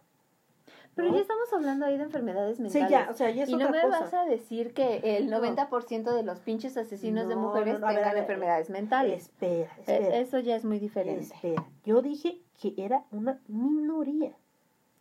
Pero 0.95 1.09
¿no? 1.09 1.15
ya 1.17 1.21
estamos 1.21 1.53
hablando 1.53 1.85
ahí 1.85 1.99
de 1.99 2.05
enfermedades 2.05 2.57
Sí, 2.57 2.63
mentales. 2.63 2.91
ya, 2.91 3.09
o 3.11 3.15
sea, 3.15 3.31
ya 3.31 3.43
es 3.43 3.51
y 3.51 3.57
no 3.57 3.69
me 3.71 3.83
cosa. 3.83 4.01
vas 4.01 4.15
a 4.15 4.25
decir 4.25 4.73
que 4.73 5.19
el 5.19 5.29
No. 5.29 5.39
90% 5.41 6.15
de 6.15 6.23
los 6.23 6.41
pinches 6.41 6.77
asesinos 6.79 7.29
de 7.29 7.37
mujeres 7.37 7.79
no, 7.81 7.87
ver, 7.87 7.97
tengan 7.97 8.13
ver, 8.15 8.23
enfermedades 8.23 8.71
mentales. 8.71 9.25
Espera, 9.25 9.71
E- 9.77 9.81
espera. 9.81 10.17
Eso 10.17 10.39
ya 10.39 10.57
es 10.57 10.65
muy 10.65 10.79
diferente. 10.79 11.35
Espera, 11.35 11.67
yo 11.85 12.01
dije 12.01 12.41
que 12.59 12.73
era 12.79 13.05
una 13.13 13.39
minoría. 13.49 14.33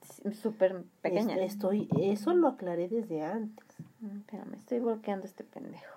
Sí, 0.02 0.34
Súper 0.34 0.84
pequeña. 1.02 1.36
Es- 1.38 1.54
Estoy, 1.54 1.88
eso 1.98 2.34
lo 2.34 2.50
aclaré 2.50 2.90
desde 2.90 3.24
antes. 3.24 3.66
Mm, 4.02 4.18
Espérame, 4.18 4.54
estoy 4.56 4.80
bloqueando 4.80 5.26
este 5.26 5.46
pendejo. 5.46 5.96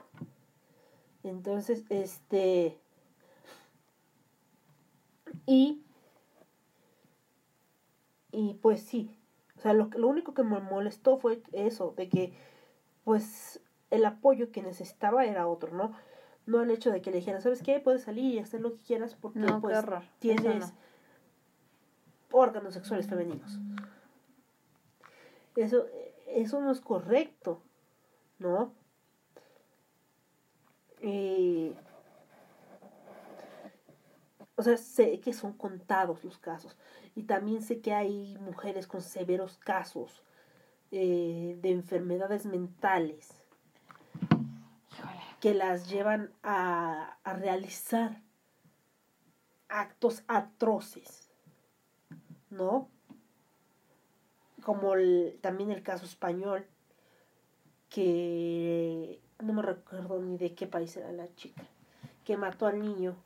Entonces, 1.24 1.84
este. 1.90 2.78
Y. 5.46 5.82
Y 8.40 8.54
pues 8.54 8.82
sí. 8.82 9.18
O 9.56 9.60
sea, 9.60 9.72
lo, 9.72 9.90
que- 9.90 9.98
lo 9.98 10.06
único 10.06 10.32
que 10.32 10.44
me 10.44 10.60
molestó 10.60 11.18
fue 11.18 11.42
eso, 11.50 11.92
de 11.96 12.08
que, 12.08 12.32
pues, 13.02 13.58
el 13.90 14.04
apoyo 14.04 14.52
que 14.52 14.62
necesitaba 14.62 15.24
era 15.26 15.48
otro, 15.48 15.72
¿no? 15.72 15.92
No 16.46 16.62
el 16.62 16.70
hecho 16.70 16.92
de 16.92 17.02
que 17.02 17.10
le 17.10 17.16
dijeran, 17.16 17.42
¿sabes 17.42 17.64
qué? 17.64 17.80
Puedes 17.80 18.04
salir 18.04 18.32
y 18.34 18.38
hacer 18.38 18.60
lo 18.60 18.76
que 18.76 18.82
quieras 18.84 19.16
porque, 19.20 19.40
No, 19.40 19.60
pues, 19.60 19.76
tienes 20.20 20.60
no. 20.70 20.72
órganos 22.30 22.74
sexuales 22.74 23.08
femeninos. 23.08 23.58
Eso, 25.56 25.86
eso 26.28 26.60
no 26.60 26.70
es 26.70 26.80
correcto, 26.80 27.60
¿no? 28.38 28.72
Eh, 31.00 31.74
o 34.54 34.62
sea, 34.62 34.76
sé 34.76 35.18
que 35.18 35.32
son 35.32 35.54
contados 35.54 36.22
los 36.22 36.38
casos. 36.38 36.76
Y 37.18 37.24
también 37.24 37.62
sé 37.62 37.80
que 37.80 37.92
hay 37.94 38.38
mujeres 38.38 38.86
con 38.86 39.02
severos 39.02 39.56
casos 39.58 40.22
eh, 40.92 41.58
de 41.60 41.70
enfermedades 41.72 42.46
mentales 42.46 43.30
Híjole. 44.92 45.20
que 45.40 45.52
las 45.52 45.90
llevan 45.90 46.30
a, 46.44 47.18
a 47.24 47.32
realizar 47.32 48.22
actos 49.68 50.22
atroces, 50.28 51.28
¿no? 52.50 52.88
Como 54.62 54.94
el- 54.94 55.40
también 55.40 55.72
el 55.72 55.82
caso 55.82 56.04
español, 56.06 56.68
que 57.90 59.20
no 59.42 59.54
me 59.54 59.62
recuerdo 59.62 60.22
ni 60.22 60.38
de 60.38 60.54
qué 60.54 60.68
país 60.68 60.96
era 60.96 61.10
la 61.10 61.26
chica, 61.34 61.64
que 62.24 62.36
mató 62.36 62.66
al 62.68 62.78
niño 62.78 63.16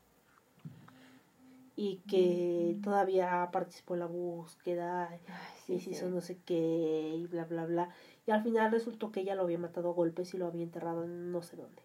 y 1.75 1.97
que 2.07 2.77
todavía 2.83 3.49
participó 3.51 3.95
en 3.95 4.01
la 4.01 4.05
búsqueda 4.05 5.09
Ay, 5.09 5.19
y 5.67 5.79
se 5.79 5.85
sí. 5.85 5.91
hizo 5.91 6.09
no 6.09 6.21
sé 6.21 6.39
qué 6.45 7.15
y 7.15 7.25
bla 7.25 7.45
bla 7.45 7.65
bla 7.65 7.89
y 8.27 8.31
al 8.31 8.43
final 8.43 8.71
resultó 8.71 9.11
que 9.11 9.21
ella 9.21 9.35
lo 9.35 9.43
había 9.43 9.57
matado 9.57 9.89
a 9.89 9.93
golpes 9.93 10.33
y 10.33 10.37
lo 10.37 10.47
había 10.47 10.63
enterrado 10.63 11.03
en 11.03 11.31
no 11.31 11.41
sé 11.41 11.57
dónde. 11.57 11.81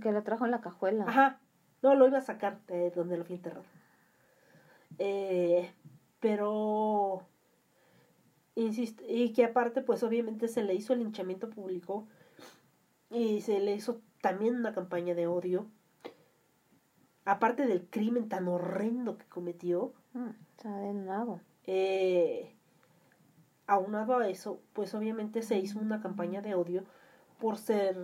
Que 0.00 0.10
lo 0.10 0.22
trajo 0.24 0.44
en 0.44 0.50
la 0.50 0.60
cajuela. 0.60 1.04
Ajá, 1.06 1.38
no 1.82 1.94
lo 1.94 2.08
iba 2.08 2.18
a 2.18 2.22
sacar 2.22 2.60
de 2.66 2.90
donde 2.90 3.16
lo 3.16 3.24
fui 3.24 3.36
enterrado. 3.36 3.64
Eh, 4.98 5.70
pero 6.18 7.22
insisto, 8.56 9.04
y 9.06 9.32
que 9.32 9.44
aparte 9.44 9.82
pues 9.82 10.02
obviamente 10.02 10.48
se 10.48 10.62
le 10.62 10.74
hizo 10.74 10.92
el 10.92 11.00
linchamiento 11.00 11.50
público 11.50 12.08
y 13.10 13.42
se 13.42 13.60
le 13.60 13.74
hizo 13.74 14.00
también 14.20 14.56
una 14.56 14.74
campaña 14.74 15.14
de 15.14 15.26
odio. 15.26 15.66
Aparte 17.26 17.66
del 17.66 17.86
crimen 17.90 18.28
tan 18.30 18.48
horrendo 18.48 19.18
que 19.18 19.26
cometió, 19.26 19.92
Mm, 20.14 20.30
nuevo. 21.04 21.40
eh, 21.66 22.54
aunado 23.66 24.16
a 24.18 24.28
eso, 24.28 24.60
pues 24.72 24.94
obviamente 24.94 25.42
se 25.42 25.58
hizo 25.58 25.78
una 25.78 26.00
campaña 26.00 26.40
de 26.40 26.54
odio 26.54 26.84
por 27.38 27.56
ser 27.58 27.96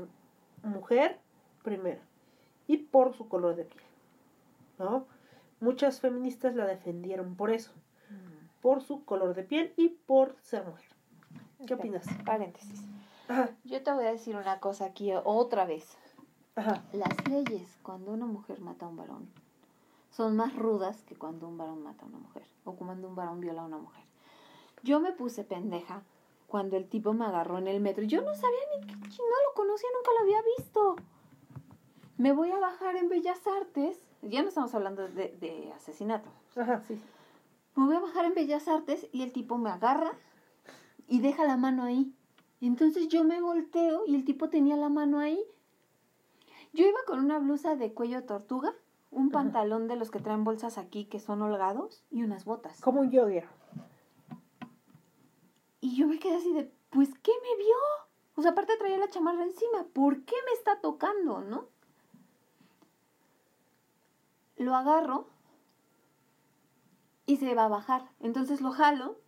mujer, 0.65 1.19
primero, 1.63 2.01
y 2.67 2.79
por 2.79 3.15
su 3.15 3.29
color 3.29 3.55
de 3.57 3.65
piel, 3.65 3.85
¿no? 4.79 5.07
Muchas 5.61 6.01
feministas 6.01 6.55
la 6.57 6.67
defendieron 6.67 7.37
por 7.37 7.51
eso, 7.51 7.73
por 8.61 8.83
su 8.83 9.05
color 9.05 9.35
de 9.35 9.45
piel 9.45 9.73
y 9.77 9.89
por 9.91 10.37
ser 10.41 10.65
mujer. 10.67 10.89
¿Qué 11.67 11.75
opinas? 11.75 12.05
Paréntesis. 12.25 12.85
Ajá, 13.29 13.51
Yo 13.65 13.83
te 13.83 13.93
voy 13.93 14.05
a 14.05 14.11
decir 14.13 14.35
una 14.37 14.59
cosa 14.59 14.87
aquí 14.87 15.13
otra 15.25 15.65
vez. 15.65 15.97
Ajá, 16.57 16.83
Las 16.93 17.29
leyes 17.29 17.79
cuando 17.83 18.13
una 18.13 18.27
mujer 18.27 18.61
mata 18.61 18.87
a 18.87 18.89
un 18.89 18.97
varón 18.97 19.29
son 20.11 20.37
más 20.37 20.55
rudas 20.55 21.03
que 21.05 21.17
cuando 21.17 21.49
un 21.49 21.57
varón 21.57 21.83
mata 21.83 22.05
a 22.05 22.09
una 22.09 22.19
mujer 22.19 22.45
o 22.65 22.75
cuando 22.75 23.09
un 23.09 23.15
varón 23.15 23.41
viola 23.41 23.63
a 23.63 23.67
una 23.67 23.79
mujer. 23.79 24.05
Yo 24.83 25.01
me 25.01 25.13
puse 25.13 25.45
pendeja 25.45 26.03
cuando 26.49 26.77
el 26.77 26.87
tipo 26.87 27.15
me 27.15 27.25
agarró 27.25 27.59
en 27.59 27.69
el 27.69 27.81
metro. 27.81 28.05
Yo 28.05 28.21
no 28.21 28.35
sabía 28.35 28.61
ni 28.77 28.87
que 28.87 28.93
no 28.95 28.99
lo 29.03 29.55
conocía, 29.55 29.89
nunca 29.95 30.11
lo 30.13 30.21
había 30.21 30.43
visto. 30.59 30.97
Me 32.19 32.33
voy 32.33 32.51
a 32.51 32.59
bajar 32.59 32.97
en 32.97 33.09
Bellas 33.09 33.47
Artes. 33.47 33.99
Ya 34.21 34.43
no 34.43 34.49
estamos 34.49 34.75
hablando 34.75 35.09
de, 35.09 35.37
de 35.41 35.73
asesinato. 35.75 36.29
ajá, 36.57 36.83
sí. 36.87 37.01
Me 37.75 37.87
voy 37.87 37.97
a 37.97 38.01
bajar 38.01 38.27
en 38.27 38.35
Bellas 38.35 38.69
Artes 38.69 39.09
y 39.13 39.23
el 39.23 39.33
tipo 39.33 39.57
me 39.57 39.71
agarra 39.71 40.13
y 41.09 41.21
deja 41.21 41.47
la 41.47 41.57
mano 41.57 41.85
ahí. 41.85 42.15
Entonces 42.61 43.09
yo 43.09 43.25
me 43.25 43.41
volteo 43.41 44.03
y 44.07 44.15
el 44.15 44.25
tipo 44.25 44.51
tenía 44.51 44.77
la 44.77 44.91
mano 44.91 45.19
ahí. 45.21 45.43
Yo 46.73 46.87
iba 46.87 46.99
con 47.07 47.19
una 47.19 47.39
blusa 47.39 47.77
de 47.77 47.93
cuello 47.93 48.25
tortuga, 48.25 48.75
un 49.11 49.31
pantalón 49.31 49.89
de 49.89 49.97
los 49.97 50.11
que 50.11 50.21
traen 50.21 50.43
bolsas 50.43 50.79
aquí 50.79 51.05
que 51.05 51.21
son 51.21 51.43
holgados 51.43 52.03
y 52.11 52.23
unas 52.23 52.47
botas. 52.47 52.81
Como 52.81 53.01
un 53.01 53.11
yoga. 53.11 53.45
Y 55.81 55.97
yo 55.97 56.07
me 56.07 56.19
quedé 56.19 56.37
así 56.37 56.53
de, 56.55 56.73
pues, 56.91 57.11
¿qué 57.23 57.33
me 57.43 57.63
vio? 57.63 57.77
O 58.37 58.43
sea, 58.43 58.53
aparte 58.53 58.77
traía 58.79 58.97
la 58.97 59.11
chamarra 59.11 59.43
encima, 59.43 59.85
¿por 59.93 60.25
qué 60.25 60.37
me 60.47 60.53
está 60.53 60.81
tocando, 60.81 61.43
no? 61.43 61.67
Lo 64.57 64.75
agarro 64.75 65.27
y 67.27 67.37
se 67.37 67.55
va 67.55 67.67
a 67.67 67.69
bajar. 67.69 68.09
Entonces 68.21 68.63
lo 68.63 68.71
jalo 68.71 69.19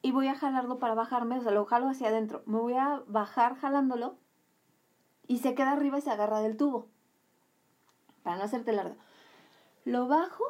y 0.00 0.12
voy 0.12 0.28
a 0.28 0.34
jalarlo 0.34 0.78
para 0.78 0.94
bajarme, 0.94 1.38
o 1.38 1.42
sea, 1.42 1.52
lo 1.52 1.66
jalo 1.66 1.88
hacia 1.88 2.08
adentro. 2.08 2.42
Me 2.46 2.58
voy 2.58 2.74
a 2.74 3.02
bajar 3.06 3.56
jalándolo 3.56 4.16
y 5.28 5.38
se 5.38 5.54
queda 5.54 5.72
arriba 5.72 5.98
y 5.98 6.02
se 6.02 6.10
agarra 6.10 6.40
del 6.40 6.56
tubo. 6.56 6.88
Para 8.24 8.36
no 8.36 8.42
hacerte 8.42 8.72
largo. 8.72 8.96
Lo 9.84 10.08
bajo, 10.08 10.44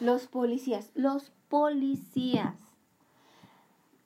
los 0.00 0.26
policías, 0.28 0.90
los 0.94 1.32
policías. 1.48 2.54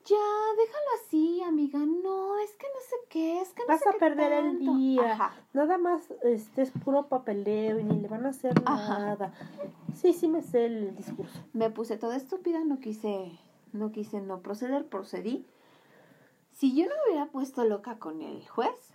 Ya, 0.05 0.17
déjalo 0.17 0.87
así, 1.05 1.43
amiga. 1.43 1.79
No, 1.79 2.39
es 2.39 2.51
que 2.57 2.67
no 2.67 2.81
sé 2.89 2.97
qué, 3.09 3.41
es 3.41 3.53
que 3.53 3.63
no 3.63 3.69
Vas 3.69 3.81
sé 3.81 3.89
a 3.89 3.93
qué 3.93 3.99
perder 3.99 4.33
el 4.33 4.59
día. 4.59 5.13
Ajá. 5.13 5.35
Nada 5.53 5.79
más 5.79 6.11
este 6.23 6.63
es 6.63 6.71
puro 6.73 7.07
papeleo 7.09 7.79
y 7.79 7.85
ni 7.85 8.01
le 8.01 8.09
van 8.09 8.27
a 8.27 8.31
hacer 8.31 8.53
Ajá. 8.65 8.99
nada. 8.99 9.33
Sí, 9.95 10.13
sí 10.13 10.27
me 10.27 10.43
sé 10.43 10.67
el 10.67 10.97
discurso. 10.97 11.39
Me 11.53 11.71
puse 11.71 11.97
toda 11.99 12.17
estúpida, 12.17 12.65
no 12.65 12.81
quise, 12.81 13.39
no 13.73 13.93
quise 13.93 14.21
no 14.21 14.41
proceder, 14.41 14.87
procedí. 14.87 15.47
Si 16.53 16.75
yo 16.75 16.87
no 16.87 16.95
me 17.05 17.13
hubiera 17.13 17.31
puesto 17.31 17.65
loca 17.65 17.99
con 17.99 18.23
el 18.23 18.49
juez, 18.49 18.95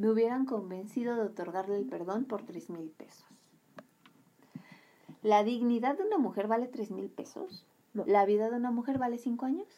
me 0.00 0.08
hubieran 0.08 0.46
convencido 0.46 1.14
de 1.14 1.26
otorgarle 1.26 1.76
el 1.76 1.84
perdón 1.84 2.24
por 2.24 2.42
tres 2.46 2.70
mil 2.70 2.88
pesos. 2.88 3.26
¿La 5.22 5.44
dignidad 5.44 5.98
de 5.98 6.04
una 6.04 6.16
mujer 6.16 6.48
vale 6.48 6.68
tres 6.68 6.90
mil 6.90 7.10
pesos? 7.10 7.66
No. 7.92 8.04
¿La 8.06 8.24
vida 8.24 8.48
de 8.48 8.56
una 8.56 8.70
mujer 8.70 8.96
vale 8.96 9.18
cinco 9.18 9.44
años? 9.44 9.68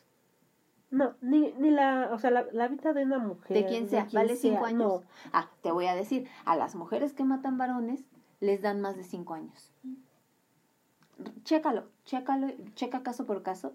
No, 0.93 1.15
ni, 1.23 1.53
ni 1.55 1.71
la, 1.71 2.11
o 2.13 2.19
sea, 2.21 2.31
la, 2.31 2.47
la 2.53 2.69
vida 2.69 2.93
de 2.93 3.05
una 3.05 3.19
mujer. 3.19 3.57
De 3.57 3.67
quien 3.67 3.89
sea, 3.89 4.07
¿vale 4.13 4.37
cinco 4.37 4.65
años? 4.65 4.79
no. 4.79 5.03
Ah, 5.33 5.51
te 5.61 5.73
voy 5.73 5.87
a 5.87 5.97
decir, 5.97 6.29
a 6.45 6.55
las 6.55 6.77
mujeres 6.77 7.15
que 7.15 7.25
matan 7.25 7.59
varones 7.59 8.05
les 8.39 8.63
dan 8.63 8.81
más 8.81 8.97
de 8.97 9.03
cinco 9.03 9.35
años. 9.35 9.73
Chécalo, 11.43 11.89
chécalo, 12.05 12.47
checa 12.77 13.03
caso 13.03 13.27
por 13.27 13.43
caso 13.43 13.73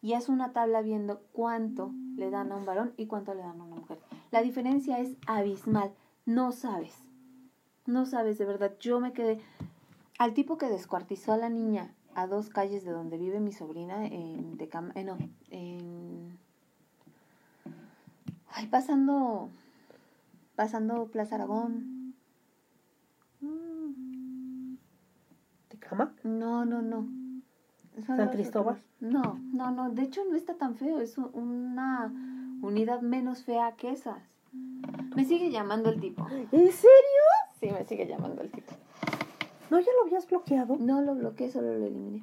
y 0.00 0.14
haz 0.14 0.30
una 0.30 0.54
tabla 0.54 0.80
viendo 0.80 1.20
cuánto 1.32 1.92
le 2.16 2.30
dan 2.30 2.50
a 2.50 2.56
un 2.56 2.64
varón 2.64 2.94
y 2.96 3.08
cuánto 3.08 3.34
le 3.34 3.42
dan 3.42 3.60
a 3.60 3.64
una 3.64 3.76
mujer. 3.76 3.98
La 4.30 4.42
diferencia 4.42 4.98
es 4.98 5.16
abismal, 5.26 5.92
no 6.24 6.52
sabes, 6.52 6.94
no 7.86 8.06
sabes 8.06 8.38
de 8.38 8.44
verdad. 8.44 8.72
Yo 8.80 9.00
me 9.00 9.12
quedé 9.12 9.40
al 10.18 10.34
tipo 10.34 10.58
que 10.58 10.66
descuartizó 10.66 11.32
a 11.32 11.36
la 11.36 11.48
niña 11.48 11.94
a 12.14 12.26
dos 12.26 12.48
calles 12.48 12.84
de 12.84 12.90
donde 12.90 13.18
vive 13.18 13.40
mi 13.40 13.52
sobrina 13.52 14.06
en 14.06 14.56
Decam 14.56 14.90
eh, 14.94 15.04
no, 15.04 15.18
en 15.50 16.38
Ay, 18.48 18.66
pasando 18.68 19.50
pasando 20.56 21.06
Plaza 21.08 21.34
Aragón. 21.34 22.14
Mm, 23.42 24.76
¿De 25.70 25.78
cama? 25.78 26.14
No, 26.24 26.64
no, 26.64 26.80
no. 26.80 27.06
Son 28.06 28.16
¿San 28.16 28.30
Cristóbal? 28.30 28.76
otros. 28.76 29.12
No, 29.12 29.38
no, 29.52 29.70
no. 29.70 29.90
De 29.90 30.02
hecho, 30.02 30.22
no 30.24 30.36
está 30.36 30.54
tan 30.54 30.74
feo. 30.74 31.00
Es 31.00 31.18
una 31.18 32.12
unidad 32.62 33.00
menos 33.00 33.44
fea 33.44 33.72
que 33.76 33.90
esas. 33.90 34.22
Me 35.14 35.24
sigue 35.24 35.50
llamando 35.50 35.90
el 35.90 36.00
tipo. 36.00 36.26
¿En 36.30 36.72
serio? 36.72 37.22
Sí, 37.60 37.70
me 37.70 37.84
sigue 37.84 38.06
llamando 38.06 38.42
el 38.42 38.50
tipo. 38.50 38.72
¿No 39.70 39.80
ya 39.80 39.90
lo 39.94 40.02
habías 40.06 40.26
bloqueado? 40.28 40.76
No 40.78 41.00
lo 41.02 41.14
bloqueé, 41.14 41.50
solo 41.50 41.74
lo 41.76 41.86
eliminé. 41.86 42.22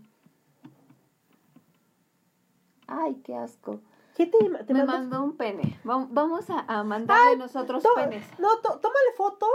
Ay, 2.87 3.15
qué 3.23 3.35
asco. 3.35 3.79
¿Qué 4.15 4.27
te, 4.27 4.37
te 4.65 4.73
Me 4.73 4.83
mandó? 4.85 5.23
un 5.23 5.35
pene. 5.35 5.79
Va- 5.87 6.07
Vamos 6.09 6.49
a, 6.49 6.59
a 6.67 6.83
mandarle 6.83 7.37
nosotros 7.37 7.83
penes. 7.95 8.23
No, 8.39 8.59
tómale 8.59 9.11
foto 9.17 9.47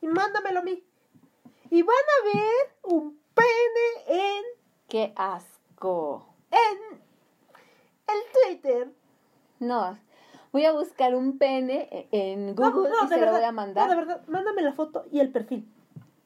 y 0.00 0.06
mándamelo 0.06 0.60
a 0.60 0.62
mí. 0.62 0.82
Y 1.70 1.82
van 1.82 1.96
a 1.96 2.24
ver 2.38 2.94
un 2.94 3.18
pene 3.34 4.20
en, 4.38 4.44
Qué 4.88 5.12
asco. 5.16 6.26
en 6.50 6.98
el 8.08 8.22
Twitter. 8.60 8.92
No, 9.60 9.96
voy 10.52 10.64
a 10.66 10.72
buscar 10.72 11.14
un 11.14 11.38
pene 11.38 12.08
en 12.12 12.54
No, 12.54 12.70
Google 12.72 12.90
no, 12.90 12.96
y 13.06 13.08
de 13.08 13.08
se 13.08 13.14
lo 13.16 13.20
verdad, 13.26 13.38
voy 13.38 13.44
a 13.44 13.52
mandar. 13.52 13.88
No, 13.88 13.94
de 13.94 14.00
verdad, 14.00 14.22
mándame 14.28 14.62
la 14.62 14.72
foto 14.72 15.04
y 15.10 15.20
el 15.20 15.30
perfil. 15.30 15.66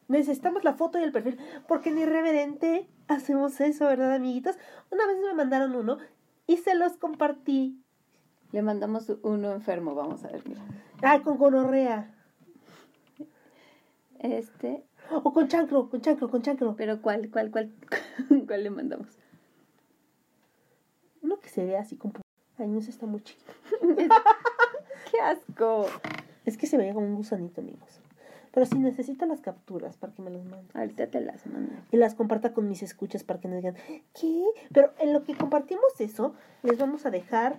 Necesitamos 0.08 0.64
la 0.64 0.74
foto 0.74 0.98
y 0.98 1.02
el 1.02 1.12
perfil. 1.12 1.38
Porque 1.66 1.90
ni 1.90 2.04
reverente 2.04 2.88
hacemos 3.08 3.60
eso, 3.60 3.86
¿verdad, 3.86 4.14
amiguitos? 4.14 4.56
Una 4.90 5.06
vez 5.06 5.16
me 5.18 5.34
mandaron 5.34 5.74
uno 5.74 5.98
y 6.46 6.58
se 6.58 6.74
los 6.74 6.96
compartí. 6.96 7.82
Le 8.52 8.62
mandamos 8.62 9.10
uno 9.22 9.52
enfermo, 9.52 9.94
vamos 9.94 10.24
a 10.24 10.28
ver, 10.28 10.46
mira. 10.48 10.62
Ay, 11.02 11.20
con 11.20 11.36
gonorrea. 11.38 12.12
Este, 14.20 14.84
O 15.22 15.32
con 15.32 15.46
chancro, 15.48 15.88
con 15.90 16.00
chancro, 16.00 16.28
con 16.30 16.42
chancro. 16.42 16.74
pero 16.76 17.02
¿cuál, 17.02 17.30
cuál, 17.30 17.50
cuál, 17.50 17.72
cuál 18.46 18.62
le 18.64 18.70
mandamos? 18.70 19.08
Uno 21.22 21.38
que 21.40 21.48
se 21.48 21.64
vea 21.64 21.80
así 21.80 21.96
como... 21.96 22.14
Ay, 22.58 22.68
no, 22.68 22.78
está 22.78 23.06
muy 23.06 23.22
chiquito. 23.22 23.52
¡Qué 25.10 25.20
asco! 25.20 25.86
Es 26.44 26.56
que 26.56 26.66
se 26.66 26.76
veía 26.78 26.94
como 26.94 27.06
un 27.06 27.16
gusanito, 27.16 27.60
amigos. 27.60 28.00
Pero 28.52 28.64
si 28.64 28.78
necesitan 28.78 29.28
las 29.28 29.42
capturas 29.42 29.98
para 29.98 30.14
que 30.14 30.22
me 30.22 30.30
las 30.30 30.42
manden. 30.44 30.70
Ahorita 30.72 31.08
te 31.08 31.20
las 31.20 31.46
mando. 31.46 31.74
Y 31.92 31.98
las 31.98 32.14
comparta 32.14 32.54
con 32.54 32.68
mis 32.68 32.82
escuchas 32.82 33.22
para 33.22 33.38
que 33.38 33.48
no 33.48 33.56
digan, 33.56 33.74
¿qué? 34.18 34.44
Pero 34.72 34.94
en 34.98 35.12
lo 35.12 35.24
que 35.24 35.36
compartimos 35.36 36.00
eso, 36.00 36.34
les 36.62 36.78
vamos 36.78 37.04
a 37.04 37.10
dejar 37.10 37.56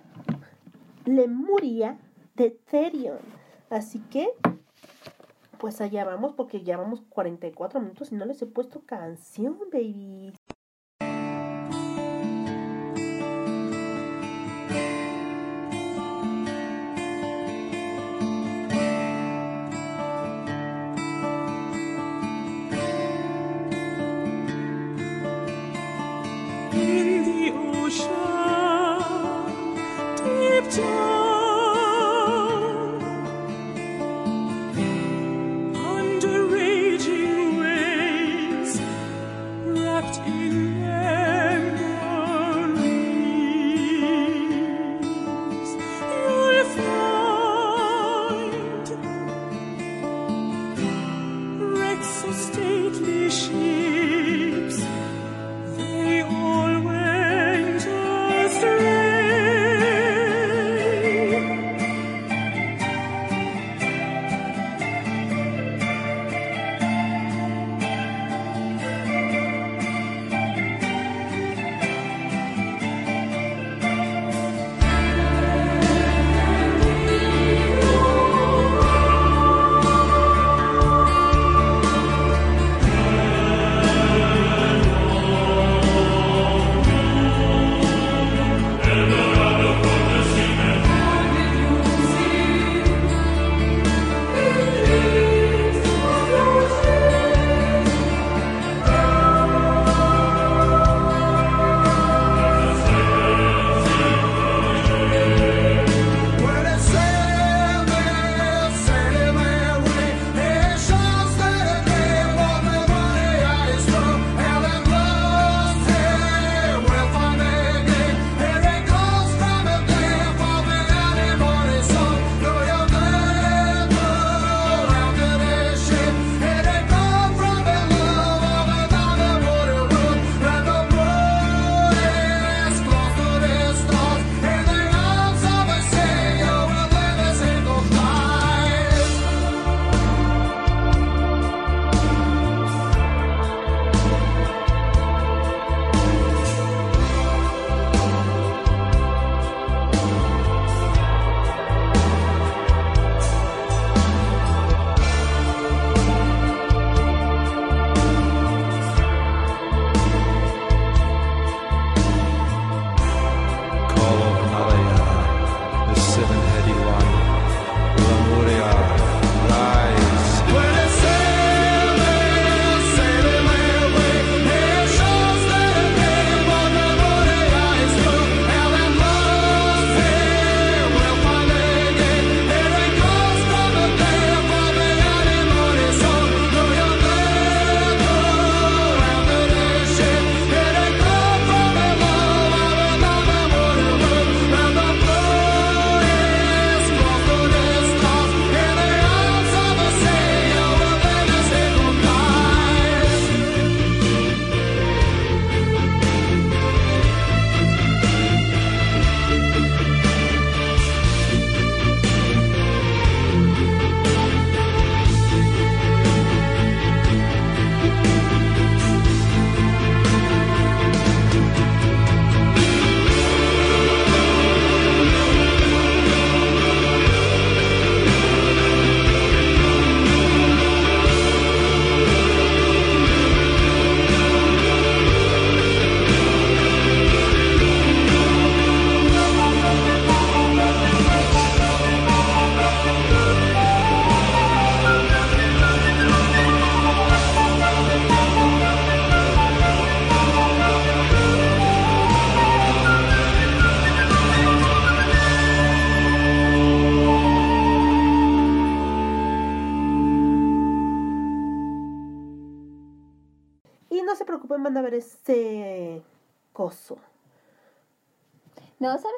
Lemuria 1.05 1.99
de 2.35 2.49
Therion. 2.49 3.19
Así 3.69 3.99
que, 4.09 4.29
pues 5.59 5.81
allá 5.81 6.03
vamos, 6.03 6.33
porque 6.33 6.63
ya 6.63 6.77
vamos 6.77 7.03
44 7.09 7.79
minutos 7.79 8.11
y 8.11 8.15
no 8.15 8.25
les 8.25 8.41
he 8.41 8.47
puesto 8.47 8.81
canción, 8.81 9.59
baby. 9.71 10.33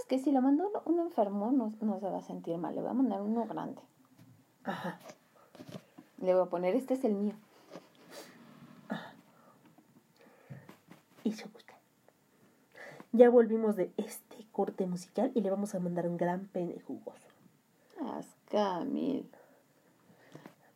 No, 0.10 0.16
¿sabes 0.16 0.18
qué? 0.18 0.20
Si 0.20 0.32
lo 0.32 0.42
mando 0.42 0.68
uno, 0.68 0.82
uno 0.86 1.04
enfermo, 1.04 1.52
no, 1.52 1.74
no 1.82 2.00
se 2.00 2.10
va 2.10 2.18
a 2.18 2.22
sentir 2.22 2.58
mal. 2.58 2.74
Le 2.74 2.82
voy 2.82 2.90
a 2.90 2.94
mandar 2.94 3.22
uno 3.22 3.46
grande. 3.46 3.82
Ajá. 4.64 5.00
Le 6.18 6.34
voy 6.34 6.44
a 6.44 6.50
poner, 6.50 6.76
este 6.76 6.96
es 6.96 7.04
el 7.04 7.14
mío. 7.14 7.34
Y 11.24 11.34
se 11.34 11.48
gusta. 11.48 11.74
Ya 13.12 13.30
volvimos 13.30 13.76
de 13.76 13.92
este 13.98 14.46
corte 14.52 14.86
musical 14.88 15.32
y 15.36 15.42
le 15.42 15.50
vamos 15.50 15.76
a 15.76 15.80
mandar 15.80 16.08
un 16.08 16.18
gran 16.18 16.48
pene 16.48 16.80
jugoso. 16.80 17.28
Ascamil. 18.02 19.30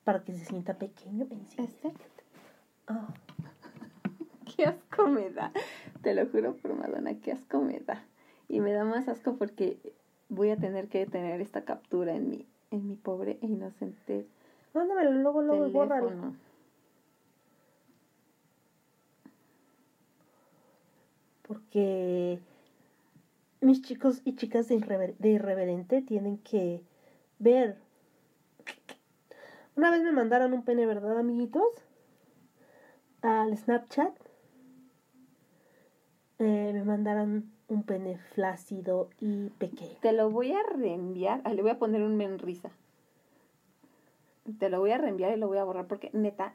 para 0.04 0.24
que 0.24 0.34
se 0.34 0.46
sienta 0.46 0.74
pequeño 0.74 1.26
e 1.30 1.34
insignificante. 1.36 2.24
Ah, 2.88 3.08
Qué 4.56 4.66
asco 4.66 5.08
me 5.08 5.30
da. 5.30 5.52
Te 6.02 6.14
lo 6.14 6.28
juro 6.28 6.56
por 6.58 6.76
Madonna, 6.76 7.16
qué 7.22 7.32
asco 7.32 7.62
me 7.62 7.80
da. 7.80 8.04
Y 8.54 8.60
me 8.62 8.72
da 8.72 8.84
más 8.84 9.08
asco 9.08 9.36
porque 9.38 9.80
voy 10.30 10.52
a 10.52 10.58
tener 10.58 10.88
que 10.88 11.08
tener 11.08 11.42
esta 11.42 11.66
captura 11.66 12.14
en 12.14 12.30
mi, 12.30 12.46
en 12.70 12.88
mi 12.88 12.96
pobre 12.96 13.40
e 13.42 13.48
inocente 13.48 14.28
mándamelo 14.76 15.12
luego, 15.12 15.42
luego, 15.42 15.70
bórralo. 15.72 16.36
Porque 21.48 22.40
mis 23.60 23.82
chicos 23.82 24.22
y 24.24 24.36
chicas 24.36 24.68
de, 24.68 24.76
irrever- 24.76 25.18
de 25.18 25.30
irreverente 25.30 26.04
tienen 26.04 26.38
que 26.38 26.84
ver. 27.40 27.78
Una 29.76 29.90
vez 29.90 30.04
me 30.04 30.12
mandaron 30.12 30.54
un 30.54 30.64
pene, 30.64 30.86
¿verdad, 30.86 31.18
amiguitos? 31.18 31.64
Al 33.24 33.58
Snapchat. 33.58 34.14
Eh, 36.38 36.70
me 36.72 36.84
mandaron 36.84 37.53
un 37.68 37.84
pene 37.84 38.18
flácido 38.18 39.10
y 39.20 39.50
pequeño. 39.52 39.98
Te 40.02 40.12
lo 40.12 40.30
voy 40.30 40.52
a 40.52 40.64
reenviar. 40.64 41.42
Ah, 41.44 41.54
le 41.54 41.62
voy 41.62 41.72
a 41.72 41.80
poner 41.80 42.02
un 42.02 42.18
men 42.18 42.40
risa. 42.40 42.72
Te 44.60 44.70
lo 44.70 44.80
voy 44.80 44.92
a 44.92 44.98
reenviar 44.98 45.36
y 45.36 45.40
lo 45.40 45.48
voy 45.48 45.58
a 45.58 45.64
borrar 45.64 45.88
porque 45.88 46.10
neta 46.14 46.54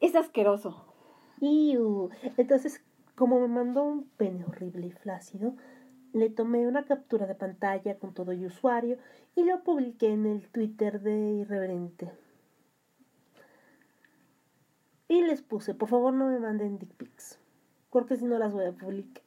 es 0.00 0.14
asqueroso. 0.14 0.84
Iu. 1.40 2.10
Entonces, 2.36 2.82
como 3.14 3.40
me 3.40 3.48
mandó 3.48 3.84
un 3.84 4.04
pene 4.16 4.44
horrible 4.44 4.88
y 4.88 4.92
flácido, 4.92 5.54
le 6.12 6.30
tomé 6.30 6.66
una 6.66 6.84
captura 6.84 7.26
de 7.26 7.34
pantalla 7.34 7.98
con 7.98 8.14
todo 8.14 8.32
el 8.32 8.46
usuario 8.46 8.98
y 9.34 9.44
lo 9.44 9.62
publiqué 9.64 10.12
en 10.12 10.26
el 10.26 10.48
Twitter 10.48 11.00
de 11.00 11.32
Irreverente. 11.32 12.10
Y 15.08 15.22
les 15.22 15.42
puse, 15.42 15.74
por 15.74 15.88
favor 15.88 16.14
no 16.14 16.28
me 16.28 16.38
manden 16.38 16.78
dick 16.78 16.94
pics, 16.94 17.38
porque 17.90 18.16
si 18.16 18.24
no 18.26 18.38
las 18.38 18.52
voy 18.52 18.66
a 18.66 18.72
publicar. 18.72 19.23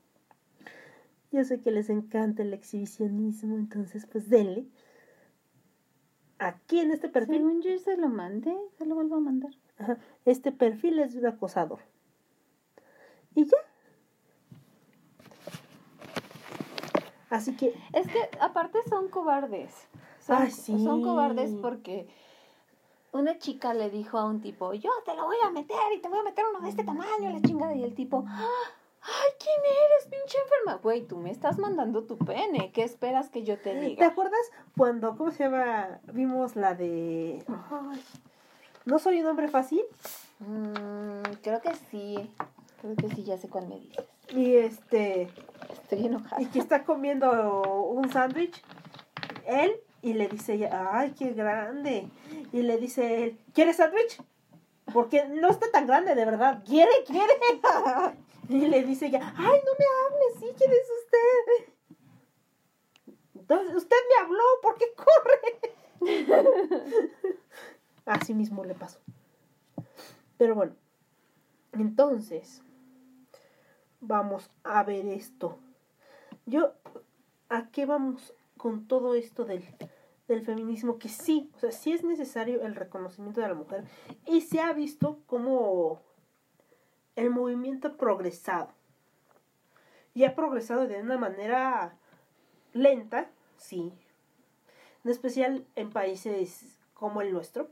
Yo 1.32 1.44
sé 1.44 1.60
que 1.62 1.72
les 1.72 1.90
encanta 1.90 2.42
el 2.44 2.54
exhibicionismo, 2.54 3.58
entonces 3.58 4.06
pues 4.06 4.30
denle. 4.30 4.66
Aquí 6.40 6.80
en 6.80 6.92
este 6.92 7.10
perfil 7.10 7.38
Según 7.38 7.62
yo 7.62 7.78
se 7.80 7.98
lo 7.98 8.10
mandé, 8.10 8.56
se 8.78 8.86
lo 8.86 8.96
vuelvo 8.96 9.16
a 9.16 9.20
mandar. 9.20 9.52
Ajá, 9.80 9.98
Este 10.26 10.52
perfil 10.52 11.00
es 11.00 11.14
de 11.14 11.20
un 11.20 11.26
acosador. 11.28 11.80
Y 13.36 13.46
ya. 13.46 13.58
Así 17.30 17.56
que, 17.56 17.74
Es 17.94 18.08
que 18.08 18.30
aparte 18.40 18.80
son 18.90 19.10
cobardes. 19.10 19.74
Son, 20.20 20.38
Ay, 20.44 20.52
sí. 20.52 20.82
son 20.84 21.02
cobardes 21.04 21.52
porque 21.62 22.08
una 23.12 23.38
chica 23.38 23.74
le 23.74 23.90
dijo 23.90 24.18
a 24.18 24.26
un 24.26 24.42
tipo, 24.42 24.74
yo 24.74 24.92
te 25.06 25.16
lo 25.16 25.26
voy 25.26 25.38
a 25.46 25.50
meter 25.52 25.78
y 25.96 26.00
te 26.02 26.08
voy 26.10 26.20
a 26.20 26.24
meter 26.24 26.46
uno 26.50 26.62
de 26.62 26.70
este 26.70 26.84
tamaño, 26.84 27.30
la 27.30 27.42
chingada. 27.42 27.74
Y 27.76 27.84
el 27.84 27.94
tipo, 27.96 28.24
"Ah, 28.28 28.48
ay, 29.08 29.32
¿quién 29.40 29.56
eres, 29.66 30.08
pinche 30.10 30.38
enferma? 30.44 30.80
Güey, 30.82 31.02
tú 31.04 31.18
me 31.18 31.32
estás 31.32 31.58
mandando 31.58 32.04
tu 32.04 32.18
pene. 32.18 32.72
¿Qué 32.74 32.84
esperas 32.84 33.30
que 33.30 33.44
yo 33.44 33.58
te 33.58 33.74
¿te 33.74 33.80
diga? 33.80 34.08
acuerdas 34.08 34.40
cuando, 34.76 35.16
¿cómo 35.18 35.32
se 35.32 35.46
llama? 35.46 36.00
Vimos 36.12 36.56
la 36.56 36.76
de... 36.76 37.44
ay, 37.48 38.04
¿No 38.86 39.00
soy 39.00 39.22
un 39.22 39.28
hombre 39.28 39.48
fácil? 39.48 39.82
Mm, 40.40 41.34
creo 41.42 41.62
que 41.62 41.74
sí. 41.90 42.32
Creo 42.82 42.96
que 42.96 43.10
sí, 43.10 43.24
ya 43.24 43.38
sé 43.38 43.50
cuál 43.50 43.68
me 43.68 43.80
dices. 43.80 44.06
Y 44.30 44.56
este... 44.56 45.30
Estoy 45.72 46.06
enojada. 46.06 46.42
Y 46.42 46.46
que 46.48 46.60
está 46.60 46.84
comiendo 46.84 47.62
un 47.90 48.10
sándwich. 48.12 48.62
Él, 49.46 49.72
y 50.02 50.14
le 50.14 50.28
dice 50.28 50.54
ella, 50.54 50.90
ay, 50.94 51.14
qué 51.18 51.32
grande. 51.32 52.08
Y 52.52 52.62
le 52.62 52.78
dice 52.78 53.24
él, 53.24 53.40
¿quieres 53.54 53.78
sándwich? 53.78 54.22
Porque 54.94 55.26
no 55.28 55.50
está 55.50 55.70
tan 55.72 55.88
grande, 55.88 56.16
de 56.16 56.26
verdad. 56.26 56.64
¿Quiere? 56.66 56.92
¿Quiere? 57.06 57.34
Y 58.50 58.68
le 58.68 58.84
dice 58.84 59.08
ella, 59.08 59.34
ay, 59.36 59.60
no 59.66 59.72
me 59.78 59.86
hables, 60.06 60.36
sí, 60.40 60.46
¿quién 60.58 60.72
es 60.72 60.90
usted? 61.04 61.74
Entonces, 63.36 63.76
usted 63.76 63.98
me 64.10 64.16
habló, 64.26 64.44
¿por 64.62 64.76
qué 64.76 64.86
corre? 64.96 65.60
Así 68.06 68.34
mismo 68.34 68.64
le 68.64 68.74
pasó. 68.74 69.00
Pero 70.38 70.56
bueno, 70.56 70.76
entonces, 71.74 72.64
vamos 74.00 74.50
a 74.64 74.84
ver 74.84 75.06
esto. 75.08 75.58
Yo, 76.46 76.74
¿a 77.50 77.68
qué 77.70 77.86
vamos 77.86 78.34
con 78.58 78.88
todo 78.88 79.16
esto 79.16 79.44
del, 79.44 79.66
del 80.28 80.46
feminismo? 80.46 81.00
Que 81.00 81.10
sí, 81.10 81.52
o 81.56 81.60
sea, 81.60 81.72
sí 81.72 81.92
es 81.92 82.04
necesario 82.04 82.62
el 82.62 82.76
reconocimiento 82.76 83.42
de 83.42 83.48
la 83.48 83.56
mujer 83.56 83.84
y 84.26 84.42
se 84.42 84.62
ha 84.62 84.72
visto 84.74 85.24
como 85.26 86.04
el 87.18 87.32
movimiento 87.32 87.90
ha 87.90 87.98
progresado. 87.98 88.70
Y 90.14 90.24
ha 90.24 90.36
progresado 90.36 90.88
de 90.88 91.02
una 91.02 91.18
manera 91.18 91.98
lenta, 92.74 93.30
sí. 93.58 93.92
En 95.04 95.12
especial 95.12 95.66
en 95.76 95.90
países 95.90 96.78
como 96.94 97.22
el 97.22 97.34
nuestro, 97.34 97.70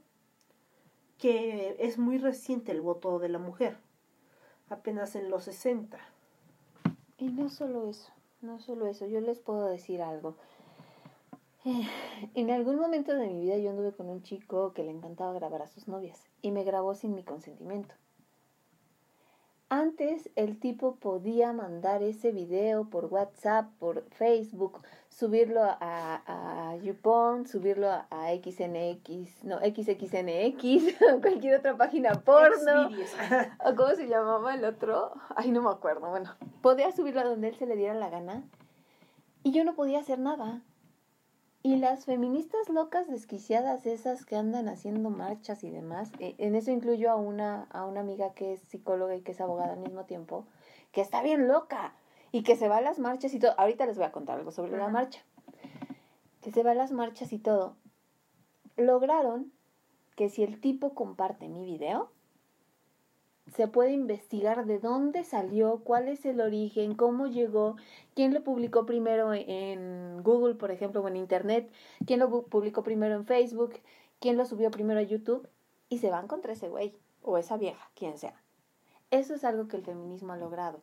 que 1.19 1.75
es 1.79 1.97
muy 1.97 2.17
reciente 2.17 2.71
el 2.71 2.81
voto 2.81 3.19
de 3.19 3.29
la 3.29 3.39
mujer, 3.39 3.77
apenas 4.69 5.15
en 5.15 5.29
los 5.29 5.43
60. 5.45 5.97
Y 7.17 7.29
no 7.29 7.49
solo 7.49 7.87
eso, 7.87 8.11
no 8.41 8.59
solo 8.59 8.87
eso, 8.87 9.05
yo 9.05 9.21
les 9.21 9.39
puedo 9.39 9.67
decir 9.67 10.01
algo. 10.01 10.35
Eh, 11.65 11.87
En 12.33 12.49
algún 12.51 12.77
momento 12.77 13.13
de 13.13 13.27
mi 13.27 13.41
vida 13.41 13.57
yo 13.57 13.69
anduve 13.69 13.93
con 13.93 14.09
un 14.09 14.23
chico 14.23 14.73
que 14.73 14.83
le 14.83 14.91
encantaba 14.91 15.33
grabar 15.33 15.61
a 15.61 15.67
sus 15.67 15.87
novias 15.87 16.23
y 16.41 16.51
me 16.51 16.63
grabó 16.63 16.95
sin 16.95 17.13
mi 17.13 17.23
consentimiento. 17.23 17.93
Antes 19.69 20.29
el 20.35 20.59
tipo 20.59 20.97
podía 20.97 21.51
mandar 21.51 22.03
ese 22.03 22.31
video 22.31 22.87
por 22.87 23.05
WhatsApp, 23.05 23.71
por 23.79 24.03
Facebook, 24.11 24.79
subirlo 25.09 25.63
a, 25.63 25.77
a 25.79 26.75
YouPorn, 26.77 27.47
subirlo 27.47 27.89
a, 27.89 28.07
a 28.11 28.29
XNX, 28.35 29.43
no, 29.43 29.57
XXNX, 29.57 30.99
cualquier 31.21 31.59
otra 31.59 31.75
página 31.75 32.11
porno. 32.13 32.89
¿O 33.65 33.75
cómo 33.75 33.95
se 33.95 34.07
llamaba 34.07 34.53
el 34.53 34.65
otro? 34.65 35.13
Ay, 35.35 35.49
no 35.49 35.63
me 35.63 35.71
acuerdo. 35.71 36.11
Bueno, 36.11 36.35
podía 36.61 36.91
subirlo 36.91 37.21
a 37.21 37.25
donde 37.25 37.47
él 37.47 37.55
se 37.55 37.65
le 37.65 37.75
diera 37.75 37.95
la 37.95 38.11
gana. 38.11 38.43
Y 39.41 39.51
yo 39.51 39.63
no 39.63 39.73
podía 39.73 39.99
hacer 39.99 40.19
nada. 40.19 40.61
Y 41.65 41.77
las 41.77 42.05
feministas 42.05 42.69
locas 42.69 43.07
desquiciadas, 43.07 43.87
esas 43.87 44.23
que 44.23 44.35
andan 44.35 44.69
haciendo 44.69 45.09
marchas 45.09 45.63
y 45.63 45.71
demás, 45.71 46.11
eh, 46.19 46.35
en 46.37 46.53
eso 46.53 46.69
incluyo 46.69 47.09
a 47.09 47.15
una, 47.15 47.63
a 47.71 47.85
una 47.87 48.01
amiga 48.01 48.35
que 48.35 48.53
es 48.53 48.61
psicóloga 48.61 49.15
y 49.15 49.21
que 49.21 49.31
es 49.31 49.41
abogada 49.41 49.73
al 49.73 49.79
mismo 49.79 50.05
tiempo, 50.05 50.45
que 50.91 51.01
está 51.01 51.23
bien 51.23 51.47
loca 51.47 51.95
y 52.31 52.43
que 52.43 52.55
se 52.55 52.67
va 52.67 52.77
a 52.77 52.81
las 52.81 52.99
marchas 52.99 53.33
y 53.33 53.39
todo. 53.39 53.55
Ahorita 53.57 53.87
les 53.87 53.97
voy 53.97 54.05
a 54.05 54.11
contar 54.11 54.37
algo 54.37 54.51
sobre 54.51 54.77
la 54.77 54.89
marcha. 54.89 55.23
Que 56.41 56.51
se 56.51 56.61
va 56.61 56.69
a 56.69 56.75
las 56.75 56.91
marchas 56.91 57.33
y 57.33 57.39
todo. 57.39 57.75
Lograron 58.77 59.51
que 60.15 60.29
si 60.29 60.43
el 60.43 60.61
tipo 60.61 60.93
comparte 60.93 61.49
mi 61.49 61.65
video, 61.65 62.11
se 63.53 63.67
puede 63.67 63.91
investigar 63.91 64.65
de 64.65 64.79
dónde 64.79 65.23
salió, 65.23 65.81
cuál 65.83 66.07
es 66.07 66.25
el 66.25 66.41
origen, 66.41 66.95
cómo 66.95 67.27
llegó, 67.27 67.75
quién 68.15 68.33
lo 68.33 68.43
publicó 68.43 68.85
primero 68.85 69.33
en 69.33 70.21
Google, 70.23 70.55
por 70.55 70.71
ejemplo, 70.71 71.01
o 71.01 71.07
en 71.07 71.15
Internet, 71.15 71.71
quién 72.05 72.19
lo 72.19 72.47
publicó 72.47 72.83
primero 72.83 73.15
en 73.15 73.25
Facebook, 73.25 73.75
quién 74.19 74.37
lo 74.37 74.45
subió 74.45 74.71
primero 74.71 74.99
a 74.99 75.03
YouTube, 75.03 75.47
y 75.89 75.99
se 75.99 76.09
van 76.09 76.27
contra 76.27 76.53
ese 76.53 76.69
güey 76.69 76.97
o 77.21 77.37
esa 77.37 77.57
vieja, 77.57 77.91
quien 77.95 78.17
sea. 78.17 78.41
Eso 79.11 79.35
es 79.35 79.43
algo 79.43 79.67
que 79.67 79.77
el 79.77 79.83
feminismo 79.83 80.33
ha 80.33 80.37
logrado. 80.37 80.81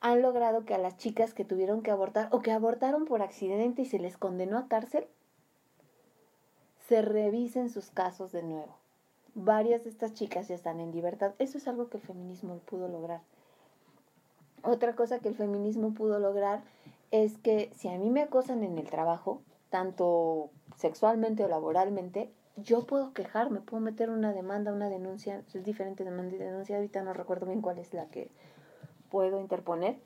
Han 0.00 0.20
logrado 0.20 0.64
que 0.64 0.74
a 0.74 0.78
las 0.78 0.98
chicas 0.98 1.32
que 1.32 1.44
tuvieron 1.44 1.82
que 1.82 1.90
abortar 1.90 2.28
o 2.32 2.40
que 2.40 2.52
abortaron 2.52 3.06
por 3.06 3.22
accidente 3.22 3.82
y 3.82 3.86
se 3.86 3.98
les 3.98 4.18
condenó 4.18 4.58
a 4.58 4.68
cárcel, 4.68 5.06
se 6.86 7.00
revisen 7.00 7.70
sus 7.70 7.90
casos 7.90 8.32
de 8.32 8.42
nuevo 8.42 8.81
varias 9.34 9.84
de 9.84 9.90
estas 9.90 10.14
chicas 10.14 10.48
ya 10.48 10.54
están 10.54 10.80
en 10.80 10.92
libertad. 10.92 11.34
Eso 11.38 11.58
es 11.58 11.68
algo 11.68 11.88
que 11.88 11.98
el 11.98 12.02
feminismo 12.02 12.58
pudo 12.66 12.88
lograr. 12.88 13.20
Otra 14.62 14.94
cosa 14.94 15.18
que 15.18 15.28
el 15.28 15.34
feminismo 15.34 15.94
pudo 15.94 16.18
lograr 16.18 16.62
es 17.10 17.36
que 17.38 17.70
si 17.74 17.88
a 17.88 17.98
mí 17.98 18.10
me 18.10 18.22
acosan 18.22 18.62
en 18.62 18.78
el 18.78 18.88
trabajo, 18.88 19.42
tanto 19.70 20.50
sexualmente 20.76 21.44
o 21.44 21.48
laboralmente, 21.48 22.30
yo 22.56 22.86
puedo 22.86 23.12
quejarme, 23.12 23.60
puedo 23.60 23.80
meter 23.80 24.10
una 24.10 24.32
demanda, 24.32 24.72
una 24.72 24.88
denuncia, 24.88 25.42
es 25.52 25.64
diferente 25.64 26.04
demanda 26.04 26.34
y 26.34 26.38
denuncia, 26.38 26.76
ahorita 26.76 27.02
no 27.02 27.12
recuerdo 27.12 27.46
bien 27.46 27.62
cuál 27.62 27.78
es 27.78 27.92
la 27.94 28.06
que 28.06 28.30
puedo 29.10 29.40
interponer, 29.40 29.96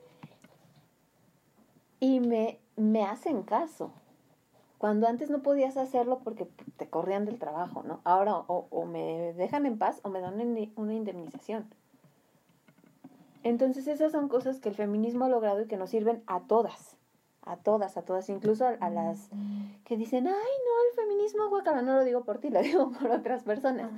y 2.01 2.21
me, 2.21 2.61
me 2.77 3.05
hacen 3.05 3.43
caso. 3.43 3.93
Cuando 4.87 5.09
antes 5.09 5.31
no 5.31 5.43
podías 5.43 5.77
hacerlo 5.79 6.21
porque 6.23 6.47
te 6.77 6.89
corrían 6.89 7.25
del 7.25 7.41
trabajo, 7.41 7.83
¿no? 7.83 8.01
Ahora 8.05 8.37
o, 8.37 8.69
o 8.71 8.85
me 8.85 9.33
dejan 9.33 9.67
en 9.67 9.79
paz 9.79 9.99
o 10.05 10.11
me 10.11 10.21
dan 10.21 10.41
una 10.77 10.95
indemnización. 10.95 11.69
Entonces 13.43 13.89
esas 13.89 14.13
son 14.13 14.29
cosas 14.29 14.61
que 14.61 14.69
el 14.69 14.77
feminismo 14.77 15.25
ha 15.25 15.29
logrado 15.29 15.61
y 15.61 15.67
que 15.67 15.77
nos 15.77 15.91
sirven 15.91 16.23
a 16.29 16.39
todas, 16.43 16.97
a 17.43 17.57
todas, 17.57 17.97
a 17.97 18.03
todas, 18.03 18.29
incluso 18.29 18.65
a, 18.65 18.77
a 18.79 18.89
las 18.89 19.29
que 19.85 19.97
dicen, 19.97 20.29
ay, 20.29 20.33
no, 20.35 20.89
el 20.89 20.95
feminismo, 20.95 21.49
guacala, 21.49 21.83
no 21.83 21.97
lo 21.97 22.05
digo 22.05 22.23
por 22.23 22.39
ti, 22.39 22.51
lo 22.51 22.63
digo 22.63 22.93
por 23.01 23.11
otras 23.11 23.43
personas. 23.43 23.91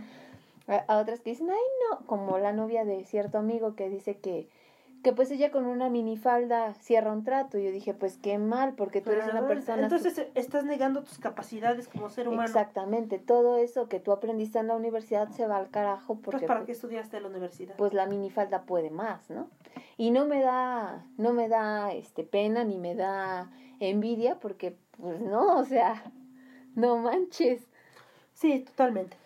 A, 0.68 0.76
a 0.76 1.00
otras 1.00 1.20
que 1.20 1.28
dicen, 1.28 1.50
ay, 1.50 1.66
no, 1.90 2.06
como 2.06 2.38
la 2.38 2.54
novia 2.54 2.86
de 2.86 3.04
cierto 3.04 3.36
amigo 3.36 3.74
que 3.74 3.90
dice 3.90 4.16
que, 4.16 4.48
que 5.02 5.12
pues 5.12 5.30
ella 5.30 5.50
con 5.50 5.66
una 5.66 5.88
minifalda 5.88 6.74
cierra 6.74 7.12
un 7.12 7.22
trato. 7.24 7.58
Y 7.58 7.64
yo 7.64 7.70
dije, 7.70 7.94
pues 7.94 8.16
qué 8.16 8.38
mal, 8.38 8.74
porque 8.74 9.00
tú 9.00 9.10
eres 9.10 9.28
una 9.28 9.46
persona... 9.46 9.82
Entonces 9.82 10.26
estás 10.34 10.64
negando 10.64 11.02
tus 11.04 11.18
capacidades 11.18 11.88
como 11.88 12.08
ser 12.08 12.28
humano. 12.28 12.44
Exactamente, 12.44 13.18
todo 13.18 13.58
eso 13.58 13.88
que 13.88 14.00
tú 14.00 14.12
aprendiste 14.12 14.58
en 14.58 14.66
la 14.66 14.74
universidad 14.74 15.28
se 15.30 15.46
va 15.46 15.56
al 15.56 15.70
carajo 15.70 16.16
porque 16.16 16.40
Pues 16.40 16.48
para 16.48 16.64
qué 16.64 16.72
estudiaste 16.72 17.16
en 17.16 17.22
la 17.24 17.28
universidad. 17.28 17.76
pues 17.76 17.92
la 17.92 18.06
minifalda 18.06 18.62
puede 18.62 18.90
más, 18.90 19.30
¿no? 19.30 19.48
Y 19.96 20.10
no 20.10 20.26
me 20.26 20.40
da, 20.40 21.04
no 21.16 21.32
me 21.32 21.48
da 21.48 21.92
este 21.92 22.24
pena 22.24 22.64
ni 22.64 22.78
me 22.78 22.94
da 22.94 23.50
envidia 23.80 24.38
porque 24.40 24.76
pues 25.00 25.20
no, 25.20 25.58
o 25.58 25.64
sea, 25.64 26.02
no 26.74 26.96
manches. 26.98 27.68
Sí, 28.34 28.60
totalmente. 28.60 29.16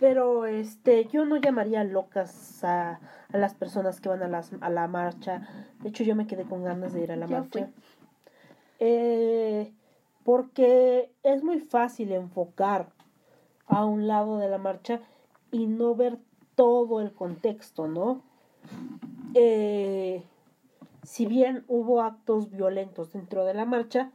Pero 0.00 0.46
este, 0.46 1.04
yo 1.04 1.26
no 1.26 1.36
llamaría 1.36 1.84
locas 1.84 2.64
a, 2.64 3.00
a 3.32 3.36
las 3.36 3.54
personas 3.54 4.00
que 4.00 4.08
van 4.08 4.22
a, 4.22 4.28
las, 4.28 4.50
a 4.62 4.70
la 4.70 4.88
marcha. 4.88 5.46
De 5.82 5.90
hecho, 5.90 6.04
yo 6.04 6.16
me 6.16 6.26
quedé 6.26 6.44
con 6.44 6.64
ganas 6.64 6.94
de 6.94 7.02
ir 7.02 7.12
a 7.12 7.16
la 7.16 7.26
marcha. 7.26 7.68
Eh, 8.78 9.74
porque 10.24 11.12
es 11.22 11.44
muy 11.44 11.60
fácil 11.60 12.12
enfocar 12.12 12.88
a 13.66 13.84
un 13.84 14.08
lado 14.08 14.38
de 14.38 14.48
la 14.48 14.56
marcha 14.56 15.00
y 15.52 15.66
no 15.66 15.94
ver 15.94 16.18
todo 16.54 17.02
el 17.02 17.12
contexto, 17.12 17.86
¿no? 17.86 18.22
Eh, 19.34 20.24
si 21.02 21.26
bien 21.26 21.64
hubo 21.68 22.00
actos 22.00 22.50
violentos 22.50 23.12
dentro 23.12 23.44
de 23.44 23.52
la 23.52 23.66
marcha, 23.66 24.12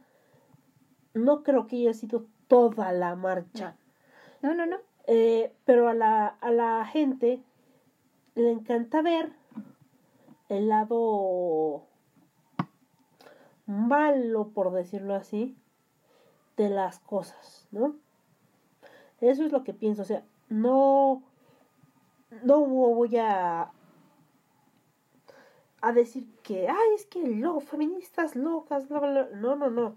no 1.14 1.44
creo 1.44 1.68
que 1.68 1.76
haya 1.76 1.94
sido 1.94 2.26
toda 2.48 2.90
la 2.90 3.14
marcha. 3.14 3.76
No, 4.42 4.52
no, 4.52 4.66
no. 4.66 4.78
Eh, 5.06 5.52
pero 5.64 5.88
a 5.88 5.94
la, 5.94 6.26
a 6.26 6.50
la 6.50 6.84
gente 6.84 7.40
le 8.34 8.50
encanta 8.50 9.02
ver 9.02 9.32
el 10.48 10.68
lado 10.68 11.84
malo, 13.66 14.48
por 14.48 14.72
decirlo 14.72 15.14
así, 15.14 15.56
de 16.56 16.70
las 16.70 16.98
cosas, 17.00 17.68
¿no? 17.70 17.96
Eso 19.20 19.44
es 19.44 19.52
lo 19.52 19.64
que 19.64 19.72
pienso, 19.74 20.02
o 20.02 20.04
sea, 20.04 20.24
no, 20.48 21.22
no 22.42 22.60
voy 22.64 23.16
a, 23.16 23.70
a 25.80 25.92
decir 25.92 26.26
que, 26.42 26.68
ay, 26.68 26.88
es 26.94 27.06
que 27.06 27.26
lo, 27.26 27.60
feministas 27.60 28.36
locas, 28.36 28.88
bla, 28.88 29.00
bla, 29.00 29.10
bla. 29.10 29.28
No, 29.36 29.56
no, 29.56 29.70
no. 29.70 29.96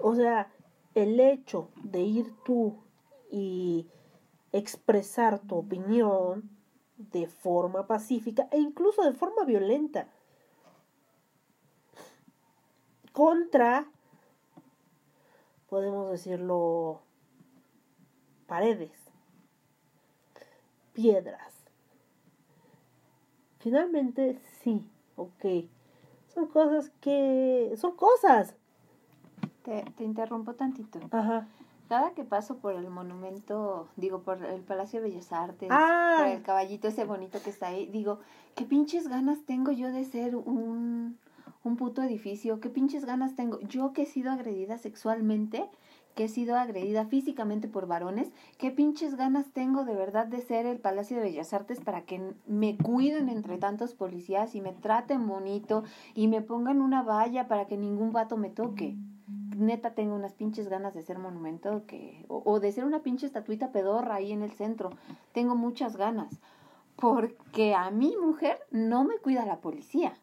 O 0.00 0.14
sea, 0.14 0.50
el 0.94 1.20
hecho 1.20 1.68
de 1.82 2.00
ir 2.00 2.34
tú 2.44 2.76
y 3.30 3.88
expresar 4.54 5.40
tu 5.40 5.56
opinión 5.56 6.48
de 6.96 7.26
forma 7.26 7.88
pacífica 7.88 8.48
e 8.52 8.58
incluso 8.58 9.02
de 9.02 9.12
forma 9.12 9.44
violenta 9.44 10.06
contra, 13.12 13.86
podemos 15.68 16.10
decirlo, 16.10 17.00
paredes, 18.46 18.92
piedras. 20.92 21.52
Finalmente, 23.58 24.38
sí, 24.62 24.86
ok. 25.16 25.68
Son 26.28 26.46
cosas 26.46 26.90
que... 27.00 27.74
Son 27.76 27.96
cosas. 27.96 28.54
Te, 29.64 29.84
te 29.96 30.04
interrumpo 30.04 30.54
tantito. 30.54 31.00
Ajá. 31.10 31.48
Cada 31.88 32.12
que 32.12 32.24
paso 32.24 32.56
por 32.58 32.74
el 32.74 32.88
monumento, 32.88 33.88
digo, 33.96 34.20
por 34.22 34.42
el 34.44 34.62
Palacio 34.62 35.00
de 35.02 35.08
Bellas 35.10 35.32
Artes, 35.32 35.68
Ah. 35.70 36.16
por 36.18 36.26
el 36.28 36.42
caballito 36.42 36.88
ese 36.88 37.04
bonito 37.04 37.42
que 37.42 37.50
está 37.50 37.68
ahí, 37.68 37.86
digo, 37.86 38.20
qué 38.54 38.64
pinches 38.64 39.08
ganas 39.08 39.44
tengo 39.44 39.70
yo 39.70 39.92
de 39.92 40.04
ser 40.04 40.34
un, 40.34 41.18
un 41.62 41.76
puto 41.76 42.02
edificio, 42.02 42.60
qué 42.60 42.70
pinches 42.70 43.04
ganas 43.04 43.36
tengo. 43.36 43.60
Yo 43.60 43.92
que 43.92 44.02
he 44.02 44.06
sido 44.06 44.30
agredida 44.32 44.78
sexualmente, 44.78 45.68
que 46.14 46.24
he 46.24 46.28
sido 46.28 46.56
agredida 46.56 47.06
físicamente 47.06 47.68
por 47.68 47.86
varones, 47.86 48.30
qué 48.56 48.70
pinches 48.70 49.16
ganas 49.16 49.50
tengo 49.52 49.84
de 49.84 49.94
verdad 49.94 50.26
de 50.26 50.40
ser 50.40 50.64
el 50.64 50.78
Palacio 50.78 51.16
de 51.16 51.24
Bellas 51.24 51.52
Artes 51.52 51.80
para 51.80 52.02
que 52.02 52.32
me 52.46 52.76
cuiden 52.78 53.28
entre 53.28 53.58
tantos 53.58 53.94
policías 53.94 54.54
y 54.54 54.60
me 54.60 54.72
traten 54.72 55.26
bonito 55.26 55.82
y 56.14 56.28
me 56.28 56.40
pongan 56.40 56.80
una 56.80 57.02
valla 57.02 57.48
para 57.48 57.66
que 57.66 57.76
ningún 57.76 58.12
vato 58.12 58.36
me 58.36 58.48
toque 58.48 58.96
neta 59.56 59.94
tengo 59.94 60.14
unas 60.14 60.34
pinches 60.34 60.68
ganas 60.68 60.94
de 60.94 61.02
ser 61.02 61.18
monumento 61.18 61.84
que 61.86 62.24
o, 62.28 62.42
o 62.44 62.60
de 62.60 62.72
ser 62.72 62.84
una 62.84 63.02
pinche 63.02 63.26
estatuita 63.26 63.72
pedorra 63.72 64.16
ahí 64.16 64.32
en 64.32 64.42
el 64.42 64.52
centro. 64.52 64.90
Tengo 65.32 65.56
muchas 65.56 65.96
ganas. 65.96 66.40
Porque 66.96 67.74
a 67.74 67.90
mi 67.90 68.16
mujer 68.16 68.58
no 68.70 69.04
me 69.04 69.18
cuida 69.18 69.44
la 69.46 69.60
policía. 69.60 70.14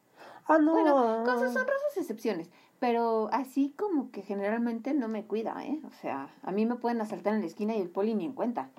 Ah, 0.48 0.58
no. 0.58 0.72
Bueno, 0.74 1.24
con 1.26 1.40
sus 1.40 1.56
honrosas 1.56 1.98
excepciones. 1.98 2.50
Pero 2.80 3.30
así 3.32 3.76
como 3.78 4.10
que 4.10 4.24
generalmente 4.24 4.94
no 4.94 5.08
me 5.08 5.26
cuida, 5.26 5.64
¿eh? 5.64 5.80
O 5.86 5.92
sea, 6.02 6.30
a 6.42 6.52
mí 6.52 6.66
me 6.66 6.76
pueden 6.76 7.00
asaltar 7.02 7.36
en 7.36 7.42
la 7.42 7.46
esquina 7.46 7.76
y 7.76 7.82
el 7.82 7.90
poli 7.90 8.16
ni 8.16 8.26
en 8.26 8.34
cuenta. 8.34 8.70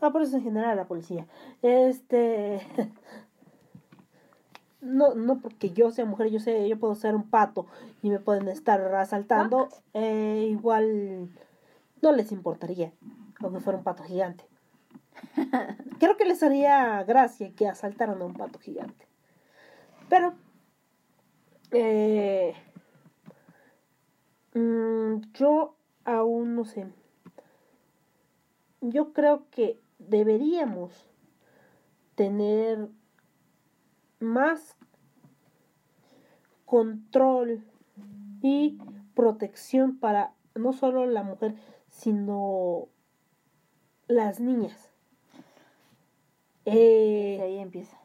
No, 0.00 0.12
pero 0.12 0.24
eso 0.24 0.36
en 0.36 0.44
general 0.44 0.76
la 0.76 0.86
policía. 0.86 1.26
Este. 1.62 2.60
No, 4.82 5.14
no 5.14 5.38
porque 5.38 5.70
yo 5.70 5.92
sea 5.92 6.04
mujer, 6.04 6.28
yo 6.28 6.40
sé, 6.40 6.68
yo 6.68 6.76
puedo 6.78 6.96
ser 6.96 7.14
un 7.14 7.30
pato 7.30 7.66
y 8.02 8.10
me 8.10 8.18
pueden 8.18 8.48
estar 8.48 8.80
asaltando. 8.96 9.68
eh, 9.94 10.48
igual 10.50 11.30
no 12.02 12.12
les 12.12 12.32
importaría, 12.32 12.92
aunque 13.40 13.60
fuera 13.60 13.78
un 13.78 13.84
pato 13.84 14.02
gigante. 14.02 14.44
Creo 16.00 16.16
que 16.16 16.24
les 16.24 16.42
haría 16.42 17.02
gracia 17.04 17.52
que 17.54 17.68
asaltaran 17.68 18.20
a 18.20 18.24
un 18.24 18.34
pato 18.34 18.58
gigante. 18.58 19.06
Pero 20.08 20.34
eh, 21.70 22.54
mm, 24.54 25.20
yo 25.34 25.76
aún 26.04 26.56
no 26.56 26.64
sé. 26.64 26.86
Yo 28.80 29.12
creo 29.12 29.44
que 29.50 29.78
deberíamos 30.00 31.08
tener 32.16 32.88
más 34.22 34.76
control 36.64 37.62
y 38.40 38.78
protección 39.14 39.98
para 39.98 40.32
no 40.54 40.72
solo 40.72 41.06
la 41.06 41.22
mujer, 41.22 41.54
sino 41.90 42.88
las 44.08 44.40
niñas. 44.40 44.90
Eh, 46.64 47.40
ahí 47.42 47.58
empieza. 47.58 47.98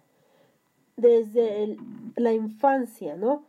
desde 1.00 1.64
el- 1.64 1.78
la 2.16 2.34
infancia, 2.34 3.16
¿no? 3.16 3.44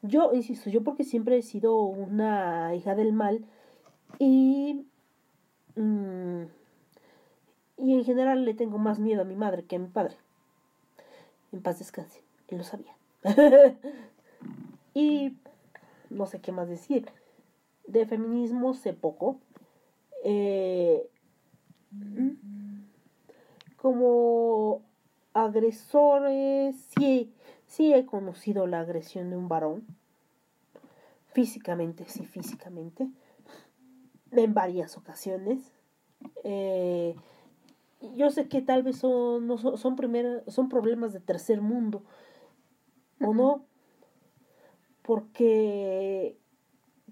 Yo, 0.00 0.32
insisto, 0.32 0.70
yo 0.70 0.82
porque 0.82 1.04
siempre 1.04 1.36
he 1.36 1.42
sido 1.42 1.76
una 1.82 2.74
hija 2.74 2.94
del 2.94 3.12
mal 3.12 3.44
y, 4.18 4.86
mm, 5.76 6.44
y 7.76 7.92
en 7.94 8.04
general 8.04 8.46
le 8.46 8.54
tengo 8.54 8.78
más 8.78 8.98
miedo 9.00 9.20
a 9.20 9.24
mi 9.26 9.36
madre 9.36 9.64
que 9.64 9.76
a 9.76 9.78
mi 9.78 9.88
padre. 9.88 10.16
En 11.54 11.62
paz 11.62 11.78
descanse, 11.78 12.20
él 12.48 12.58
lo 12.58 12.64
sabía. 12.64 12.96
y 14.94 15.36
no 16.10 16.26
sé 16.26 16.40
qué 16.40 16.50
más 16.50 16.68
decir. 16.68 17.08
De 17.86 18.06
feminismo 18.06 18.74
sé 18.74 18.92
poco. 18.92 19.38
Eh, 20.24 21.08
como 23.76 24.82
agresores, 25.32 26.74
sí, 26.98 27.32
sí 27.68 27.94
he 27.94 28.04
conocido 28.04 28.66
la 28.66 28.80
agresión 28.80 29.30
de 29.30 29.36
un 29.36 29.46
varón. 29.46 29.86
Físicamente, 31.34 32.04
sí, 32.08 32.26
físicamente. 32.26 33.06
En 34.32 34.54
varias 34.54 34.96
ocasiones. 34.96 35.70
Eh, 36.42 37.14
yo 38.16 38.30
sé 38.30 38.48
que 38.48 38.62
tal 38.62 38.82
vez 38.82 38.96
son, 38.98 39.46
no 39.46 39.58
son, 39.58 39.78
son, 39.78 39.96
primer- 39.96 40.44
son 40.50 40.68
problemas 40.68 41.12
de 41.12 41.20
tercer 41.20 41.60
mundo. 41.60 42.02
¿O 43.20 43.32
no? 43.34 43.64
Porque 45.02 46.38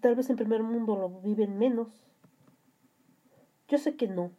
tal 0.01 0.15
vez 0.17 0.29
en 0.31 0.37
primer 0.37 0.63
mundo 0.63 0.97
lo 0.97 1.09
viven 1.21 1.59
menos. 1.59 1.89
Yo 3.69 3.79
sé 3.79 3.97
que 3.97 4.09
no. 4.09 4.31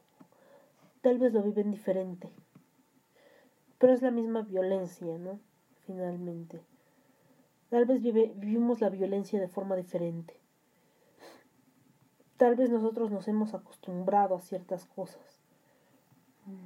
Tal 1.01 1.19
vez 1.19 1.33
lo 1.33 1.43
viven 1.43 1.71
diferente. 1.71 2.29
Pero 3.77 3.93
es 3.93 4.01
la 4.01 4.11
misma 4.11 4.41
violencia, 4.43 5.17
¿no? 5.17 5.39
Finalmente. 5.85 6.61
Tal 7.69 7.85
vez 7.85 8.01
vive- 8.01 8.33
vivimos 8.35 8.81
la 8.81 8.89
violencia 8.89 9.39
de 9.39 9.47
forma 9.47 9.75
diferente. 9.75 10.35
Tal 12.37 12.55
vez 12.55 12.69
nosotros 12.69 13.11
nos 13.11 13.27
hemos 13.27 13.53
acostumbrado 13.53 14.35
a 14.35 14.41
ciertas 14.41 14.85
cosas 14.85 15.32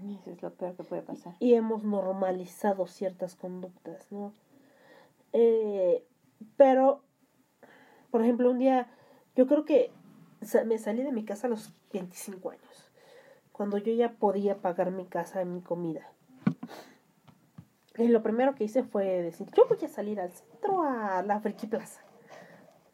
Eso 0.09 0.32
es 0.32 0.41
lo 0.41 0.53
peor 0.53 0.75
que 0.75 0.84
puede 0.84 1.01
pasar. 1.01 1.36
y 1.39 1.53
hemos 1.53 1.84
normalizado 1.84 2.88
ciertas 2.88 3.36
conductas, 3.36 4.11
¿no? 4.11 4.34
Eh, 5.34 6.03
pero, 6.55 7.01
por 8.09 8.21
ejemplo, 8.21 8.49
un 8.49 8.59
día 8.59 8.88
Yo 9.36 9.45
creo 9.45 9.65
que 9.65 9.91
me 10.65 10.80
salí 10.80 11.03
de 11.03 11.11
mi 11.11 11.23
casa 11.23 11.45
a 11.45 11.49
los 11.49 11.71
25 11.93 12.49
años, 12.49 12.91
cuando 13.51 13.78
yo 13.78 13.93
ya 13.93 14.13
podía 14.13 14.57
pagar 14.61 14.89
mi 14.91 15.05
casa 15.05 15.41
y 15.41 15.45
mi 15.45 15.61
comida. 15.61 16.11
Y 17.97 18.07
lo 18.07 18.21
primero 18.21 18.55
que 18.55 18.63
hice 18.63 18.84
fue 18.84 19.05
decir, 19.23 19.47
yo 19.55 19.67
voy 19.67 19.78
a 19.84 19.88
salir 19.88 20.19
al 20.19 20.32
centro 20.32 20.84
a 20.84 21.23
la 21.23 21.39
Friki 21.39 21.67
Plaza, 21.67 22.01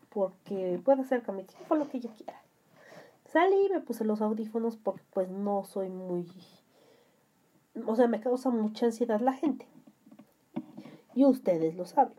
porque 0.10 0.80
puedo 0.84 1.02
hacer 1.02 1.24
con 1.24 1.36
mi 1.38 1.44
tiempo 1.44 1.76
lo 1.76 1.88
que 1.90 2.00
yo 2.00 2.10
quiera. 2.12 2.42
Salí 3.26 3.66
y 3.66 3.70
me 3.70 3.82
puse 3.82 4.06
los 4.06 4.22
audífonos 4.22 4.78
porque 4.78 5.04
pues 5.14 5.30
no 5.30 5.64
soy 5.64 5.90
muy... 5.90 6.28
O 7.86 7.96
sea, 7.96 8.08
me 8.08 8.20
causa 8.20 8.50
mucha 8.50 8.86
ansiedad 8.88 9.20
la 9.20 9.34
gente. 9.34 9.68
Y 11.16 11.26
ustedes 11.26 11.76
lo 11.76 11.86
saben. 11.86 12.14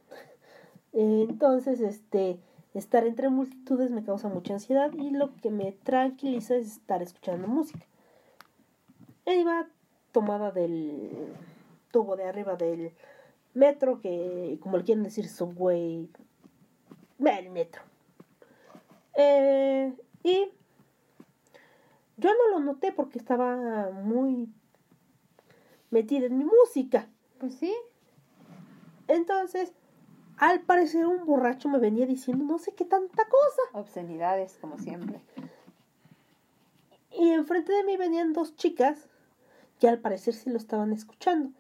Entonces, 0.93 1.81
este, 1.81 2.39
estar 2.75 3.07
entre 3.07 3.29
multitudes 3.29 3.91
me 3.91 4.05
causa 4.05 4.29
mucha 4.29 4.55
ansiedad 4.55 4.93
y 4.93 5.11
lo 5.11 5.35
que 5.37 5.51
me 5.51 5.73
tranquiliza 5.73 6.57
es 6.57 6.67
estar 6.67 7.03
escuchando 7.03 7.49
música. 7.49 7.87
E 9.27 9.39
iba 9.39 9.67
tomada 10.13 10.51
del 10.51 11.35
tubo 11.91 12.17
de 12.17 12.25
arriba 12.25 12.57
del 12.57 12.93
metro, 13.55 14.01
que 14.01 14.59
como 14.61 14.77
le 14.77 14.85
quieren 14.85 15.05
decir 15.05 15.29
subway, 15.29 16.11
el 17.19 17.51
metro. 17.51 17.83
Eh, 19.15 19.95
y 20.23 20.51
yo 22.17 22.31
no 22.31 22.51
lo 22.51 22.61
noté 22.61 22.93
porque 22.93 23.19
estaba 23.19 23.91
muy 23.91 24.49
metida 25.95 26.27
en 26.27 26.37
mi 26.37 26.45
música. 26.45 27.09
Pues 27.39 27.55
sí. 27.55 27.75
Entonces, 29.09 29.73
al 30.37 30.61
parecer 30.61 31.07
un 31.07 31.25
borracho 31.25 31.69
me 31.69 31.79
venía 31.79 32.05
diciendo 32.05 32.45
no 32.45 32.59
sé 32.59 32.75
qué 32.75 32.85
tanta 32.85 33.25
cosa. 33.25 33.63
Obscenidades, 33.81 34.59
como 34.61 34.77
siempre. 34.79 35.21
Y 37.13 37.31
enfrente 37.31 37.73
de 37.73 37.85
mí 37.85 37.97
venían 37.97 38.33
dos 38.33 38.57
chicas 38.57 39.09
que 39.79 39.89
al 39.89 40.01
parecer 40.01 40.35
sí 40.35 40.51
lo 40.51 40.57
estaban 40.57 40.93
escuchando. 40.93 41.51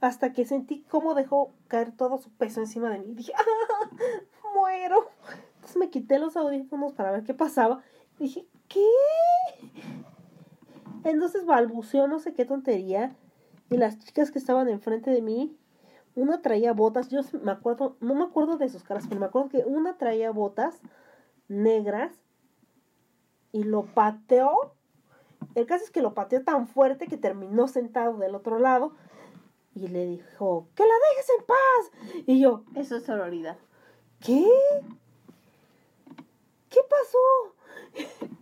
Hasta 0.00 0.32
que 0.32 0.44
sentí 0.44 0.82
cómo 0.90 1.14
dejó 1.14 1.52
caer 1.68 1.92
todo 1.92 2.18
su 2.18 2.30
peso 2.30 2.60
encima 2.60 2.90
de 2.90 2.98
mí. 2.98 3.14
Dije, 3.14 3.32
¡ah! 3.36 3.90
¡Muero! 4.54 5.10
Entonces 5.54 5.76
me 5.76 5.90
quité 5.90 6.18
los 6.18 6.36
audífonos 6.36 6.92
para 6.92 7.12
ver 7.12 7.22
qué 7.22 7.34
pasaba. 7.34 7.82
Dije, 8.18 8.46
¿qué? 8.68 8.84
Entonces 11.04 11.46
balbuceó 11.46 12.08
no 12.08 12.18
sé 12.18 12.34
qué 12.34 12.44
tontería. 12.44 13.16
Y 13.70 13.76
las 13.76 13.98
chicas 13.98 14.30
que 14.30 14.38
estaban 14.38 14.68
enfrente 14.68 15.10
de 15.10 15.22
mí, 15.22 15.56
una 16.14 16.40
traía 16.40 16.72
botas. 16.72 17.08
Yo 17.08 17.20
me 17.42 17.52
acuerdo, 17.52 17.96
no 18.00 18.14
me 18.14 18.24
acuerdo 18.24 18.56
de 18.56 18.68
sus 18.68 18.82
caras, 18.82 19.06
pero 19.08 19.20
me 19.20 19.26
acuerdo 19.26 19.48
que 19.48 19.64
una 19.66 19.98
traía 19.98 20.30
botas 20.30 20.80
negras 21.48 22.12
y 23.52 23.64
lo 23.64 23.84
pateó. 23.84 24.74
El 25.54 25.66
caso 25.66 25.84
es 25.84 25.90
que 25.90 26.02
lo 26.02 26.14
pateó 26.14 26.42
tan 26.44 26.66
fuerte 26.66 27.06
que 27.06 27.16
terminó 27.16 27.68
sentado 27.68 28.18
del 28.18 28.34
otro 28.34 28.58
lado 28.58 28.92
y 29.74 29.88
le 29.88 30.06
dijo, 30.06 30.68
que 30.74 30.84
la 30.84 30.94
dejes 31.10 31.30
en 31.38 31.46
paz. 31.46 32.24
Y 32.26 32.40
yo, 32.40 32.64
Eso 32.74 32.96
es 32.96 33.04
sororidad. 33.04 33.58
¿qué? 34.20 34.46
¿Qué 36.68 36.80
pasó? 36.88 38.26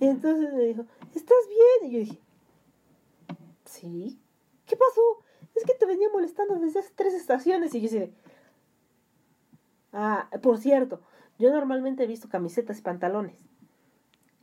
Y 0.00 0.06
entonces 0.06 0.54
me 0.54 0.64
dijo, 0.64 0.86
¿estás 1.14 1.46
bien? 1.46 1.90
Y 1.90 1.92
yo 1.92 1.98
dije, 1.98 2.20
sí. 3.66 4.18
¿Qué 4.70 4.76
pasó? 4.76 5.24
Es 5.56 5.64
que 5.64 5.74
te 5.74 5.84
venía 5.84 6.08
molestando 6.12 6.54
desde 6.54 6.78
hace 6.78 6.92
tres 6.94 7.12
estaciones. 7.12 7.74
Y 7.74 7.80
yo 7.80 7.88
así 7.88 7.98
de, 7.98 8.14
ah, 9.92 10.30
por 10.42 10.58
cierto, 10.58 11.00
yo 11.40 11.50
normalmente 11.50 12.04
he 12.04 12.06
visto 12.06 12.28
camisetas 12.28 12.78
y 12.78 12.82
pantalones. 12.82 13.36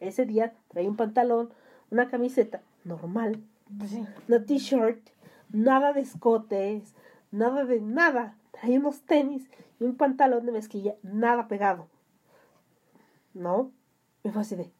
Ese 0.02 0.26
día 0.26 0.54
traía 0.68 0.90
un 0.90 0.98
pantalón, 0.98 1.54
una 1.92 2.10
camiseta 2.10 2.62
normal, 2.84 3.42
una 4.28 4.44
t-shirt, 4.46 5.00
nada 5.50 5.94
de 5.94 6.02
escotes, 6.02 6.94
nada 7.32 7.64
de 7.64 7.80
nada. 7.80 8.38
Traía 8.52 8.80
unos 8.80 9.04
tenis 9.04 9.50
y 9.80 9.86
un 9.86 9.96
pantalón 9.96 10.46
de 10.46 10.52
mezclilla, 10.52 10.96
nada 11.04 11.48
pegado. 11.48 11.88
¿No? 13.34 13.72
Me 14.26 14.34
fue 14.34 14.42
así 14.42 14.58
de, 14.58 14.74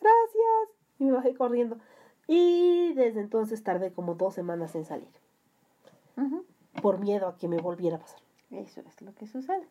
gracias. 0.00 0.78
Y 1.00 1.04
me 1.06 1.12
bajé 1.12 1.34
corriendo. 1.34 1.78
Y 2.32 2.92
desde 2.94 3.22
entonces 3.22 3.64
tardé 3.64 3.90
como 3.90 4.14
dos 4.14 4.34
semanas 4.34 4.76
en 4.76 4.84
salir, 4.84 5.08
por 6.80 7.00
miedo 7.00 7.26
a 7.26 7.36
que 7.36 7.48
me 7.48 7.60
volviera 7.60 7.96
a 7.96 7.98
pasar. 7.98 8.20
Eso 8.52 8.82
es 8.86 9.02
lo 9.02 9.12
que 9.16 9.26
sucede. 9.26 9.66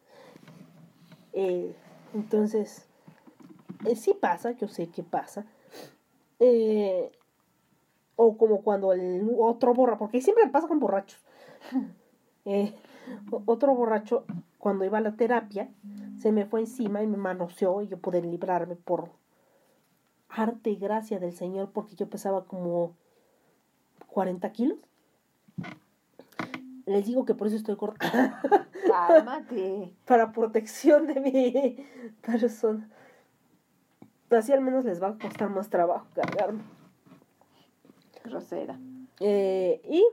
Eh, 1.31 1.73
entonces, 2.13 2.85
eh, 3.85 3.95
sí 3.95 4.13
pasa, 4.13 4.51
yo 4.51 4.67
sé 4.67 4.89
que 4.89 5.03
pasa. 5.03 5.45
Eh, 6.41 7.09
o 8.17 8.35
como 8.35 8.61
cuando 8.61 8.91
el 8.91 9.25
otro 9.39 9.73
borra, 9.73 9.97
porque 9.97 10.19
siempre 10.19 10.45
me 10.45 10.51
pasa 10.51 10.67
con 10.67 10.79
borrachos. 10.79 11.23
Eh, 12.45 12.73
otro 13.45 13.75
borracho, 13.75 14.25
cuando 14.57 14.83
iba 14.85 14.97
a 14.97 15.01
la 15.01 15.15
terapia, 15.15 15.69
se 16.19 16.31
me 16.31 16.45
fue 16.45 16.61
encima 16.61 17.03
y 17.03 17.07
me 17.07 17.17
manoseó 17.17 17.81
y 17.81 17.89
yo 17.89 17.99
pude 17.99 18.21
librarme 18.21 18.75
por 18.75 19.09
arte 20.29 20.69
y 20.69 20.75
gracia 20.75 21.19
del 21.19 21.33
Señor 21.33 21.71
porque 21.71 21.95
yo 21.95 22.09
pesaba 22.09 22.45
como 22.45 22.95
40 24.07 24.51
kilos. 24.51 24.77
Les 26.85 27.05
digo 27.05 27.25
que 27.25 27.35
por 27.35 27.47
eso 27.47 27.55
estoy 27.55 27.75
corta. 27.75 28.41
Cálmate. 28.87 29.93
para 30.05 30.31
protección 30.31 31.07
de 31.07 31.19
mi 31.19 31.85
persona. 32.21 32.89
Así 34.31 34.53
al 34.53 34.61
menos 34.61 34.85
les 34.85 35.01
va 35.01 35.09
a 35.09 35.17
costar 35.17 35.49
más 35.49 35.69
trabajo 35.69 36.07
cargarme. 36.13 36.63
Grosera. 38.23 38.79
Eh, 39.19 39.81
y, 39.83 40.05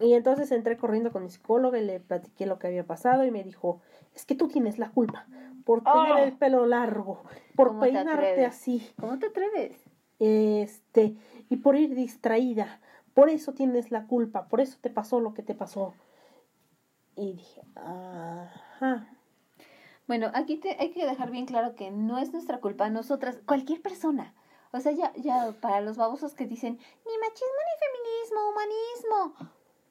y 0.00 0.14
entonces 0.14 0.50
entré 0.52 0.76
corriendo 0.76 1.12
con 1.12 1.22
mi 1.22 1.30
psicóloga 1.30 1.78
y 1.78 1.84
le 1.84 2.00
platiqué 2.00 2.46
lo 2.46 2.58
que 2.58 2.66
había 2.66 2.84
pasado 2.84 3.24
y 3.24 3.30
me 3.30 3.44
dijo, 3.44 3.80
es 4.14 4.26
que 4.26 4.34
tú 4.34 4.48
tienes 4.48 4.78
la 4.78 4.90
culpa 4.90 5.26
por 5.64 5.82
tener 5.82 6.12
Ah. 6.12 6.22
el 6.24 6.32
pelo 6.34 6.66
largo, 6.66 7.22
por 7.56 7.68
¿Cómo 7.68 7.80
te 7.80 7.86
peinarte 7.92 8.44
así, 8.46 8.90
¿Cómo 9.00 9.18
te 9.18 9.26
atreves? 9.26 9.76
este, 10.18 11.16
y 11.50 11.56
por 11.56 11.76
ir 11.76 11.94
distraída. 11.94 12.80
Por 13.14 13.28
eso 13.28 13.52
tienes 13.52 13.90
la 13.90 14.06
culpa, 14.06 14.48
por 14.48 14.60
eso 14.60 14.76
te 14.80 14.90
pasó 14.90 15.20
lo 15.20 15.34
que 15.34 15.42
te 15.42 15.54
pasó. 15.54 15.94
Y 17.16 17.32
dije, 17.34 17.62
ajá. 17.76 19.06
Bueno, 20.06 20.30
aquí 20.34 20.56
te, 20.56 20.76
hay 20.80 20.90
que 20.90 21.06
dejar 21.06 21.30
bien 21.30 21.46
claro 21.46 21.74
que 21.76 21.90
no 21.90 22.18
es 22.18 22.32
nuestra 22.32 22.58
culpa, 22.60 22.90
nosotras, 22.90 23.38
cualquier 23.46 23.80
persona. 23.82 24.34
O 24.72 24.80
sea, 24.80 24.92
ya, 24.92 25.12
ya 25.14 25.52
para 25.60 25.80
los 25.80 25.96
babosos 25.96 26.34
que 26.34 26.46
dicen 26.46 26.74
ni 27.06 27.18
machismo 27.18 27.60
ni 27.68 27.74
feminismo, 27.86 29.38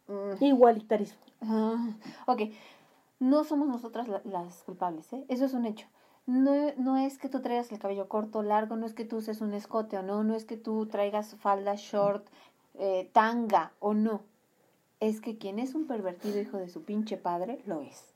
humanismo. 0.09 0.38
Mm, 0.39 0.43
Igualitarismo. 0.43 1.19
ah, 1.43 1.88
ok, 2.28 2.41
no 3.24 3.43
somos 3.43 3.67
nosotras 3.67 4.07
la- 4.07 4.21
las 4.26 4.63
culpables, 4.63 5.11
¿eh? 5.13 5.26
Eso 5.30 5.45
es 5.45 5.53
un 5.53 5.65
hecho. 5.65 5.88
No, 6.26 6.53
no 6.78 6.97
es 6.97 7.17
que 7.17 7.30
tú 7.30 7.41
traigas 7.41 7.71
el 7.71 7.80
cabello 7.80 8.07
corto, 8.07 8.43
largo, 8.43 8.76
no 8.76 8.86
es 8.86 8.93
que 8.93 9.05
tú 9.05 9.17
uses 9.17 9.41
un 9.41 9.53
escote 9.53 9.97
o 9.97 10.03
no, 10.03 10.24
no 10.24 10.36
es 10.36 10.45
que 10.45 10.57
tú 10.57 10.86
traigas 10.88 11.36
falda 11.36 11.76
short, 11.76 12.26
eh, 12.76 13.09
tanga 13.13 13.71
o 13.80 13.93
no. 13.93 14.21
Es 14.99 15.19
que 15.21 15.38
quien 15.38 15.59
es 15.59 15.76
un 15.76 15.86
pervertido 15.88 16.39
hijo 16.39 16.57
de 16.57 16.69
su 16.69 16.84
pinche 16.84 17.17
padre, 17.17 17.61
lo 17.65 17.82
es. 17.82 18.13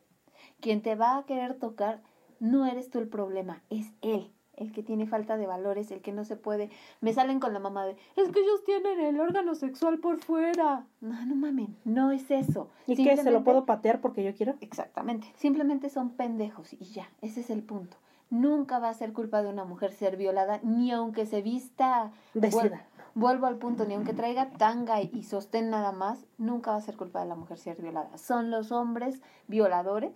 Quien 0.62 0.82
te 0.82 0.96
va 0.96 1.18
a 1.18 1.26
querer 1.26 1.60
tocar, 1.60 2.02
no 2.40 2.66
eres 2.66 2.90
tú 2.90 3.00
el 3.00 3.08
problema, 3.10 3.62
es 3.70 3.88
él. 4.02 4.32
El 4.58 4.72
que 4.72 4.84
tiene 4.84 5.06
falta 5.06 5.38
de 5.38 5.48
valores, 5.48 5.92
el 5.92 6.02
que 6.02 6.12
no 6.12 6.26
se 6.26 6.36
puede. 6.36 6.70
Me 7.00 7.14
salen 7.14 7.40
con 7.40 7.54
la 7.54 7.60
mamá 7.60 7.86
de, 7.86 7.96
es 8.16 8.30
que 8.30 8.40
ellos 8.40 8.64
tienen 8.66 9.00
el 9.00 9.20
órgano 9.20 9.56
sexual 9.56 10.00
por 10.00 10.18
fuera. 10.18 10.86
No, 11.00 11.26
no 11.26 11.36
mamen, 11.36 11.78
no 11.86 12.12
es 12.12 12.30
eso. 12.32 12.70
¿Y 12.88 12.96
qué? 12.96 13.16
¿Se 13.16 13.32
lo 13.32 13.44
puedo 13.44 13.66
patear 13.66 14.02
porque 14.02 14.24
yo 14.24 14.34
quiero? 14.34 14.56
Exactamente. 14.60 15.32
Simplemente 15.36 15.90
son 15.90 16.10
pendejos 16.10 16.74
y 16.74 16.86
ya, 16.86 17.10
ese 17.22 17.42
es 17.42 17.50
el 17.50 17.64
punto. 17.64 17.98
Nunca 18.30 18.80
va 18.80 18.90
a 18.90 18.94
ser 18.94 19.14
culpa 19.14 19.42
de 19.42 19.50
una 19.50 19.64
mujer 19.64 19.94
ser 19.94 20.18
violada, 20.18 20.60
ni 20.64 20.92
aunque 20.92 21.26
se 21.26 21.42
vista. 21.42 22.12
Decida. 22.34 22.86
Vuelvo 23.14 23.48
al 23.48 23.58
punto, 23.58 23.86
ni 23.86 23.94
aunque 23.94 24.14
traiga 24.14 24.50
tanga 24.50 25.02
y 25.02 25.24
sostén 25.24 25.70
nada 25.70 25.92
más, 25.92 26.26
nunca 26.38 26.72
va 26.72 26.78
a 26.78 26.82
ser 26.82 26.98
culpa 26.98 27.20
de 27.20 27.26
la 27.26 27.36
mujer 27.36 27.58
ser 27.58 27.82
violada. 27.82 28.16
Son 28.18 28.52
los 28.52 28.72
hombres 28.72 29.22
violadores 29.48 30.14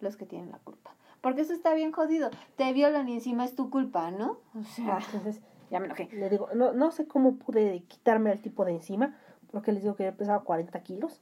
los 0.00 0.16
que 0.16 0.24
tienen 0.24 0.50
la 0.50 0.58
culpa. 0.58 0.94
Porque 1.20 1.42
eso 1.42 1.52
está 1.52 1.74
bien 1.74 1.92
jodido. 1.92 2.30
Te 2.56 2.72
violan 2.72 3.08
y 3.08 3.14
encima 3.14 3.44
es 3.44 3.54
tu 3.54 3.70
culpa, 3.70 4.10
¿no? 4.10 4.38
O 4.54 4.62
sea, 4.62 4.98
Entonces, 5.06 5.40
ya 5.70 5.80
me 5.80 5.86
enojé. 5.86 6.08
le 6.12 6.30
digo, 6.30 6.48
no, 6.54 6.72
no 6.72 6.90
sé 6.92 7.06
cómo 7.06 7.36
pude 7.36 7.82
quitarme 7.88 8.30
al 8.30 8.40
tipo 8.40 8.64
de 8.64 8.72
encima, 8.72 9.16
porque 9.50 9.72
les 9.72 9.82
digo 9.82 9.96
que 9.96 10.04
yo 10.04 10.16
pesaba 10.16 10.44
40 10.44 10.80
kilos. 10.82 11.20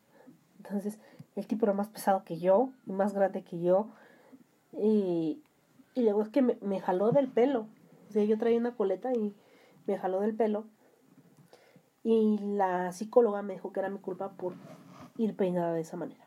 Entonces, 0.58 0.98
el 1.34 1.46
tipo 1.46 1.64
era 1.66 1.72
más 1.72 1.88
pesado 1.88 2.24
que 2.24 2.38
yo, 2.38 2.70
y 2.86 2.92
más 2.92 3.14
grande 3.14 3.42
que 3.42 3.60
yo. 3.60 3.88
Y, 4.72 5.42
y 5.94 6.02
luego 6.02 6.22
es 6.22 6.28
que 6.28 6.42
me, 6.42 6.58
me 6.60 6.80
jaló 6.80 7.10
del 7.12 7.28
pelo. 7.28 7.66
O 8.08 8.12
sea, 8.12 8.24
yo 8.24 8.36
traía 8.38 8.58
una 8.58 8.74
coleta 8.74 9.12
y 9.12 9.34
me 9.86 9.96
jaló 9.98 10.20
del 10.20 10.34
pelo. 10.34 10.66
Y 12.04 12.38
la 12.38 12.92
psicóloga 12.92 13.42
me 13.42 13.54
dijo 13.54 13.72
que 13.72 13.80
era 13.80 13.88
mi 13.88 13.98
culpa 13.98 14.30
por 14.32 14.54
ir 15.16 15.34
peinada 15.36 15.72
de 15.72 15.80
esa 15.80 15.96
manera. 15.96 16.24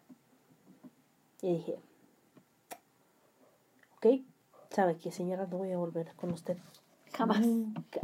Y 1.42 1.54
dije, 1.54 1.80
¿Ok? 4.02 4.22
Sabe 4.70 4.98
que 4.98 5.12
señora, 5.12 5.46
no 5.48 5.58
voy 5.58 5.72
a 5.72 5.78
volver 5.78 6.14
con 6.16 6.32
usted. 6.32 6.58
Jamás. 7.14 7.42
Nunca. 7.42 8.00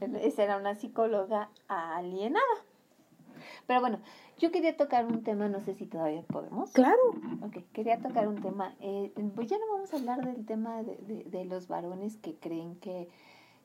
Esa 0.00 0.44
era 0.44 0.56
una 0.56 0.74
psicóloga 0.74 1.50
alienada. 1.66 2.44
Pero 3.66 3.80
bueno, 3.80 4.00
yo 4.38 4.50
quería 4.50 4.76
tocar 4.76 5.06
un 5.06 5.22
tema, 5.22 5.48
no 5.48 5.60
sé 5.60 5.74
si 5.74 5.86
todavía 5.86 6.22
podemos. 6.22 6.70
Claro. 6.72 6.98
Ok, 7.42 7.58
quería 7.72 7.98
tocar 8.00 8.28
un 8.28 8.40
tema. 8.42 8.74
eh, 8.80 9.12
pues 9.34 9.48
ya 9.48 9.58
no 9.58 9.64
vamos 9.72 9.92
a 9.92 9.96
hablar 9.96 10.24
del 10.24 10.44
tema 10.44 10.82
de, 10.82 10.96
de- 10.96 11.24
de 11.24 11.44
los 11.44 11.68
varones 11.68 12.16
que 12.16 12.34
creen 12.36 12.76
que, 12.76 13.08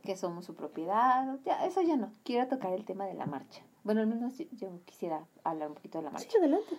que 0.03 0.15
somos 0.15 0.45
su 0.45 0.55
propiedad. 0.55 1.37
Ya, 1.45 1.65
eso 1.65 1.81
ya 1.81 1.97
no. 1.97 2.11
Quiero 2.23 2.47
tocar 2.47 2.73
el 2.73 2.85
tema 2.85 3.05
de 3.05 3.15
la 3.15 3.25
marcha. 3.25 3.63
Bueno, 3.83 4.01
al 4.01 4.07
menos 4.07 4.37
yo, 4.37 4.45
yo 4.53 4.69
quisiera 4.85 5.25
hablar 5.43 5.69
un 5.69 5.75
poquito 5.75 5.97
de 5.97 6.05
la 6.05 6.11
marcha. 6.11 6.29
Sí, 6.29 6.37
adelante. 6.37 6.75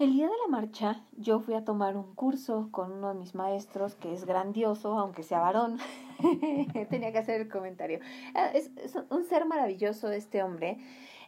El 0.00 0.12
día 0.12 0.26
de 0.26 0.36
la 0.42 0.48
marcha, 0.48 1.00
yo 1.16 1.38
fui 1.38 1.54
a 1.54 1.64
tomar 1.64 1.96
un 1.96 2.16
curso 2.16 2.68
con 2.72 2.90
uno 2.90 3.10
de 3.10 3.14
mis 3.14 3.36
maestros 3.36 3.94
que 3.94 4.12
es 4.12 4.24
grandioso, 4.24 4.98
aunque 4.98 5.22
sea 5.22 5.38
varón. 5.38 5.78
Tenía 6.90 7.12
que 7.12 7.18
hacer 7.18 7.42
el 7.42 7.48
comentario. 7.48 8.00
Ah, 8.34 8.48
Es, 8.52 8.72
un 9.10 9.24
ser 9.24 9.44
maravilloso 9.46 10.10
este 10.10 10.42
hombre. 10.42 10.78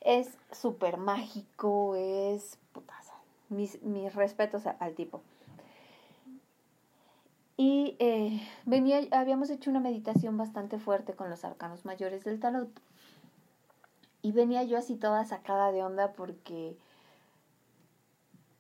Es 0.01 0.37
súper 0.51 0.97
mágico, 0.97 1.95
es 1.95 2.59
putaza. 2.73 3.15
Mis, 3.51 3.81
mis 3.83 4.13
respetos 4.17 4.67
al 4.67 4.95
tipo. 4.95 5.23
Y 7.57 7.95
eh, 8.01 8.43
venía, 8.65 9.01
habíamos 9.13 9.49
hecho 9.51 9.71
una 9.71 9.79
meditación 9.79 10.37
bastante 10.37 10.81
fuerte 10.81 11.15
con 11.15 11.31
los 11.31 11.45
arcanos 11.45 11.85
mayores 11.85 12.25
del 12.25 12.41
tarot. 12.41 12.69
Y 14.23 14.33
venía 14.33 14.65
yo 14.65 14.77
así 14.77 14.97
toda 14.97 15.25
sacada 15.25 15.71
de 15.71 15.85
onda 15.85 16.15
porque 16.15 16.77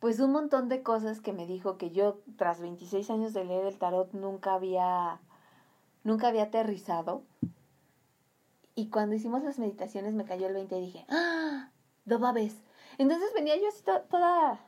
pues 0.00 0.20
un 0.20 0.32
montón 0.32 0.68
de 0.68 0.82
cosas 0.82 1.20
que 1.20 1.32
me 1.32 1.46
dijo 1.46 1.78
que 1.78 1.90
yo 1.90 2.20
tras 2.36 2.60
26 2.60 3.08
años 3.10 3.32
de 3.32 3.44
leer 3.44 3.66
el 3.66 3.78
tarot 3.78 4.12
nunca 4.12 4.54
había 4.54 5.20
nunca 6.04 6.28
había 6.28 6.44
aterrizado. 6.44 7.24
Y 8.74 8.90
cuando 8.90 9.14
hicimos 9.16 9.42
las 9.42 9.58
meditaciones 9.58 10.12
me 10.14 10.24
cayó 10.24 10.46
el 10.46 10.54
20 10.54 10.76
y 10.76 10.80
dije, 10.82 11.06
¡ah! 11.08 11.70
¡No 12.04 12.18
babes! 12.18 12.62
Entonces 12.98 13.32
venía 13.34 13.56
yo 13.56 13.68
así 13.68 13.82
to- 13.82 14.02
toda... 14.10 14.60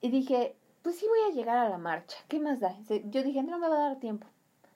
Y 0.00 0.10
dije, 0.10 0.56
pues 0.82 0.98
sí 0.98 1.06
voy 1.08 1.20
a 1.30 1.34
llegar 1.34 1.58
a 1.58 1.68
la 1.68 1.78
marcha. 1.78 2.16
¿Qué 2.28 2.40
más 2.40 2.58
da? 2.58 2.76
Yo 3.04 3.22
dije, 3.22 3.42
no 3.44 3.58
me 3.58 3.68
va 3.68 3.76
a 3.76 3.88
dar 3.88 4.00
tiempo. 4.00 4.26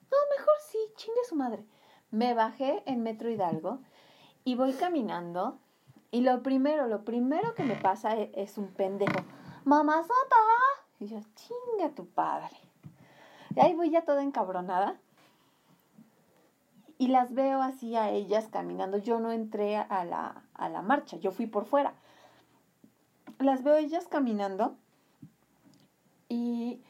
No, 0.09 0.17
mejor 0.37 0.53
sí, 0.69 0.77
chingue 0.95 1.19
su 1.27 1.35
madre. 1.35 1.65
Me 2.11 2.33
bajé 2.33 2.81
en 2.85 3.03
Metro 3.03 3.29
Hidalgo 3.29 3.79
y 4.45 4.55
voy 4.55 4.71
caminando 4.71 5.59
y 6.11 6.21
lo 6.21 6.41
primero, 6.41 6.87
lo 6.87 7.03
primero 7.03 7.53
que 7.55 7.63
me 7.63 7.75
pasa 7.75 8.15
e- 8.15 8.31
es, 8.35 8.57
un 8.57 8.67
pendejo. 8.67 9.19
¡Mamazota! 9.65 10.35
Y 10.99 11.07
yo, 11.07 11.19
chinga 11.35 11.93
tu 11.93 12.07
padre. 12.07 12.55
Y 13.55 13.59
ahí 13.59 13.73
voy 13.75 13.89
ya 13.89 14.03
toda 14.03 14.23
encabronada. 14.23 14.97
Y 16.97 17.09
las 17.09 17.33
veo 17.33 17.61
así 17.61 17.95
a 17.95 18.09
ellas 18.09 18.47
caminando. 18.49 18.97
Yo 18.97 19.19
no 19.19 19.31
entré 19.31 19.77
a 19.77 20.05
la, 20.05 20.43
a 20.53 20.69
la 20.69 20.81
marcha, 20.81 21.17
yo 21.17 21.31
fui 21.31 21.45
por 21.45 21.65
fuera. 21.65 21.93
Las 23.39 23.63
veo 23.63 23.75
ellas 23.75 24.07
caminando. 24.07 24.75
Y 26.29 26.81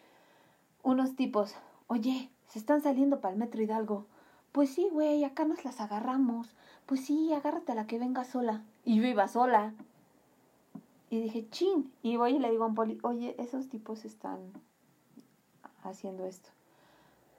unos 0.84 1.16
tipos, 1.16 1.56
oye, 1.88 2.32
se 2.48 2.60
están 2.60 2.82
saliendo 2.82 3.20
para 3.20 3.34
el 3.34 3.40
metro 3.40 3.62
Hidalgo. 3.62 4.06
Pues 4.52 4.74
sí, 4.74 4.88
güey, 4.92 5.24
acá 5.24 5.44
nos 5.44 5.66
las 5.66 5.82
agarramos. 5.82 6.56
Pues 6.88 7.06
sí, 7.06 7.34
agárrate 7.34 7.74
a 7.74 7.76
la 7.76 7.86
que 7.86 8.00
venga 8.00 8.24
sola. 8.24 8.64
Y 8.86 8.96
yo 8.96 9.06
iba 9.06 9.28
sola. 9.28 9.74
Y 11.10 11.22
dije, 11.22 11.48
chin. 11.50 11.94
Y 12.02 12.16
voy 12.16 12.38
y 12.38 12.40
le 12.40 12.50
digo 12.50 12.64
a 12.64 12.68
un 12.68 12.76
poli, 12.76 12.98
oye, 13.04 13.36
esos 13.38 13.68
tipos 13.70 14.06
están 14.06 14.40
haciendo 15.84 16.26
esto. 16.26 16.50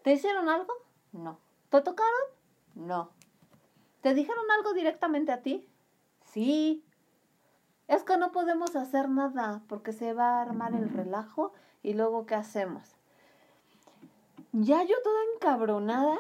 ¿Te 0.03 0.12
hicieron 0.12 0.49
algo? 0.49 0.72
No. 1.12 1.38
¿Te 1.70 1.80
tocaron? 1.80 2.20
No. 2.74 3.11
¿Te 4.03 4.14
dijeron 4.14 4.44
algo 4.57 4.74
directamente 4.74 5.32
a 5.32 5.42
ti? 5.42 5.66
Sí. 6.26 6.84
Es 7.88 8.05
que 8.05 8.18
no 8.18 8.32
podemos 8.32 8.76
hacer 8.76 9.09
nada 9.09 9.62
porque 9.66 9.94
se 9.94 10.12
va 10.12 10.38
a 10.38 10.42
armar 10.42 10.74
el 10.74 10.90
relajo 10.90 11.53
y 11.82 11.94
luego 11.94 12.26
¿qué 12.26 12.34
hacemos? 12.34 12.96
Ya 14.53 14.82
yo 14.82 14.94
toda 15.03 15.20
encabronada, 15.34 16.18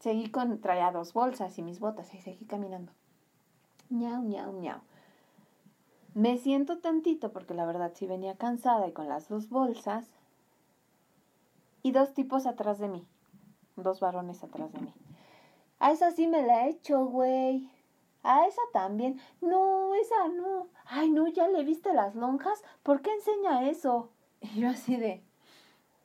seguí 0.00 0.30
con, 0.30 0.60
traía 0.60 0.90
dos 0.90 1.12
bolsas 1.12 1.56
y 1.58 1.62
mis 1.62 1.78
botas 1.78 2.12
y 2.14 2.18
seguí 2.18 2.44
caminando. 2.46 2.92
Ñau, 3.90 4.22
ñau, 4.22 4.52
ñau. 4.52 4.80
Me 6.14 6.38
siento 6.38 6.78
tantito 6.78 7.32
porque 7.32 7.54
la 7.54 7.66
verdad 7.66 7.92
sí 7.94 8.06
venía 8.06 8.36
cansada 8.36 8.88
y 8.88 8.92
con 8.92 9.08
las 9.08 9.28
dos 9.28 9.48
bolsas 9.48 10.08
y 11.82 11.92
dos 11.92 12.12
tipos 12.14 12.46
atrás 12.46 12.78
de 12.78 12.88
mí, 12.88 13.06
dos 13.76 14.00
varones 14.00 14.42
atrás 14.42 14.72
de 14.72 14.80
mí. 14.80 14.92
A 15.78 15.92
esa 15.92 16.10
sí 16.10 16.26
me 16.26 16.42
la 16.42 16.66
he 16.66 16.70
hecho, 16.70 17.06
güey. 17.06 17.70
A 18.22 18.46
esa 18.46 18.60
también. 18.72 19.18
No, 19.40 19.94
esa 19.94 20.28
no. 20.28 20.66
Ay, 20.84 21.10
no, 21.10 21.26
ya 21.28 21.48
le 21.48 21.64
viste 21.64 21.94
las 21.94 22.14
lonjas. 22.14 22.62
¿Por 22.82 23.00
qué 23.00 23.12
enseña 23.12 23.68
eso? 23.68 24.10
Y 24.42 24.60
yo 24.60 24.70
así 24.70 24.96
de 24.96 25.22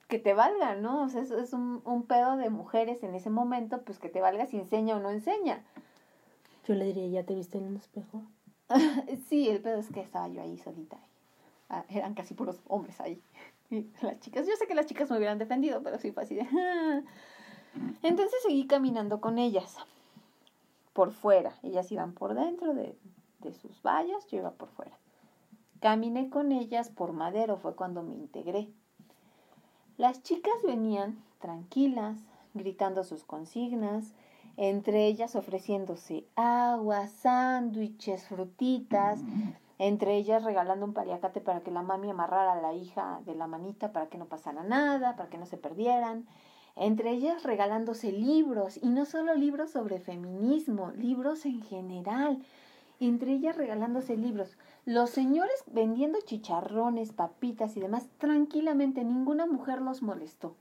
que 0.08 0.20
te 0.20 0.34
valga, 0.34 0.76
¿no? 0.76 1.04
O 1.04 1.10
sea, 1.10 1.22
eso 1.22 1.40
es 1.40 1.54
un, 1.54 1.82
un 1.86 2.04
pedo 2.04 2.38
de 2.38 2.50
mujeres 2.50 3.04
en 3.04 3.16
ese 3.16 3.30
momento, 3.30 3.82
pues 3.82 4.00
que 4.00 4.10
te 4.10 4.22
valga 4.22 4.46
si 4.46 4.58
enseña 4.58 4.96
o 4.96 5.00
no 5.00 5.10
enseña. 5.10 5.64
Yo 6.68 6.76
le 6.76 6.86
diría, 6.86 7.08
¿ya 7.08 7.24
te 7.26 7.36
viste 7.36 7.58
en 7.58 7.66
un 7.66 7.78
espejo? 7.78 8.24
sí, 9.30 9.50
el 9.50 9.62
pedo 9.62 9.80
es 9.80 9.90
que 9.90 10.02
estaba 10.02 10.28
yo 10.28 10.42
ahí 10.42 10.58
solita. 10.58 10.98
Ah, 11.70 11.86
eran 11.90 12.14
casi 12.14 12.34
puros 12.34 12.62
hombres 12.68 13.00
ahí. 13.02 13.22
Y 13.72 13.88
las 14.02 14.20
chicas, 14.20 14.46
yo 14.48 14.56
sé 14.56 14.68
que 14.68 14.76
las 14.76 14.86
chicas 14.86 15.10
me 15.10 15.18
hubieran 15.18 15.40
defendido, 15.40 15.82
pero 15.82 15.98
sí 15.98 16.12
fue 16.12 16.24
así 16.24 16.36
de... 16.36 16.44
"Ah". 16.44 17.02
Entonces 18.04 18.40
seguí 18.44 18.68
caminando 18.68 19.20
con 19.20 19.40
ellas. 19.40 19.78
Por 20.94 21.12
fuera. 21.12 21.58
Ellas 21.64 21.92
iban 21.92 22.14
por 22.14 22.36
dentro 22.36 22.74
de, 22.74 22.96
de 23.40 23.54
sus 23.54 23.82
vallas, 23.82 24.26
yo 24.28 24.38
iba 24.38 24.52
por 24.52 24.70
fuera. 24.70 24.98
Caminé 25.82 26.30
con 26.30 26.52
ellas 26.52 26.90
por 26.90 27.12
Madero, 27.12 27.58
fue 27.58 27.76
cuando 27.76 28.02
me 28.04 28.14
integré. 28.16 28.70
Las 29.98 30.22
chicas 30.24 30.54
venían 30.66 31.24
tranquilas, 31.40 32.18
gritando 32.54 33.04
sus 33.06 33.24
consignas, 33.24 34.14
entre 34.58 35.06
ellas 35.08 35.36
ofreciéndose 35.36 36.26
agua, 36.36 37.08
sándwiches, 37.08 38.28
frutitas, 38.28 39.20
entre 39.78 40.16
ellas 40.18 40.44
regalando 40.44 40.86
un 40.86 40.94
paliacate 40.94 41.40
para 41.40 41.62
que 41.62 41.72
la 41.72 41.82
mami 41.82 42.10
amarrara 42.10 42.54
a 42.54 42.62
la 42.62 42.74
hija 42.74 43.22
de 43.26 43.36
la 43.36 43.48
manita 43.48 43.94
para 43.94 44.08
que 44.08 44.18
no 44.18 44.26
pasara 44.26 44.64
nada, 44.64 45.16
para 45.16 45.30
que 45.30 45.38
no 45.38 45.46
se 45.46 45.58
perdieran, 45.58 46.26
entre 46.76 47.12
ellas 47.12 47.44
regalándose 47.44 48.12
libros, 48.12 48.78
y 48.82 48.90
no 48.90 49.06
solo 49.06 49.34
libros 49.34 49.72
sobre 49.72 50.00
feminismo, 50.00 50.92
libros 50.92 51.46
en 51.46 51.62
general, 51.62 52.44
entre 53.00 53.34
ellas 53.34 53.56
regalándose 53.56 54.18
libros. 54.18 54.58
Los 54.86 55.10
señores 55.10 55.64
vendiendo 55.66 56.20
chicharrones, 56.22 57.12
papitas 57.12 57.76
y 57.76 57.80
demás, 57.80 58.08
tranquilamente, 58.20 59.04
ninguna 59.04 59.48
mujer 59.48 59.82
los 59.82 60.04
molestó. 60.04 60.56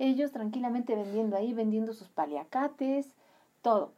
Ellos 0.00 0.32
tranquilamente 0.32 0.96
vendiendo 0.96 1.36
ahí, 1.36 1.54
vendiendo 1.54 1.92
sus 1.92 2.08
paliacates, 2.08 3.14
todo. 3.62 3.92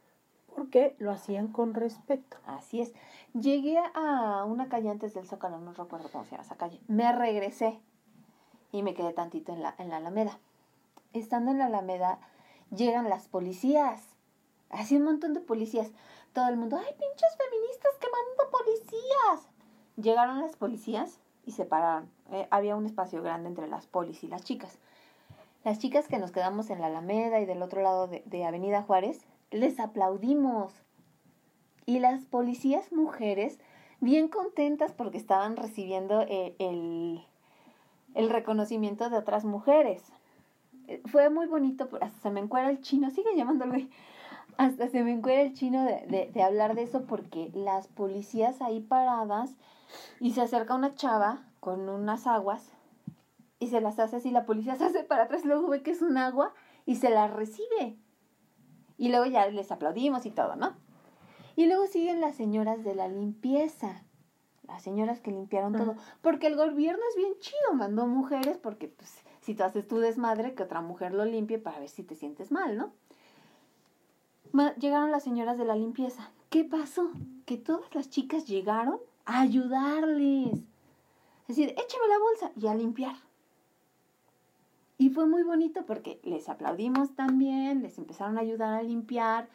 Porque 0.55 0.95
lo 0.99 1.11
hacían 1.11 1.47
con 1.47 1.73
respeto. 1.73 2.37
Así 2.45 2.81
es. 2.81 2.93
Llegué 3.33 3.79
a 3.95 4.45
una 4.45 4.69
calle 4.69 4.89
antes 4.89 5.15
del 5.15 5.25
Zócalo, 5.25 5.59
no 5.59 5.73
recuerdo 5.73 6.09
cómo 6.11 6.23
se 6.23 6.31
llama 6.31 6.43
esa 6.43 6.55
calle. 6.55 6.79
Me 6.87 7.11
regresé 7.11 7.79
y 8.71 8.83
me 8.83 8.93
quedé 8.93 9.11
tantito 9.13 9.53
en 9.53 9.63
la, 9.63 9.73
en 9.79 9.89
la 9.89 9.97
Alameda. 9.97 10.37
Estando 11.13 11.49
en 11.49 11.57
la 11.57 11.65
Alameda, 11.65 12.19
llegan 12.69 13.09
las 13.09 13.27
policías. 13.27 14.03
Así 14.69 14.97
un 14.97 15.03
montón 15.03 15.33
de 15.33 15.39
policías. 15.39 15.91
Todo 16.37 16.49
el 16.49 16.57
mundo, 16.57 16.77
¡ay, 16.77 16.93
pinches 16.99 17.35
feministas 17.35 17.93
quemando 17.99 18.51
policías! 18.51 19.49
Llegaron 19.95 20.39
las 20.39 20.55
policías 20.55 21.19
y 21.47 21.53
se 21.53 21.65
pararon. 21.65 22.11
Eh, 22.31 22.47
había 22.51 22.75
un 22.75 22.85
espacio 22.85 23.23
grande 23.23 23.49
entre 23.49 23.67
las 23.67 23.87
polis 23.87 24.23
y 24.23 24.27
las 24.27 24.43
chicas. 24.43 24.77
Las 25.63 25.79
chicas 25.79 26.07
que 26.07 26.19
nos 26.19 26.31
quedamos 26.31 26.69
en 26.69 26.79
la 26.79 26.85
Alameda 26.87 27.39
y 27.39 27.47
del 27.47 27.63
otro 27.63 27.81
lado 27.81 28.05
de, 28.05 28.45
Avenida 28.45 28.83
Juárez, 28.83 29.25
les 29.49 29.79
aplaudimos. 29.79 30.71
Y 31.87 31.97
las 31.97 32.25
policías 32.25 32.91
mujeres, 32.91 33.57
bien 33.99 34.27
contentas 34.27 34.91
porque 34.91 35.17
estaban 35.17 35.57
recibiendo 35.57 36.21
eh, 36.21 36.55
el, 36.59 38.29
reconocimiento 38.29 39.09
de 39.09 39.17
otras 39.17 39.43
mujeres. 39.43 40.03
Eh, 40.87 41.01
Fue 41.05 41.31
muy 41.31 41.47
bonito, 41.47 41.89
hasta 41.99 42.19
se 42.21 42.29
me 42.29 42.41
encuera 42.41 42.69
el 42.69 42.79
chino, 42.81 43.09
sigue 43.09 43.35
llamándolo. 43.35 43.73
Hasta 44.57 44.87
se 44.87 45.03
me 45.03 45.11
encuera 45.11 45.41
el 45.41 45.53
chino 45.53 45.83
de, 45.83 46.05
de, 46.07 46.31
de 46.33 46.43
hablar 46.43 46.75
de 46.75 46.83
eso 46.83 47.05
porque 47.05 47.51
las 47.53 47.87
policías 47.87 48.61
ahí 48.61 48.79
paradas 48.79 49.55
y 50.19 50.31
se 50.31 50.41
acerca 50.41 50.75
una 50.75 50.95
chava 50.95 51.47
con 51.59 51.89
unas 51.89 52.27
aguas 52.27 52.71
y 53.59 53.67
se 53.67 53.81
las 53.81 53.99
hace 53.99 54.17
así, 54.17 54.31
la 54.31 54.45
policía 54.45 54.75
se 54.75 54.85
hace 54.85 55.03
para 55.03 55.23
atrás, 55.23 55.45
luego 55.45 55.67
ve 55.67 55.81
que 55.81 55.91
es 55.91 56.01
un 56.01 56.17
agua 56.17 56.53
y 56.85 56.95
se 56.95 57.09
las 57.09 57.31
recibe. 57.31 57.97
Y 58.97 59.09
luego 59.09 59.25
ya 59.25 59.47
les 59.47 59.71
aplaudimos 59.71 60.25
y 60.25 60.31
todo, 60.31 60.55
¿no? 60.55 60.75
Y 61.55 61.65
luego 61.65 61.87
siguen 61.87 62.21
las 62.21 62.35
señoras 62.35 62.83
de 62.83 62.93
la 62.93 63.07
limpieza, 63.07 64.03
las 64.67 64.83
señoras 64.83 65.21
que 65.21 65.31
limpiaron 65.31 65.73
todo, 65.73 65.95
porque 66.21 66.47
el 66.47 66.55
gobierno 66.55 67.01
es 67.09 67.15
bien 67.15 67.33
chido, 67.39 67.73
mandó 67.73 68.05
mujeres 68.05 68.57
porque 68.57 68.87
pues 68.87 69.23
si 69.41 69.55
tú 69.55 69.63
haces 69.63 69.87
tu 69.87 69.97
desmadre, 69.97 70.53
que 70.53 70.63
otra 70.63 70.81
mujer 70.81 71.13
lo 71.13 71.25
limpie 71.25 71.57
para 71.57 71.79
ver 71.79 71.89
si 71.89 72.03
te 72.03 72.15
sientes 72.15 72.51
mal, 72.51 72.77
¿no? 72.77 72.93
Llegaron 74.79 75.11
las 75.11 75.23
señoras 75.23 75.57
de 75.57 75.65
la 75.65 75.75
limpieza. 75.75 76.31
¿Qué 76.49 76.63
pasó? 76.63 77.11
Que 77.45 77.57
todas 77.57 77.93
las 77.93 78.09
chicas 78.09 78.45
llegaron 78.45 78.99
a 79.25 79.41
ayudarles. 79.41 80.53
Es 81.47 81.55
decir, 81.55 81.69
échame 81.69 82.07
la 82.07 82.19
bolsa 82.19 82.51
y 82.55 82.67
a 82.67 82.75
limpiar. 82.75 83.15
Y 84.97 85.09
fue 85.09 85.27
muy 85.27 85.43
bonito 85.43 85.85
porque 85.85 86.19
les 86.23 86.49
aplaudimos 86.49 87.15
también, 87.15 87.83
les 87.83 87.97
empezaron 87.97 88.37
a 88.37 88.41
ayudar 88.41 88.73
a 88.73 88.83
limpiar. 88.83 89.47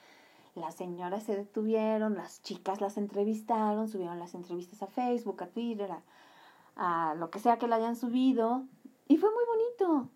Las 0.55 0.74
señoras 0.74 1.24
se 1.24 1.36
detuvieron, 1.36 2.14
las 2.14 2.43
chicas 2.43 2.81
las 2.81 2.97
entrevistaron, 2.97 3.89
subieron 3.89 4.19
las 4.19 4.35
entrevistas 4.35 4.82
a 4.82 4.86
Facebook, 4.86 5.43
a 5.43 5.47
Twitter, 5.48 5.90
a, 5.90 7.10
a 7.10 7.14
lo 7.14 7.31
que 7.31 7.39
sea 7.39 7.59
que 7.59 7.66
la 7.66 7.77
hayan 7.77 7.97
subido. 7.97 8.64
Y 9.09 9.16
fue 9.16 9.31
muy 9.31 9.44
bonito. 9.47 10.10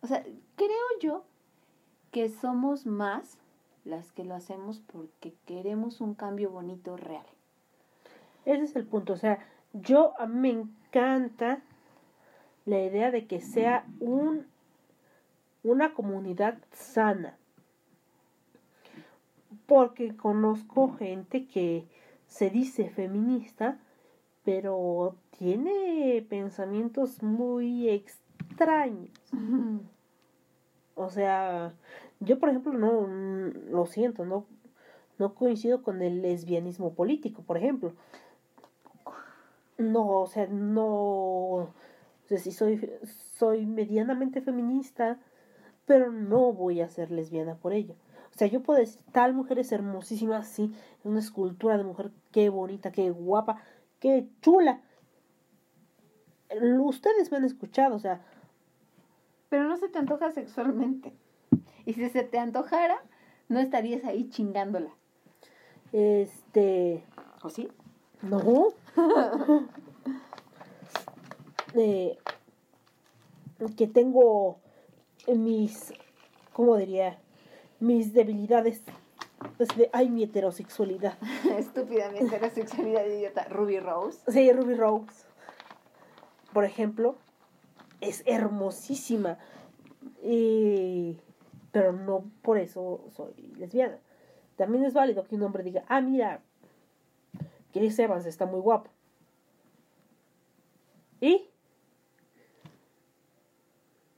O 0.00 0.06
sea, 0.06 0.24
creo 0.54 1.00
yo 1.00 1.24
que 2.10 2.28
somos 2.30 2.86
más 2.86 3.38
las 3.86 4.12
que 4.12 4.24
lo 4.24 4.34
hacemos 4.34 4.80
porque 4.80 5.32
queremos 5.46 6.00
un 6.00 6.14
cambio 6.14 6.50
bonito 6.50 6.96
real. 6.96 7.26
Ese 8.44 8.64
es 8.64 8.76
el 8.76 8.84
punto. 8.84 9.14
O 9.14 9.16
sea, 9.16 9.38
yo 9.72 10.12
a 10.20 10.26
mí 10.26 10.38
me 10.38 10.50
encanta 10.50 11.62
la 12.64 12.82
idea 12.82 13.10
de 13.10 13.26
que 13.26 13.40
sea 13.40 13.86
un 14.00 14.46
una 15.66 15.94
comunidad 15.94 16.58
sana. 16.72 17.36
Porque 19.66 20.16
conozco 20.16 20.94
gente 20.96 21.48
que 21.48 21.86
se 22.28 22.50
dice 22.50 22.88
feminista, 22.88 23.78
pero 24.44 25.16
tiene 25.36 26.24
pensamientos 26.28 27.22
muy 27.22 27.88
extraños. 27.88 29.10
O 30.98 31.10
sea, 31.10 31.74
yo 32.20 32.38
por 32.38 32.48
ejemplo 32.48 32.72
no 32.72 33.02
mm, 33.02 33.70
lo 33.70 33.86
siento, 33.86 34.24
no 34.24 34.46
no 35.18 35.34
coincido 35.34 35.82
con 35.82 36.02
el 36.02 36.22
lesbianismo 36.22 36.94
político, 36.94 37.42
por 37.42 37.56
ejemplo. 37.56 37.94
No, 39.78 40.20
o 40.22 40.26
sea, 40.26 40.46
no 40.46 40.86
o 40.86 41.72
sea, 42.26 42.38
sí 42.38 42.52
soy 42.52 42.90
soy 43.38 43.66
medianamente 43.66 44.40
feminista, 44.40 45.18
pero 45.86 46.12
no 46.12 46.52
voy 46.52 46.80
a 46.80 46.88
ser 46.88 47.10
lesbiana 47.10 47.56
por 47.56 47.72
ello. 47.72 47.94
O 48.34 48.38
sea, 48.38 48.48
yo 48.48 48.62
puedo 48.62 48.78
decir, 48.80 49.00
tal 49.12 49.32
mujer 49.34 49.58
es 49.58 49.72
hermosísima, 49.72 50.42
sí, 50.44 50.74
es 50.98 51.06
una 51.06 51.20
escultura 51.20 51.78
de 51.78 51.84
mujer, 51.84 52.10
qué 52.32 52.48
bonita, 52.50 52.92
qué 52.92 53.10
guapa, 53.10 53.62
qué 53.98 54.28
chula. 54.42 54.82
Ustedes 56.78 57.30
me 57.30 57.38
han 57.38 57.44
escuchado, 57.44 57.96
o 57.96 57.98
sea, 57.98 58.22
Pero 59.48 59.64
no 59.68 59.76
se 59.76 59.88
te 59.88 59.98
antoja 59.98 60.30
sexualmente. 60.32 61.14
Y 61.86 61.94
si 61.94 62.08
se 62.10 62.22
te 62.24 62.38
antojara, 62.38 63.02
no 63.48 63.58
estarías 63.60 64.04
ahí 64.04 64.28
chingándola. 64.28 64.90
este, 65.92 67.02
¿O 67.42 67.48
sí? 67.48 67.68
no. 68.22 68.68
Eh, 71.78 72.16
que 73.76 73.86
tengo 73.86 74.58
mis, 75.28 75.92
¿cómo 76.54 76.76
diría? 76.76 77.18
Mis 77.80 78.14
debilidades. 78.14 78.80
Desde, 79.58 79.90
ay, 79.92 80.08
mi 80.08 80.22
heterosexualidad. 80.22 81.18
Estúpidamente 81.58 82.40
la 82.40 82.48
sexualidad 82.48 83.04
idiota. 83.04 83.44
Ruby 83.50 83.78
Rose. 83.78 84.20
Sí, 84.28 84.50
Ruby 84.52 84.74
Rose, 84.74 85.26
por 86.54 86.64
ejemplo, 86.64 87.16
es 88.00 88.22
hermosísima. 88.24 89.36
Y- 90.24 91.18
pero 91.76 91.92
no 91.92 92.24
por 92.40 92.56
eso 92.56 93.04
soy 93.14 93.34
lesbiana. 93.58 93.98
También 94.56 94.82
es 94.86 94.94
válido 94.94 95.24
que 95.24 95.34
un 95.34 95.42
hombre 95.42 95.62
diga, 95.62 95.84
ah, 95.88 96.00
mira, 96.00 96.40
Chris 97.70 97.98
Evans 97.98 98.24
está 98.24 98.46
muy 98.46 98.60
guapo. 98.60 98.88
Y 101.20 101.50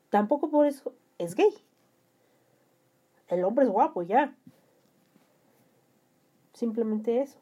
tampoco 0.09 0.48
por 0.48 0.66
eso 0.66 0.94
es 1.18 1.35
gay. 1.35 1.52
El 3.26 3.43
hombre 3.43 3.64
es 3.64 3.72
guapo, 3.72 4.02
ya. 4.02 4.36
Simplemente 6.52 7.22
eso. 7.22 7.40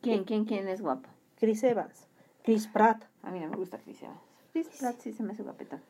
¿Quién, 0.00 0.24
quién, 0.24 0.46
quién 0.46 0.66
es 0.68 0.80
guapo? 0.80 1.10
Chris 1.36 1.62
Evans, 1.64 2.08
Chris 2.44 2.66
Pratt. 2.66 3.04
A 3.20 3.30
mí 3.30 3.40
no 3.40 3.48
me 3.50 3.56
gusta 3.58 3.76
Chris 3.76 4.02
Evans. 4.02 4.22
Chris 4.52 4.68
Pratt 4.78 4.98
sí 5.00 5.12
se 5.12 5.22
me 5.22 5.34
hace 5.34 5.42
guapetón. 5.42 5.82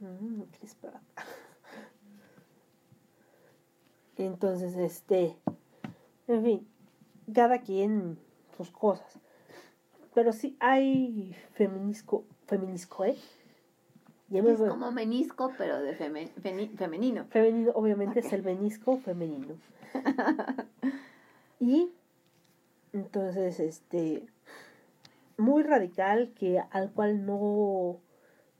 Mm, 0.00 0.42
Chris 0.58 0.74
Pratt. 0.74 1.00
Entonces, 4.18 4.76
este, 4.76 5.36
en 6.26 6.42
fin, 6.44 6.68
cada 7.32 7.60
quien 7.60 8.18
sus 8.56 8.70
cosas. 8.70 9.18
Pero 10.14 10.32
sí 10.32 10.56
hay 10.60 11.36
feminisco, 11.54 12.24
feminisco, 12.46 13.04
¿eh? 13.04 13.16
Ya 14.30 14.42
me 14.42 14.52
Es 14.52 14.58
como 14.58 14.90
menisco, 14.92 15.52
pero 15.56 15.80
de 15.80 15.96
feme- 15.96 16.28
femenino. 16.76 17.24
Femenino, 17.30 17.70
obviamente 17.74 18.20
es 18.20 18.32
el 18.32 18.42
menisco 18.42 18.98
femenino. 18.98 19.54
y 21.60 21.90
entonces, 22.92 23.60
este, 23.60 24.26
muy 25.36 25.62
radical 25.62 26.32
que 26.34 26.60
al 26.70 26.90
cual 26.90 27.24
no, 27.24 27.98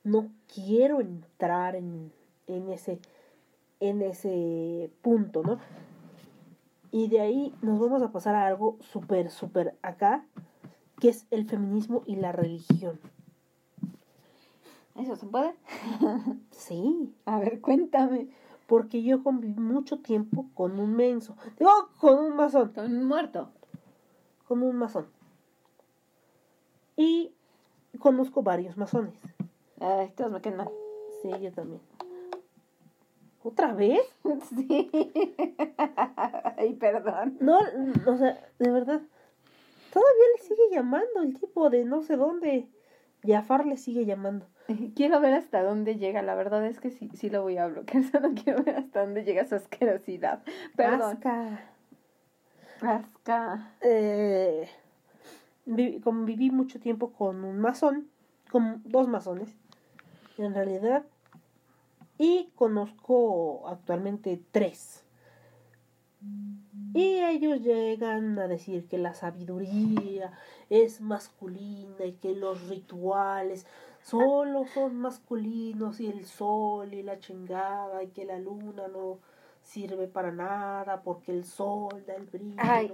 no 0.05 0.30
quiero 0.55 1.01
entrar 1.01 1.74
en, 1.76 2.12
en 2.47 2.70
ese, 2.70 2.98
en 3.81 4.03
ese 4.03 4.91
punto, 5.03 5.43
¿no? 5.43 5.59
Y 6.91 7.09
de 7.09 7.21
ahí 7.21 7.55
nos 7.63 7.79
vamos 7.79 8.03
a 8.03 8.11
pasar 8.13 8.35
a 8.35 8.47
algo 8.47 8.77
súper, 8.81 9.31
súper 9.31 9.77
acá, 9.83 10.25
que 11.01 11.11
es 11.11 11.27
el 11.31 11.47
feminismo 11.47 12.03
y 12.07 12.17
la 12.17 12.33
religión. 12.33 12.99
¿Eso 14.97 15.15
se 15.17 15.27
puede? 15.27 15.55
Sí, 16.51 17.15
A 17.25 17.39
ver, 17.39 17.61
cuéntame. 17.61 18.29
porque 18.67 19.03
yo 19.03 19.23
conviví 19.23 19.61
mucho 19.61 20.01
tiempo 20.01 20.47
con 20.55 20.79
un 20.81 20.95
menso, 20.95 21.37
digo, 21.59 21.71
con 22.01 22.19
un 22.19 22.37
masón, 22.37 22.73
Con 22.73 22.93
un 22.97 23.05
muerto. 23.07 23.51
con 24.47 24.63
un 24.63 24.77
masón. 24.77 25.07
Y 26.97 27.33
conozco 28.01 28.43
varios 28.43 28.77
masones. 28.77 29.15
Ay, 29.81 30.11
todos 30.17 30.33
me 30.33 30.41
quedan 30.41 30.57
mal. 30.59 30.69
Sí, 31.23 31.31
yo 31.41 31.53
también. 31.53 31.81
¿Otra 33.49 33.73
vez? 33.73 34.01
Sí. 34.51 34.91
Ay, 36.57 36.75
perdón. 36.75 37.37
No, 37.41 37.59
o 38.07 38.16
sea, 38.16 38.39
de 38.59 38.70
verdad. 38.70 39.01
Todavía 39.93 40.25
le 40.37 40.43
sigue 40.43 40.62
llamando 40.70 41.23
el 41.23 41.39
tipo 41.39 41.70
de 41.70 41.85
no 41.85 42.03
sé 42.03 42.16
dónde. 42.16 42.69
Jafar 43.27 43.66
le 43.66 43.77
sigue 43.79 44.05
llamando. 44.05 44.47
Quiero 44.95 45.20
ver 45.20 45.33
hasta 45.35 45.62
dónde 45.62 45.97
llega. 45.97 46.20
La 46.23 46.35
verdad 46.35 46.65
es 46.66 46.79
que 46.79 46.91
sí, 46.91 47.09
sí 47.15 47.31
lo 47.31 47.43
voy 47.43 47.57
a 47.57 47.66
bloquear. 47.69 48.03
Solo 48.12 48.31
quiero 48.35 48.62
ver 48.62 48.77
hasta 48.77 49.01
dónde 49.01 49.25
llega 49.25 49.47
su 49.47 49.55
asquerosidad. 49.55 50.43
Perdón. 50.77 51.12
Asca. 51.16 51.61
Asca. 52.83 53.73
Eh, 53.81 54.69
vi- 55.66 56.01
conviví 56.01 56.51
mucho 56.51 56.79
tiempo 56.81 57.12
con 57.12 57.45
un 57.45 57.59
masón, 57.61 58.09
con 58.51 58.83
dos 58.85 59.09
masones, 59.09 59.57
en 60.37 60.55
realidad, 60.55 61.05
y 62.19 62.51
conozco 62.57 63.69
actualmente 63.69 64.43
tres. 64.51 65.05
Y 66.95 67.20
ellos 67.20 67.61
llegan 67.61 68.39
a 68.39 68.49
decir 68.49 68.89
que 68.89 68.99
la 68.99 69.15
sabiduría 69.15 70.32
es 70.69 71.01
masculina 71.01 72.05
y 72.05 72.15
que 72.15 72.35
los 72.35 72.69
rituales 72.69 73.66
solo 74.03 74.66
son 74.74 74.97
masculinos 74.97 76.01
y 76.01 76.07
el 76.09 76.24
sol 76.24 76.93
y 76.93 77.03
la 77.03 77.20
chingada 77.20 78.03
y 78.03 78.09
que 78.09 78.24
la 78.24 78.39
luna 78.39 78.89
no 78.89 79.19
sirve 79.62 80.09
para 80.09 80.32
nada 80.32 81.03
porque 81.03 81.31
el 81.31 81.45
sol 81.45 82.05
da 82.07 82.15
el 82.15 82.24
brillo. 82.24 82.57
Ay, 82.57 82.90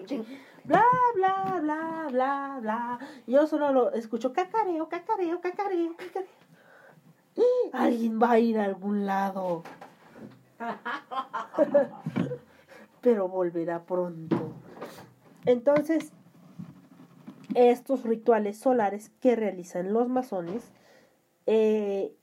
bla 0.64 0.84
bla 1.14 1.60
bla 1.62 2.08
bla 2.10 2.58
bla. 2.60 2.98
Yo 3.26 3.46
solo 3.46 3.72
lo 3.72 3.92
escucho 3.92 4.32
cacareo, 4.32 4.88
cacareo, 4.88 5.40
cacareo, 5.40 5.96
cacareo. 5.96 6.43
Alguien 7.72 8.20
va 8.20 8.32
a 8.32 8.38
ir 8.38 8.58
a 8.58 8.64
algún 8.64 9.06
lado. 9.06 9.62
Pero 13.00 13.28
volverá 13.28 13.84
pronto. 13.84 14.36
Entonces, 15.44 16.12
estos 17.54 18.02
rituales 18.04 18.58
solares 18.58 19.10
que 19.20 19.36
realizan 19.36 19.92
los 19.92 20.08
masones, 20.08 20.72
eh, 21.46 22.14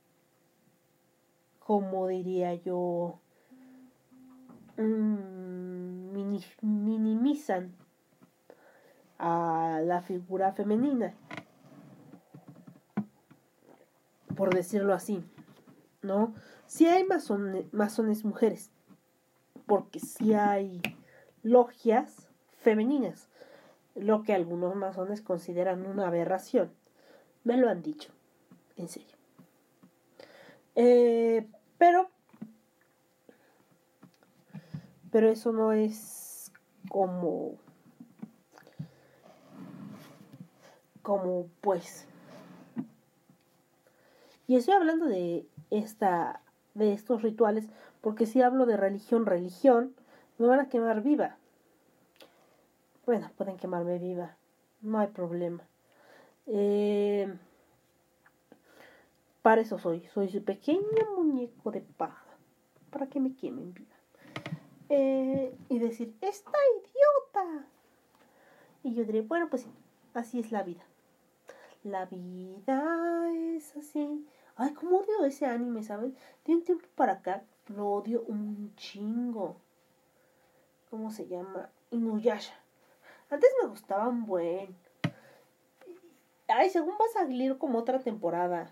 como 1.59 2.07
diría 2.07 2.55
yo, 2.55 3.19
mm, 4.77 6.11
mini- 6.13 6.43
minimizan 6.61 7.73
a 9.19 9.79
la 9.83 10.01
figura 10.01 10.51
femenina, 10.53 11.13
por 14.35 14.53
decirlo 14.53 14.93
así. 14.93 15.23
¿no? 16.01 16.33
Sí 16.65 16.87
hay 16.87 17.03
masone- 17.03 17.67
masones 17.71 18.25
mujeres, 18.25 18.71
porque 19.65 19.99
sí 19.99 20.33
hay 20.33 20.81
logias 21.43 22.27
femeninas, 22.57 23.29
lo 23.95 24.23
que 24.23 24.33
algunos 24.33 24.75
masones 24.75 25.21
consideran 25.21 25.85
una 25.85 26.07
aberración. 26.07 26.71
Me 27.43 27.57
lo 27.57 27.69
han 27.69 27.81
dicho, 27.81 28.11
en 28.77 28.87
serio. 28.87 29.15
Eh, 30.75 31.47
pero, 31.77 32.09
pero 35.11 35.29
eso 35.29 35.51
no 35.51 35.71
es 35.73 36.51
como, 36.89 37.55
como 41.01 41.47
pues. 41.61 42.07
Y 44.51 44.57
estoy 44.57 44.73
hablando 44.73 45.05
de 45.05 45.47
esta, 45.69 46.41
de 46.73 46.91
estos 46.91 47.21
rituales, 47.21 47.69
porque 48.01 48.25
si 48.25 48.41
hablo 48.41 48.65
de 48.65 48.75
religión, 48.75 49.25
religión, 49.25 49.95
me 50.37 50.45
van 50.45 50.59
a 50.59 50.67
quemar 50.67 51.01
viva. 51.01 51.37
Bueno, 53.05 53.31
pueden 53.37 53.55
quemarme 53.55 53.97
viva, 53.97 54.35
no 54.81 54.99
hay 54.99 55.07
problema. 55.07 55.63
Eh, 56.47 57.33
para 59.41 59.61
eso 59.61 59.79
soy, 59.79 60.05
soy 60.13 60.27
su 60.27 60.43
pequeño 60.43 60.81
muñeco 61.15 61.71
de 61.71 61.79
paja, 61.79 62.25
para 62.89 63.07
que 63.07 63.21
me 63.21 63.33
quemen 63.33 63.73
viva. 63.73 63.95
Eh, 64.89 65.55
y 65.69 65.79
decir, 65.79 66.13
¡está 66.19 66.57
idiota! 66.75 67.67
Y 68.83 68.95
yo 68.95 69.05
diré, 69.05 69.21
bueno, 69.21 69.49
pues 69.49 69.61
sí, 69.61 69.71
así 70.13 70.41
es 70.41 70.51
la 70.51 70.63
vida. 70.63 70.83
La 71.85 72.05
vida 72.05 73.31
es 73.55 73.77
así. 73.77 74.27
Ay, 74.61 74.75
cómo 74.75 74.99
odio 74.99 75.25
ese 75.25 75.47
anime, 75.47 75.81
¿sabes? 75.81 76.13
De 76.45 76.53
un 76.53 76.63
tiempo 76.63 76.85
para 76.93 77.13
acá 77.13 77.41
lo 77.65 77.87
odio 77.87 78.21
un 78.27 78.71
chingo. 78.75 79.55
¿Cómo 80.91 81.09
se 81.09 81.27
llama? 81.27 81.71
Inuyasha. 81.89 82.53
Antes 83.31 83.49
me 83.59 83.69
gustaba 83.69 84.07
un 84.07 84.27
buen. 84.27 84.75
Ay, 86.47 86.69
según 86.69 86.93
va 86.93 87.05
a 87.09 87.13
salir 87.13 87.57
como 87.57 87.79
otra 87.79 88.01
temporada. 88.01 88.71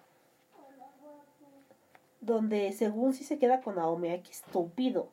Donde 2.22 2.72
según 2.72 3.16
sí 3.16 3.24
se 3.24 3.40
queda 3.40 3.62
con 3.62 3.78
Naomi. 3.78 4.10
Ay, 4.10 4.22
qué 4.22 4.30
estúpido. 4.30 5.10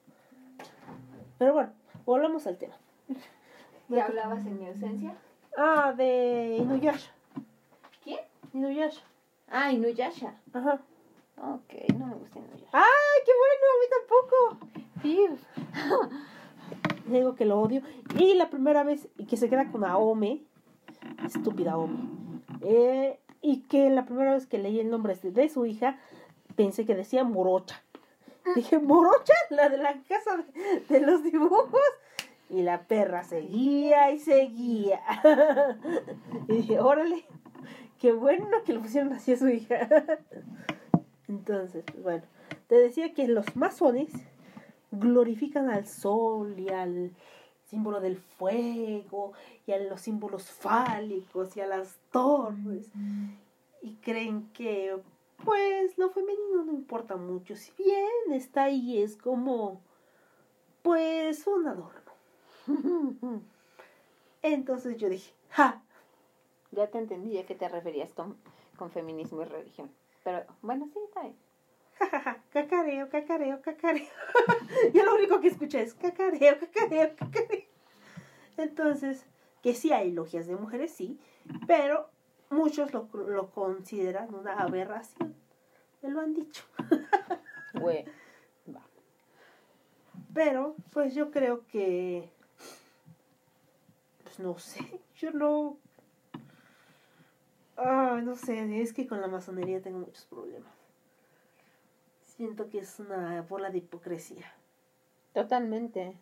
Pero 1.39 1.55
bueno, 1.55 1.73
volvamos 2.05 2.47
al 2.47 2.59
tema. 2.59 2.77
¿Qué 3.89 4.03
hablabas 4.03 4.45
en 4.45 4.59
mi 4.59 4.67
ausencia? 4.67 5.15
Ah, 5.57 5.95
de 5.97 6.59
Inuyasha. 6.61 7.13
¿Quién? 8.05 8.21
Inuyasha. 8.53 9.01
Ah, 9.49 9.73
Inuyasha. 9.73 10.35
Ajá. 10.53 10.81
Ok, 11.39 11.75
no 11.99 12.07
me 12.07 12.15
gusta 12.15 12.39
Inuyasha. 12.39 12.71
¡Ay, 12.73 13.23
qué 13.25 13.33
bueno! 13.43 13.67
A 13.73 13.79
mí 13.81 13.87
tampoco. 13.97 14.67
Fiu. 15.03 15.39
Digo 17.13 17.35
que 17.35 17.45
lo 17.45 17.61
odio. 17.61 17.83
Y 18.19 18.35
la 18.35 18.51
primera 18.51 18.83
vez 18.83 19.09
y 19.19 19.27
que 19.27 19.37
se 19.37 19.49
queda 19.49 19.71
con 19.71 19.85
Aome, 19.85 20.43
estúpida 21.25 21.73
Aome, 21.73 21.99
eh, 22.63 23.21
y 23.43 23.63
que 23.63 23.91
la 23.91 24.07
primera 24.07 24.33
vez 24.33 24.47
que 24.47 24.59
leí 24.59 24.81
el 24.81 24.91
nombre 24.91 25.15
de, 25.15 25.31
de 25.31 25.49
su 25.49 25.67
hija, 25.67 25.99
pensé 26.57 26.85
que 26.85 26.95
decía 26.95 27.23
Morocha. 27.23 27.83
Dije, 28.55 28.79
¿Morocha? 28.79 29.35
La 29.51 29.69
de 29.69 29.79
la 29.79 30.01
casa 30.09 30.37
de, 30.37 30.81
de 30.89 31.01
los 31.07 31.23
dibujos. 31.23 31.81
Y 32.49 32.63
la 32.63 32.85
perra 32.85 33.25
seguía 33.25 34.11
y 34.13 34.21
seguía. 34.21 35.01
y 36.49 36.53
dije, 36.53 36.79
órale, 36.79 37.25
qué 38.07 38.13
bueno 38.13 38.47
que 38.65 38.73
le 38.73 38.79
pusieron 38.79 39.13
así 39.13 39.33
a 39.33 39.37
su 39.37 39.49
hija. 39.49 39.89
Entonces, 41.29 41.83
pues 41.85 42.03
bueno, 42.05 42.23
te 42.69 42.77
decía 42.77 43.13
que 43.13 43.27
los 43.27 43.57
masones 43.57 44.13
glorifican 44.93 45.69
al 45.71 45.89
sol 45.89 46.55
y 46.57 46.69
al 46.69 47.11
símbolo 47.69 47.99
del 47.99 48.17
fuego 48.17 49.33
y 49.67 49.73
a 49.73 49.81
los 49.81 50.03
símbolos 50.03 50.45
fálicos 50.45 51.57
y 51.57 51.63
a 51.63 51.67
las 51.67 51.99
torres. 52.13 52.89
Y 53.83 53.95
creen 53.95 54.51
que 54.53 54.97
pues 55.45 55.99
lo 55.99 56.11
femenino 56.11 56.63
no 56.65 56.75
importa 56.75 57.17
mucho. 57.17 57.57
Si 57.57 57.73
bien 57.77 58.07
está 58.31 58.65
ahí 58.65 59.03
es 59.03 59.17
como 59.17 59.81
pues 60.83 61.45
un 61.49 61.67
adorno. 61.67 62.13
Entonces 64.43 64.97
yo 64.97 65.09
dije 65.09 65.35
ja 65.49 65.83
Ya 66.77 66.89
te 66.89 66.99
entendí 66.99 67.39
a 67.39 67.47
qué 67.47 67.55
te 67.55 67.69
referías 67.69 68.13
con, 68.13 68.37
con 68.77 68.91
feminismo 68.91 69.43
y 69.43 69.47
religión. 69.47 69.91
Pero 70.23 70.45
bueno, 70.63 70.89
sí, 70.93 70.99
está 71.05 71.23
bien. 71.23 71.37
cacareo, 72.53 73.09
cacareo, 73.09 73.63
cacareo. 73.63 74.07
Yo 74.95 75.05
lo 75.05 75.15
único 75.15 75.41
que 75.41 75.49
escuché 75.49 75.83
es 75.83 75.95
cacareo, 75.95 76.59
cacareo, 76.61 77.17
cacareo. 77.17 77.65
Entonces, 78.57 79.27
que 79.63 79.75
sí 79.75 79.93
hay 79.93 80.13
logias 80.13 80.47
de 80.47 80.57
mujeres, 80.57 80.93
sí, 80.93 81.19
pero 81.67 82.11
muchos 82.51 82.93
lo, 82.93 83.09
lo 83.13 83.51
consideran 83.51 84.35
una 84.35 84.61
aberración. 84.61 85.35
Me 86.03 86.11
lo 86.11 86.21
han 86.21 86.35
dicho. 86.35 86.65
Va. 87.85 88.83
Pero, 90.35 90.77
pues 90.93 91.15
yo 91.15 91.31
creo 91.31 91.67
que. 91.67 92.31
Pues 94.23 94.39
no 94.39 94.59
sé, 94.59 95.01
yo 95.17 95.31
no. 95.33 95.79
Ah, 97.77 98.21
no 98.23 98.35
sé, 98.37 98.81
es 98.81 98.93
que 98.93 99.07
con 99.07 99.21
la 99.21 99.29
masonería 99.29 99.83
tengo 99.83 99.99
muchos 99.99 100.25
problemas. 100.27 100.73
Siento 102.23 102.69
que 102.69 102.79
es 102.79 102.99
una 103.01 103.43
bola 103.43 103.71
de 103.71 103.79
hipocresía. 103.79 104.47
Totalmente. 105.33 106.17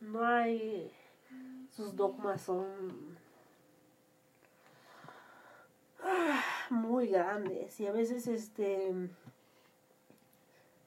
No 0.00 0.24
hay. 0.24 0.92
Sus 1.70 1.94
dogmas 1.94 2.42
son. 2.42 3.18
ah, 6.02 6.42
muy 6.70 7.08
grandes 7.08 7.78
y 7.80 7.86
a 7.86 7.92
veces 7.92 8.26
este. 8.26 8.92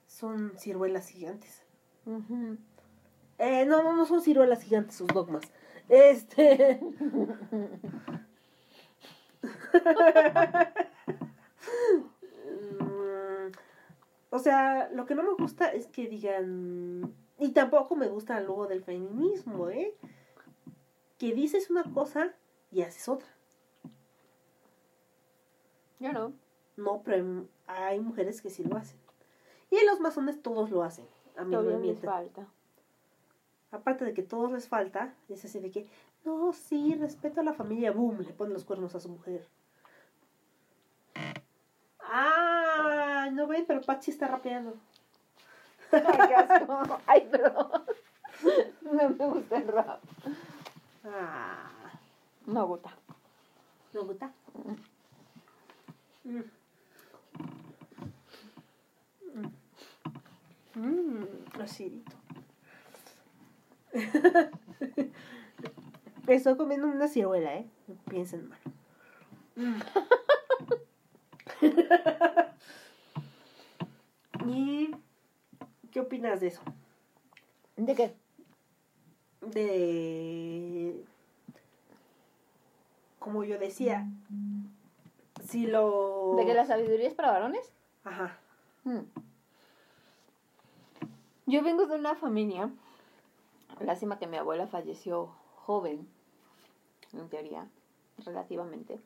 Son 0.07 0.57
ciruelas 0.57 1.07
gigantes. 1.07 1.63
Eh, 3.37 3.65
no, 3.65 3.83
no, 3.83 3.95
no 3.95 4.05
son 4.05 4.21
ciruelas 4.21 4.63
gigantes 4.63 4.95
sus 4.95 5.07
dogmas. 5.07 5.43
Este. 5.89 6.79
O 14.33 14.39
sea, 14.39 14.89
lo 14.91 15.05
que 15.05 15.13
no 15.13 15.21
me 15.21 15.35
gusta 15.35 15.67
es 15.67 15.85
que 15.85 16.07
digan. 16.07 17.13
Y 17.37 17.51
tampoco 17.51 17.95
me 17.95 18.07
gusta 18.07 18.41
luego 18.41 18.65
del 18.65 18.83
feminismo, 18.83 19.69
¿eh? 19.69 19.95
Que 21.19 21.35
dices 21.35 21.69
una 21.69 21.83
cosa 21.93 22.33
y 22.71 22.81
haces 22.81 23.07
otra. 23.07 23.27
Yo 25.99 26.11
no. 26.13 26.33
No, 26.77 27.03
pero 27.03 27.45
hay 27.67 27.99
mujeres 27.99 28.41
que 28.41 28.49
sí 28.49 28.63
lo 28.63 28.75
hacen. 28.75 28.97
Y 29.69 29.85
los 29.85 29.99
masones 29.99 30.41
todos 30.41 30.71
lo 30.71 30.81
hacen. 30.81 31.05
A 31.37 31.43
mí 31.43 31.53
no 31.53 31.61
me 31.61 31.77
les 31.77 31.99
falta. 31.99 32.47
Aparte 33.69 34.03
de 34.03 34.15
que 34.15 34.23
todos 34.23 34.51
les 34.51 34.67
falta, 34.67 35.13
es 35.29 35.45
así 35.45 35.59
de 35.59 35.69
que, 35.69 35.87
no, 36.25 36.53
sí, 36.53 36.95
respeto 36.95 37.41
a 37.41 37.43
la 37.43 37.53
familia, 37.53 37.91
boom, 37.91 38.21
le 38.21 38.33
pone 38.33 38.51
los 38.51 38.65
cuernos 38.65 38.95
a 38.95 38.99
su 38.99 39.09
mujer. 39.09 39.47
No 43.33 43.47
ven, 43.47 43.65
pero 43.67 43.81
Patsy 43.81 44.11
está 44.11 44.27
rapeando. 44.27 44.75
Ay, 45.91 46.01
qué 46.27 46.35
asco. 46.35 46.99
Ay, 47.05 47.27
perdón. 47.31 47.67
No 48.81 49.09
me 49.09 49.25
gusta 49.27 49.57
el 49.57 49.67
rap. 49.67 50.01
Ah, 51.05 51.69
No 52.45 52.67
gusta. 52.67 52.91
¿no 53.93 54.03
gusta? 54.05 54.31
Mm. 56.23 56.25
Mm. 56.25 56.43
Mm, 60.75 61.27
acidito. 61.61 62.11
Estoy 66.27 66.57
comiendo 66.57 66.87
una 66.87 67.07
ciruela, 67.07 67.55
¿eh? 67.55 67.69
No 67.87 67.95
piensen 68.09 68.49
mal. 68.49 68.59
Mm. 69.55 69.79
¿Y 74.47 74.91
qué 75.93 76.01
opinas 76.01 76.41
de 76.41 76.47
eso? 76.47 76.61
¿De 77.77 77.95
qué? 77.95 78.15
de 79.41 81.03
como 83.19 83.43
yo 83.43 83.59
decía 83.59 84.07
si 85.43 85.67
lo 85.67 86.35
¿De 86.37 86.45
que 86.45 86.53
la 86.53 86.65
sabiduría 86.65 87.09
es 87.09 87.13
para 87.13 87.31
varones? 87.31 87.73
ajá 88.05 88.37
Mm. 88.83 88.99
Yo 91.45 91.63
vengo 91.63 91.85
de 91.85 91.95
una 91.95 92.15
familia, 92.15 92.69
lástima 93.79 94.19
que 94.19 94.27
mi 94.27 94.37
abuela 94.37 94.67
falleció 94.67 95.33
joven, 95.55 96.07
en 97.13 97.29
teoría, 97.29 97.67
relativamente. 98.25 98.99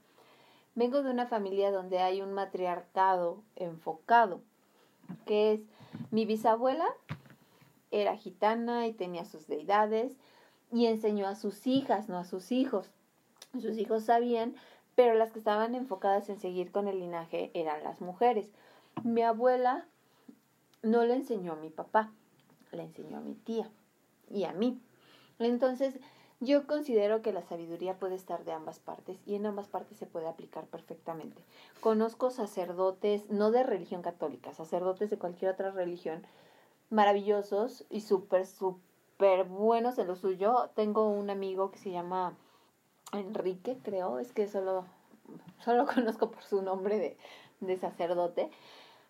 Vengo 0.76 1.03
de 1.03 1.11
una 1.11 1.27
familia 1.27 1.72
donde 1.72 1.99
hay 1.99 2.22
un 2.22 2.34
matriarcado 2.34 3.43
enfocado. 3.55 4.41
que 5.26 5.53
es 5.53 5.61
mi 6.11 6.26
bisabuela 6.26 6.86
era 7.91 8.18
gitana 8.18 8.88
y 8.88 8.94
tenía 8.94 9.26
sus 9.26 9.48
deidades 9.48 10.18
y 10.72 10.88
enseñó 10.88 11.28
a 11.28 11.36
sus 11.36 11.68
hijas, 11.68 12.10
no 12.10 12.18
a 12.18 12.26
sus 12.26 12.52
hijos. 12.52 12.90
Sus 13.53 13.78
hijos 13.78 14.03
sabían, 14.03 14.56
pero 14.95 15.14
las 15.14 15.32
que 15.32 15.40
estaban 15.40 15.76
enfocadas 15.76 16.30
en 16.30 16.40
seguir 16.40 16.72
con 16.72 16.88
el 16.88 16.99
linaje 16.99 17.52
eran 17.53 17.84
las 17.84 18.02
mujeres. 18.02 18.49
Mi 19.03 19.22
abuela 19.22 19.86
no 20.82 21.06
le 21.06 21.15
enseñó 21.15 21.53
a 21.53 21.57
mi 21.57 21.69
papá, 21.69 22.11
le 22.72 22.84
enseñó 22.84 23.18
a 23.18 23.22
mi 23.22 23.36
tía 23.36 23.69
y 24.30 24.44
a 24.44 24.53
mí. 24.53 24.80
Entonces, 25.40 25.99
yo 26.39 26.68
considero 26.68 27.23
que 27.23 27.34
la 27.34 27.41
sabiduría 27.41 27.97
puede 27.97 28.14
estar 28.14 28.45
de 28.45 28.51
ambas 28.51 28.77
partes 28.77 29.18
y 29.26 29.34
en 29.34 29.47
ambas 29.47 29.68
partes 29.68 29.97
se 29.97 30.05
puede 30.05 30.27
aplicar 30.27 30.68
perfectamente. 30.68 31.41
Conozco 31.81 32.30
sacerdotes, 32.30 33.27
no 33.31 33.49
de 33.49 33.64
religión 33.64 34.03
católica, 34.03 34.53
sacerdotes 34.53 35.09
de 35.09 35.18
cualquier 35.18 35.51
otra 35.51 35.72
religión, 35.72 36.27
maravillosos 36.91 37.85
y 37.89 38.01
súper, 38.01 38.45
súper 38.45 39.45
buenos 39.45 39.97
en 39.97 40.07
lo 40.07 40.15
suyo. 40.15 40.69
Tengo 40.76 41.09
un 41.09 41.31
amigo 41.31 41.72
que 41.72 41.80
se 41.80 41.89
llama 41.89 42.38
Enrique, 43.14 43.80
creo, 43.84 44.19
es 44.19 44.31
que 44.31 44.47
solo, 44.47 44.85
solo 45.65 45.88
conozco 45.93 46.30
por 46.30 46.43
su 46.43 46.61
nombre 46.61 46.99
de, 46.99 47.18
de 47.61 47.77
sacerdote, 47.77 48.51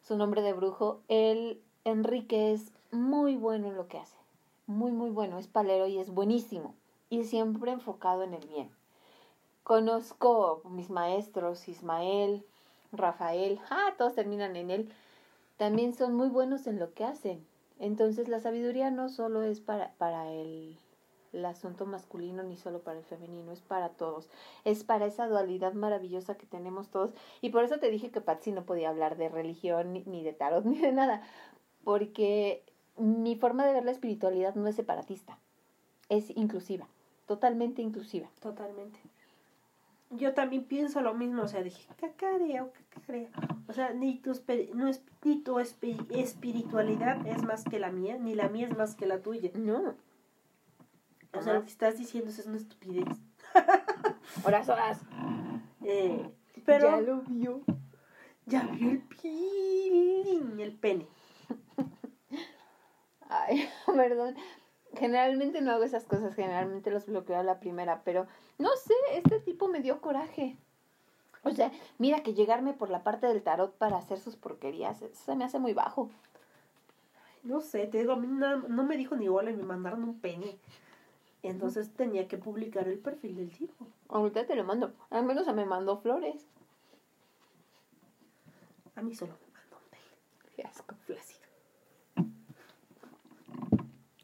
su 0.02 0.16
nombre 0.16 0.42
de 0.42 0.54
brujo. 0.54 1.02
Él, 1.10 1.62
Enrique, 1.84 2.54
es 2.54 2.72
muy 2.92 3.36
bueno 3.36 3.68
en 3.68 3.76
lo 3.76 3.90
que 3.90 3.98
hace, 3.98 4.18
muy, 4.66 4.94
muy 4.94 5.10
bueno, 5.10 5.38
es 5.40 5.50
palero 5.50 5.88
y 5.88 6.00
es 6.00 6.10
buenísimo 6.10 6.74
y 7.10 7.24
siempre 7.24 7.72
enfocado 7.72 8.24
en 8.24 8.34
el 8.34 8.48
bien. 8.48 8.70
Conozco 9.64 10.62
mis 10.66 10.90
maestros, 10.90 11.68
Ismael, 11.68 12.46
Rafael, 12.92 13.60
ah, 13.70 13.94
todos 13.98 14.16
terminan 14.16 14.56
en 14.56 14.72
él, 14.72 14.94
también 15.58 15.94
son 15.94 16.14
muy 16.16 16.30
buenos 16.30 16.68
en 16.68 16.80
lo 16.80 16.94
que 16.94 17.04
hacen. 17.04 17.46
Entonces 17.80 18.28
la 18.28 18.40
sabiduría 18.40 18.92
no 18.92 19.10
solo 19.10 19.44
es 19.44 19.60
para, 19.60 19.94
para 19.98 20.32
el, 20.32 20.78
el 21.34 21.46
asunto 21.46 21.86
masculino 21.86 22.44
ni 22.44 22.58
solo 22.58 22.80
para 22.80 23.00
el 23.00 23.06
femenino, 23.06 23.52
es 23.52 23.62
para 23.62 23.90
todos. 23.90 24.30
Es 24.64 24.84
para 24.84 25.06
esa 25.06 25.28
dualidad 25.28 25.74
maravillosa 25.74 26.38
que 26.38 26.46
tenemos 26.46 26.90
todos. 26.90 27.12
Y 27.42 27.50
por 27.50 27.64
eso 27.64 27.80
te 27.80 27.92
dije 27.92 28.12
que 28.12 28.22
Patsy 28.22 28.52
no 28.52 28.66
podía 28.66 28.90
hablar 28.90 29.18
de 29.18 29.30
religión, 29.30 29.94
ni, 29.94 30.04
ni 30.06 30.24
de 30.24 30.34
tarot, 30.34 30.66
ni 30.66 30.80
de 30.80 30.92
nada. 30.92 31.22
Porque 31.84 32.64
mi 32.98 33.36
forma 33.36 33.66
de 33.66 33.74
ver 33.74 33.86
la 33.86 33.92
espiritualidad 33.92 34.56
no 34.56 34.68
es 34.68 34.76
separatista, 34.76 35.38
es 36.10 36.30
inclusiva, 36.36 36.88
totalmente 37.28 37.82
inclusiva. 37.82 38.28
Totalmente. 38.42 39.00
Yo 40.10 40.34
también 40.34 40.64
pienso 40.64 41.02
lo 41.02 41.14
mismo, 41.14 41.44
o 41.44 41.48
sea, 41.50 41.62
dije, 41.62 41.86
cacareo, 42.00 42.72
cacareo. 42.94 43.28
O 43.68 43.74
sea, 43.74 43.92
ni 43.94 44.16
tu, 44.20 44.32
no 44.74 44.88
es, 44.88 45.04
ni 45.24 45.42
tu 45.42 45.56
espi- 45.60 46.08
espiritualidad 46.12 47.28
es 47.28 47.44
más 47.44 47.66
que 47.66 47.78
la 47.78 47.92
mía, 47.92 48.18
ni 48.18 48.34
la 48.34 48.48
mía 48.48 48.68
es 48.70 48.78
más 48.78 48.96
que 48.96 49.06
la 49.06 49.22
tuya. 49.22 49.52
No. 49.56 49.96
O 51.34 51.42
sea, 51.42 51.54
lo 51.54 51.64
que 51.64 51.70
estás 51.70 51.98
diciendo 51.98 52.30
es 52.32 52.46
una 52.48 52.56
estupidez. 52.58 53.06
Horas, 54.46 54.70
horas. 54.70 55.02
Eh, 55.84 56.30
pero 56.66 56.90
Ya 56.90 57.02
lo 57.02 57.22
vio. 57.22 57.62
ya 58.46 58.64
vio 58.64 58.92
el 58.92 59.00
pilín, 59.02 60.60
el 60.60 60.72
pene. 60.74 61.06
Ay, 63.30 63.68
perdón. 63.86 64.36
Generalmente 64.96 65.62
no 65.62 65.72
hago 65.72 65.84
esas 65.84 66.06
cosas, 66.06 66.34
generalmente 66.34 66.92
los 66.92 67.06
bloqueo 67.06 67.38
a 67.38 67.44
la 67.44 67.60
primera, 67.60 68.02
pero 68.04 68.26
no 68.58 68.70
sé, 68.78 68.94
este 69.14 69.40
tipo 69.40 69.68
me 69.68 69.82
dio 69.82 70.02
coraje. 70.02 70.58
O 71.44 71.52
sea, 71.52 71.72
mira 71.98 72.24
que 72.24 72.34
llegarme 72.34 72.74
por 72.74 72.90
la 72.90 73.04
parte 73.04 73.28
del 73.28 73.44
tarot 73.44 73.74
para 73.78 73.98
hacer 73.98 74.20
sus 74.20 74.36
porquerías, 74.36 75.02
eso 75.02 75.24
se 75.26 75.36
me 75.36 75.46
hace 75.46 75.60
muy 75.60 75.74
bajo. 75.74 76.10
No 77.44 77.62
sé, 77.62 77.88
te 77.88 78.00
digo, 78.00 78.14
a 78.14 78.18
mí 78.18 78.28
no, 78.28 78.58
no 78.58 78.84
me 78.84 78.98
dijo 78.98 79.16
ni 79.16 79.28
hola 79.28 79.52
y 79.52 79.56
me 79.56 79.64
mandaron 79.64 80.04
un 80.04 80.20
pene. 80.20 80.58
Entonces 81.44 81.94
tenía 81.94 82.28
que 82.28 82.38
publicar 82.38 82.88
el 82.88 83.00
perfil 83.00 83.36
del 83.36 83.52
tipo. 83.52 83.88
Ahorita 84.10 84.46
te 84.46 84.56
lo 84.56 84.64
mando. 84.64 84.94
Al 85.10 85.24
menos 85.24 85.48
me 85.54 85.66
mandó 85.66 85.98
flores. 85.98 86.46
A 88.96 89.02
mí 89.02 89.16
solo 89.16 89.34
me 89.34 89.54
mandó 89.54 89.78
un 89.78 89.90
pene. 89.90 90.56
Qué 90.56 90.64
asco. 90.64 90.96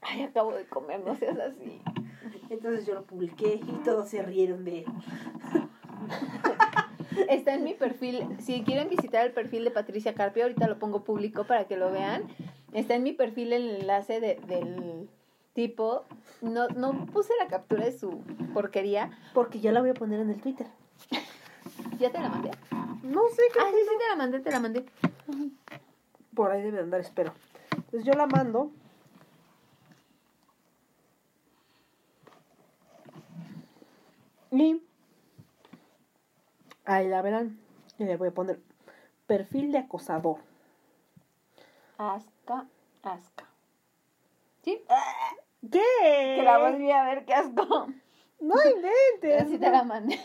Ay, 0.05 0.23
acabo 0.23 0.53
de 0.53 0.65
comer, 0.65 0.99
no 1.05 1.15
seas 1.15 1.37
así. 1.39 1.81
Entonces 2.49 2.85
yo 2.85 2.93
lo 2.93 3.03
publiqué 3.03 3.55
y 3.55 3.71
todos 3.83 4.09
se 4.09 4.21
rieron 4.21 4.63
de 4.65 4.85
Está 7.29 7.53
en 7.53 7.63
mi 7.63 7.73
perfil. 7.73 8.27
Si 8.39 8.63
quieren 8.63 8.89
visitar 8.89 9.25
el 9.25 9.31
perfil 9.31 9.63
de 9.63 9.71
Patricia 9.71 10.13
Carpio, 10.13 10.43
ahorita 10.43 10.67
lo 10.67 10.79
pongo 10.79 11.03
público 11.03 11.45
para 11.45 11.65
que 11.65 11.77
lo 11.77 11.91
vean. 11.91 12.23
Está 12.73 12.95
en 12.95 13.03
mi 13.03 13.13
perfil 13.13 13.53
el 13.53 13.69
enlace 13.81 14.19
de- 14.19 14.39
del 14.47 15.07
tipo. 15.53 16.03
No, 16.41 16.67
no 16.69 17.05
puse 17.07 17.33
la 17.39 17.47
captura 17.47 17.85
de 17.85 17.97
su 17.97 18.21
porquería. 18.53 19.11
Porque 19.33 19.59
ya 19.59 19.71
la 19.71 19.81
voy 19.81 19.91
a 19.91 19.93
poner 19.93 20.19
en 20.21 20.31
el 20.31 20.41
Twitter. 20.41 20.67
¿Ya 21.99 22.11
te 22.11 22.19
la 22.19 22.29
mandé? 22.29 22.51
No 23.03 23.21
sé 23.29 23.43
qué. 23.53 23.59
Ah, 23.61 23.65
sí, 23.69 23.77
sí, 23.83 23.95
te 23.99 24.09
la 24.09 24.15
mandé, 24.15 24.39
te 24.39 24.51
la 24.51 24.59
mandé. 24.59 24.85
Por 26.35 26.51
ahí 26.51 26.63
debe 26.63 26.79
andar, 26.79 26.99
espero. 27.01 27.33
Entonces 27.75 28.05
yo 28.05 28.13
la 28.13 28.25
mando. 28.25 28.71
Y 34.53 34.83
ahí 36.85 37.07
la 37.07 37.23
verán. 37.23 37.59
Y 37.97 38.03
le 38.03 38.17
voy 38.17 38.27
a 38.27 38.33
poner 38.33 38.59
perfil 39.25 39.71
de 39.71 39.79
acosador. 39.79 40.37
Asca, 41.97 42.67
asca. 43.01 43.49
¿Sí? 44.61 44.79
¿Qué? 45.71 45.81
Que 46.35 46.43
la 46.43 46.59
volví 46.59 46.91
a 46.91 47.03
ver, 47.03 47.25
qué 47.25 47.33
asco. 47.33 47.87
No 48.39 48.55
inventes. 48.63 49.49
sí 49.49 49.57
te 49.57 49.71
la 49.71 49.83
mandé. 49.83 50.19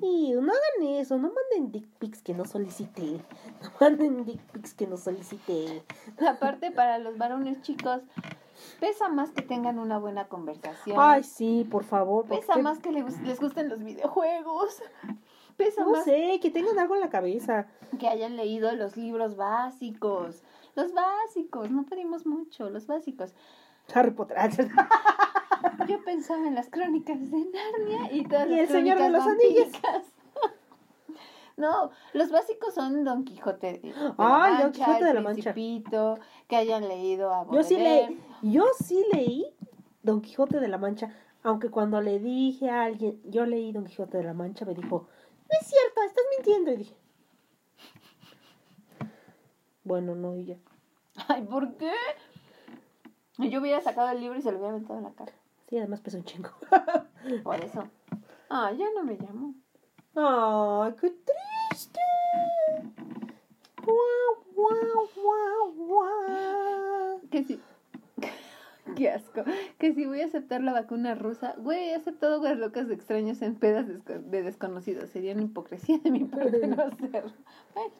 Y 0.00 0.32
no 0.32 0.52
hagan 0.52 0.88
eso, 0.94 1.16
no 1.18 1.30
manden 1.32 1.70
dick 1.70 1.86
pics 1.98 2.22
que 2.22 2.32
no 2.32 2.44
solicité. 2.44 3.20
No 3.60 3.70
manden 3.78 4.24
dick 4.24 4.40
pics 4.52 4.72
que 4.74 4.86
no 4.86 4.96
solicité. 4.96 5.84
Aparte, 6.26 6.70
para 6.70 6.98
los 6.98 7.18
varones 7.18 7.60
chicos, 7.62 8.00
pesa 8.80 9.08
más 9.08 9.30
que 9.30 9.42
tengan 9.42 9.78
una 9.78 9.98
buena 9.98 10.28
conversación. 10.28 10.96
Ay, 11.00 11.22
sí, 11.24 11.66
por 11.70 11.84
favor. 11.84 12.24
porque 12.26 12.40
Pesa 12.46 12.58
más 12.58 12.78
que 12.78 12.92
les, 12.92 13.20
les 13.22 13.40
gusten 13.40 13.68
los 13.68 13.82
videojuegos. 13.82 14.82
Pesa 15.56 15.84
No 15.84 15.90
más 15.92 16.04
sé, 16.04 16.38
que 16.40 16.50
tengan 16.50 16.78
algo 16.78 16.94
en 16.94 17.02
la 17.02 17.10
cabeza. 17.10 17.66
que 17.98 18.08
hayan 18.08 18.36
leído 18.36 18.72
los 18.72 18.96
libros 18.96 19.36
básicos. 19.36 20.42
Los 20.74 20.94
básicos, 20.94 21.70
no 21.70 21.84
pedimos 21.84 22.24
mucho, 22.26 22.70
los 22.70 22.86
básicos. 22.86 23.34
Harry 23.94 24.12
Potter. 24.12 24.36
Ah, 24.38 24.48
Yo 25.88 26.02
pensaba 26.04 26.46
en 26.46 26.54
las 26.54 26.68
crónicas 26.70 27.18
de 27.30 27.38
Narnia 27.38 28.12
y 28.12 28.24
todas 28.26 28.46
Y 28.48 28.50
las 28.52 28.60
El 28.60 28.68
Señor 28.68 28.98
de 28.98 29.10
los 29.10 29.26
Anillos. 29.26 29.68
No, 31.56 31.90
los 32.14 32.30
básicos 32.30 32.74
son 32.74 33.04
Don 33.04 33.24
Quijote 33.24 33.78
de 33.78 33.90
la 33.90 34.14
Ay, 34.18 34.52
Don 34.54 34.62
Mancha, 34.62 34.72
Quijote 34.72 34.98
El 34.98 35.04
de 35.04 35.14
la 35.14 35.20
Mancha. 35.20 35.54
Que 36.48 36.56
hayan 36.56 36.88
leído 36.88 37.32
a 37.32 37.46
Yo 37.50 37.62
sí 37.62 37.76
leí, 37.76 38.20
yo 38.42 38.64
sí 38.78 39.04
leí 39.12 39.54
Don 40.02 40.20
Quijote 40.20 40.60
de 40.60 40.68
la 40.68 40.78
Mancha, 40.78 41.14
aunque 41.42 41.70
cuando 41.70 42.00
le 42.00 42.18
dije 42.18 42.70
a 42.70 42.84
alguien, 42.84 43.20
yo 43.24 43.46
leí 43.46 43.72
Don 43.72 43.84
Quijote 43.84 44.18
de 44.18 44.24
la 44.24 44.34
Mancha, 44.34 44.64
me 44.64 44.74
dijo, 44.74 45.08
no 45.08 45.58
es 45.60 45.66
cierto, 45.66 46.02
estás 46.06 46.24
mintiendo. 46.36 46.72
Y 46.72 46.76
dije, 46.76 46.96
bueno, 49.84 50.14
no, 50.14 50.36
y 50.36 50.46
ya. 50.46 50.56
Ay, 51.28 51.42
¿por 51.42 51.76
qué? 51.76 51.92
Yo 53.38 53.60
hubiera 53.60 53.80
sacado 53.80 54.10
el 54.10 54.20
libro 54.20 54.38
y 54.38 54.42
se 54.42 54.50
lo 54.50 54.58
hubiera 54.58 54.74
aventado 54.74 54.98
en 54.98 55.04
la 55.04 55.12
cara. 55.12 55.32
Sí, 55.68 55.78
además 55.78 56.00
pesa 56.00 56.18
un 56.18 56.24
chingo. 56.24 56.50
Por 57.42 57.56
eso. 57.56 57.88
Ah, 58.50 58.72
ya 58.72 58.86
no 58.94 59.04
me 59.04 59.16
llamo. 59.16 59.54
Ay, 60.14 60.92
qué 61.00 61.10
triste. 61.10 62.00
Guau, 63.84 64.44
guau, 64.54 65.08
guau, 65.16 65.72
guau. 65.74 67.20
Que 67.30 67.44
sí. 67.44 67.60
Qué 68.96 69.10
asco. 69.10 69.42
Que 69.78 69.94
si 69.94 70.04
voy 70.04 70.20
a 70.20 70.26
aceptar 70.26 70.60
la 70.60 70.72
vacuna 70.72 71.14
rusa, 71.14 71.54
güey, 71.56 71.90
he 71.90 71.94
aceptado 71.94 72.42
locas 72.54 72.88
de 72.88 72.94
extraños 72.94 73.40
en 73.40 73.54
pedas 73.54 73.86
de 73.86 74.42
desconocidos. 74.42 75.08
Sería 75.08 75.32
una 75.32 75.44
hipocresía 75.44 75.98
de 75.98 76.10
mi 76.10 76.24
parte 76.24 76.66
no 76.66 76.82
hacerlo. 76.82 77.32
Bueno, 77.74 77.92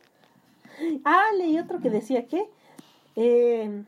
Ah, 1.05 1.27
leí 1.37 1.59
otro 1.59 1.81
que 1.81 1.91
decía 1.91 2.27
que 2.27 2.49
eh, 3.17 3.85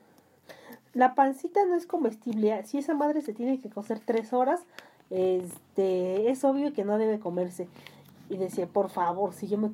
la 0.93 1.15
pancita 1.15 1.65
no 1.67 1.75
es 1.75 1.87
comestible. 1.87 2.63
Si 2.65 2.79
esa 2.79 2.95
madre 2.95 3.23
se 3.23 3.33
tiene 3.33 3.61
que 3.61 3.71
cocer 3.71 4.01
tres 4.05 4.33
horas, 4.33 4.63
este, 5.11 6.31
es 6.31 6.45
obvio 6.45 6.73
que 6.73 6.85
no 6.85 6.99
debe 6.99 7.19
comerse. 7.19 7.69
Y 8.29 8.37
decía, 8.37 8.67
por 8.67 8.91
favor, 8.91 9.35
si 9.35 9.49
yo 9.49 9.59
me, 9.59 9.71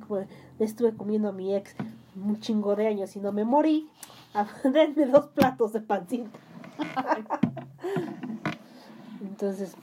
estuve 0.59 0.93
comiendo 0.95 1.29
a 1.29 1.31
mi 1.31 1.55
ex 1.55 1.75
un 2.15 2.39
chingo 2.39 2.75
de 2.75 2.87
años 2.87 3.15
y 3.15 3.19
no 3.19 3.31
me 3.31 3.45
morí, 3.45 3.89
denme 4.63 5.05
dos 5.05 5.27
platos 5.27 5.73
de 5.73 5.81
pancita. 5.81 6.29
Entonces, 9.21 9.75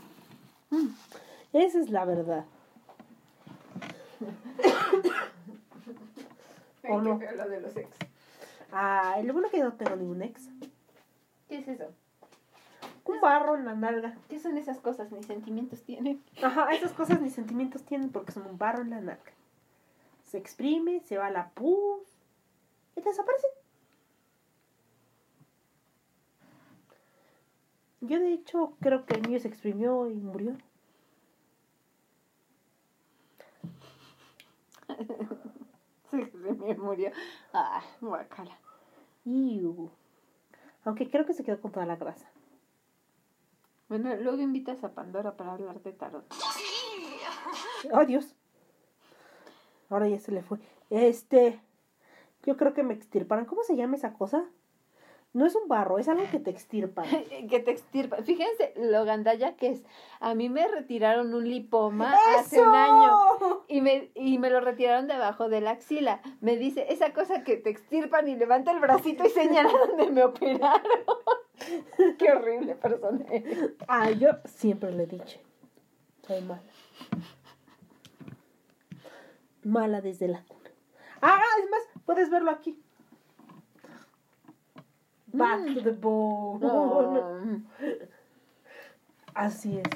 mm, 0.70 0.89
esa 1.53 1.81
es 1.81 1.90
la 1.90 2.05
verdad. 2.05 2.45
Ay, 6.82 6.93
¿O 6.93 7.01
no? 7.01 7.19
lo 7.36 7.49
de 7.49 7.61
los 7.61 7.77
ex. 7.77 7.89
Ah, 8.73 9.16
lo 9.24 9.32
bueno 9.32 9.49
que 9.51 9.62
no 9.62 9.73
tengo 9.73 9.97
ningún 9.97 10.23
ex. 10.23 10.49
¿Qué 11.49 11.59
es 11.59 11.69
eso? 11.69 11.93
Un 13.09 13.22
barro 13.22 13.56
en 13.56 13.64
la 13.64 13.74
nalga. 13.74 14.18
¿Qué 14.28 14.39
son 14.39 14.59
esas 14.59 14.80
cosas? 14.80 15.10
Ni 15.10 15.22
sentimientos 15.22 15.82
tienen. 15.82 16.22
Ajá, 16.43 16.68
esas 16.72 16.93
cosas 16.93 17.22
ni 17.22 17.30
sentimientos 17.30 17.82
tienen 17.85 18.12
porque 18.12 18.32
son 18.32 18.47
un 18.47 18.59
barro 18.59 18.82
en 18.82 18.90
la 18.90 19.01
nalga. 19.01 19.32
Se 20.24 20.36
exprime, 20.36 21.01
se 21.01 21.16
va 21.16 21.30
la 21.30 21.48
pus 21.48 22.02
y 22.97 23.01
desaparece. 23.01 23.47
Yo 28.02 28.20
de 28.20 28.35
hecho 28.35 28.74
creo 28.80 29.06
que 29.06 29.14
el 29.14 29.26
mío 29.26 29.40
se 29.40 29.48
exprimió 29.48 30.10
y 30.10 30.14
murió. 30.14 30.55
Se 36.10 36.16
me 36.16 36.74
murió. 36.74 37.10
Ah, 37.52 37.82
guacala. 38.01 38.59
Iu. 39.24 39.90
Aunque 40.85 41.10
creo 41.10 41.26
que 41.26 41.35
se 41.35 41.44
quedó 41.44 41.60
con 41.60 41.72
toda 41.72 41.86
la 41.86 41.97
grasa. 41.97 42.26
Bueno, 43.89 44.15
luego 44.16 44.43
invitas 44.43 44.85
a 44.85 44.93
Pandora 44.93 45.36
para 45.36 45.52
hablar 45.52 45.81
de 45.82 45.93
tarot. 45.93 46.24
¡Oh, 47.93 48.05
Dios! 48.05 48.35
Ahora 49.89 50.09
ya 50.09 50.19
se 50.19 50.32
le 50.32 50.43
fue. 50.43 50.59
Este. 50.90 51.60
Yo 52.44 52.56
creo 52.56 52.74
que 52.74 52.82
me 52.82 52.94
extirparan. 52.94 53.47
¿Cómo 53.47 53.62
se 53.62 53.77
llama 53.77 53.97
esa 53.97 54.12
cosa? 54.12 54.44
No 55.35 55.44
es 55.44 55.55
un 55.55 55.69
barro, 55.69 55.98
es 55.98 56.09
algo 56.09 56.24
que 56.31 56.39
te 56.39 56.51
extirpan. 56.51 57.05
que 57.51 57.60
te 57.60 57.70
extirpa. 57.70 58.16
Fíjense 58.23 58.73
lo 58.77 59.05
gandalla 59.05 59.56
que 59.56 59.69
es. 59.69 59.82
A 60.20 60.35
mí 60.35 60.48
me 60.48 60.66
retiraron 60.69 61.35
un 61.35 61.48
lipoma 61.48 62.15
hace 62.39 62.56
¡Eso! 62.56 62.69
un 62.69 62.74
año 62.74 63.19
y 63.69 63.81
me, 63.82 64.10
y 64.15 64.39
me 64.39 64.51
lo 64.51 64.60
retiraron 64.60 65.06
debajo 65.06 65.48
de 65.48 65.60
la 65.60 65.73
axila. 65.73 66.23
Me 66.40 66.56
dice, 66.56 66.86
esa 66.90 67.12
cosa 67.12 67.44
que 67.44 67.56
te 67.56 67.70
extirpan 67.70 68.28
y 68.28 68.36
levanta 68.36 68.73
el 68.73 68.81
bracito 68.81 69.24
y 69.27 69.31
señala 69.31 69.70
donde 69.86 70.10
me 70.10 70.24
operaron. 70.24 71.18
Qué 72.19 72.32
horrible 72.32 72.74
persona 72.74 73.24
eres. 73.31 73.73
Ah, 73.86 74.11
yo 74.11 74.31
siempre 74.45 74.93
le 74.93 75.05
he 75.05 75.07
dicho. 75.07 75.39
Soy 76.27 76.43
mala. 76.43 76.62
Mala 79.65 80.01
desde 80.01 80.28
la 80.28 80.43
cuna. 80.45 80.70
Ah, 81.20 81.43
es 81.62 81.70
más, 81.70 81.82
puedes 82.05 82.31
verlo 82.31 82.51
aquí. 82.51 82.81
Back 85.32 85.74
to 85.74 85.82
the 85.82 85.90
bone. 85.90 87.65
Así 89.35 89.78
es, 89.78 89.89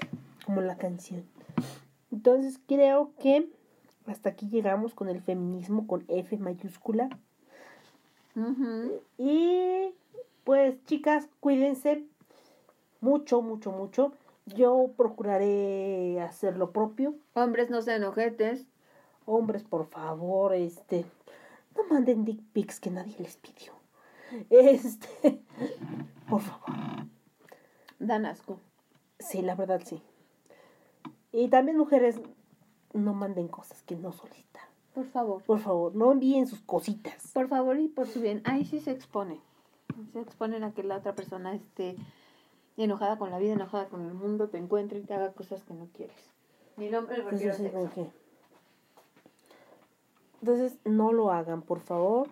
como 0.44 0.60
la 0.60 0.76
canción. 0.76 1.24
Entonces 2.10 2.60
creo 2.66 3.12
que 3.18 3.48
hasta 4.06 4.30
aquí 4.30 4.48
llegamos 4.48 4.94
con 4.94 5.08
el 5.08 5.22
feminismo 5.22 5.86
con 5.86 6.04
F 6.08 6.36
mayúscula. 6.36 7.08
Ujú. 8.36 9.00
Y 9.18 9.94
pues 10.44 10.82
chicas, 10.84 11.28
cuídense 11.40 12.04
mucho, 13.00 13.42
mucho, 13.42 13.72
mucho. 13.72 14.12
Yo 14.46 14.90
procuraré 14.96 16.20
hacer 16.20 16.56
lo 16.56 16.72
propio. 16.72 17.14
Hombres 17.34 17.70
no 17.70 17.82
sean 17.82 18.04
ojetes. 18.04 18.66
Hombres, 19.24 19.62
por 19.62 19.86
favor, 19.86 20.52
este, 20.54 21.04
no 21.76 21.84
manden 21.84 22.24
dick 22.24 22.40
pics 22.52 22.80
que 22.80 22.90
nadie 22.90 23.14
les 23.18 23.36
pidió. 23.36 23.72
Este, 24.50 25.40
por 26.28 26.40
favor. 26.40 27.06
Dan 27.98 28.26
asco. 28.26 28.58
Sí, 29.20 29.42
la 29.42 29.54
verdad 29.54 29.80
sí. 29.84 30.02
Y 31.30 31.48
también 31.48 31.78
mujeres, 31.78 32.20
no 32.92 33.14
manden 33.14 33.46
cosas 33.48 33.82
que 33.84 33.94
no 33.94 34.12
solicitan. 34.12 34.62
Por 34.92 35.06
favor. 35.06 35.42
Por 35.44 35.60
favor, 35.60 35.94
no 35.94 36.12
envíen 36.12 36.46
sus 36.46 36.60
cositas. 36.60 37.30
Por 37.32 37.48
favor 37.48 37.78
y 37.78 37.88
por 37.88 38.06
su 38.08 38.20
bien. 38.20 38.42
Ahí 38.44 38.64
sí 38.64 38.80
se 38.80 38.90
expone. 38.90 39.40
Se 40.12 40.20
exponen 40.20 40.64
a 40.64 40.72
que 40.72 40.82
la 40.82 40.96
otra 40.98 41.14
persona 41.14 41.54
esté 41.54 41.96
enojada 42.76 43.18
con 43.18 43.30
la 43.30 43.38
vida, 43.38 43.52
enojada 43.52 43.88
con 43.88 44.06
el 44.06 44.14
mundo, 44.14 44.48
te 44.48 44.58
encuentre 44.58 44.98
y 44.98 45.02
te 45.02 45.14
haga 45.14 45.32
cosas 45.32 45.62
que 45.64 45.74
no 45.74 45.88
quieres. 45.94 46.16
Mi 46.76 46.88
nombre 46.88 47.14
es 47.16 47.20
Entonces, 47.20 47.72
como 47.72 47.90
que- 47.90 48.10
Entonces, 50.40 50.78
no 50.84 51.12
lo 51.12 51.30
hagan, 51.30 51.62
por 51.62 51.80
favor. 51.80 52.28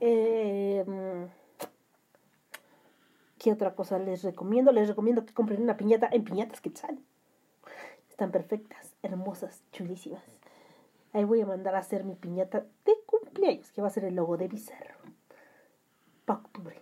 Eh, 0.00 0.84
mm, 0.86 1.24
¿Qué 3.38 3.52
otra 3.52 3.74
cosa 3.74 3.98
les 3.98 4.22
recomiendo? 4.22 4.70
Les 4.70 4.86
recomiendo 4.88 5.24
que 5.24 5.32
compren 5.32 5.62
una 5.62 5.76
piñata 5.76 6.08
en 6.12 6.24
Piñatas 6.24 6.60
Quetzal. 6.60 6.98
Están 8.10 8.30
perfectas, 8.30 8.94
hermosas, 9.02 9.62
chulísimas. 9.72 10.22
Ahí 11.14 11.24
voy 11.24 11.40
a 11.40 11.46
mandar 11.46 11.74
a 11.74 11.78
hacer 11.78 12.04
mi 12.04 12.14
piñata 12.14 12.66
de 12.84 12.92
cumpleaños, 13.06 13.72
que 13.72 13.80
va 13.80 13.88
a 13.88 13.90
ser 13.90 14.04
el 14.04 14.14
logo 14.14 14.36
de 14.36 14.46
Bizarro. 14.48 14.89
Para 16.30 16.40
octubre. 16.42 16.80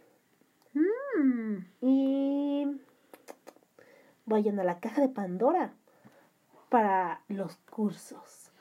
Mm. 0.74 1.56
Y 1.80 2.66
vayan 4.26 4.60
a 4.60 4.64
la 4.64 4.78
caja 4.78 5.00
de 5.00 5.08
Pandora 5.08 5.72
para 6.68 7.22
los 7.28 7.56
cursos 7.70 8.52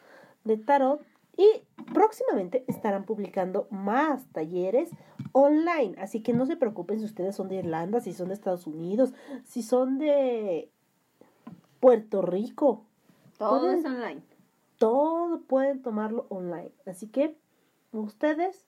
de 0.46 0.56
tarot 0.58 1.02
y 1.36 1.46
próximamente 1.94 2.64
estarán 2.68 3.04
publicando 3.04 3.68
más 3.70 4.26
talleres 4.32 4.90
online, 5.34 5.96
así 6.00 6.24
que 6.24 6.32
no 6.34 6.46
se 6.46 6.56
preocupen 6.56 7.00
si 7.00 7.06
ustedes 7.06 7.36
son 7.36 7.50
de 7.50 7.56
Irlanda, 7.58 8.00
si 8.00 8.14
son 8.14 8.30
de 8.30 8.34
Estados 8.36 8.66
Unidos, 8.66 9.14
si 9.44 9.62
son 9.64 9.98
de 10.00 10.72
Puerto 11.82 12.22
Rico, 12.22 12.86
Todo 13.38 13.60
Pueden- 13.60 13.80
es 13.80 13.86
online. 13.86 14.22
todo 14.78 15.42
pueden 15.42 15.82
tomarlo 15.82 16.26
online, 16.30 16.72
así 16.88 17.08
que 17.08 17.36
ustedes 17.92 18.66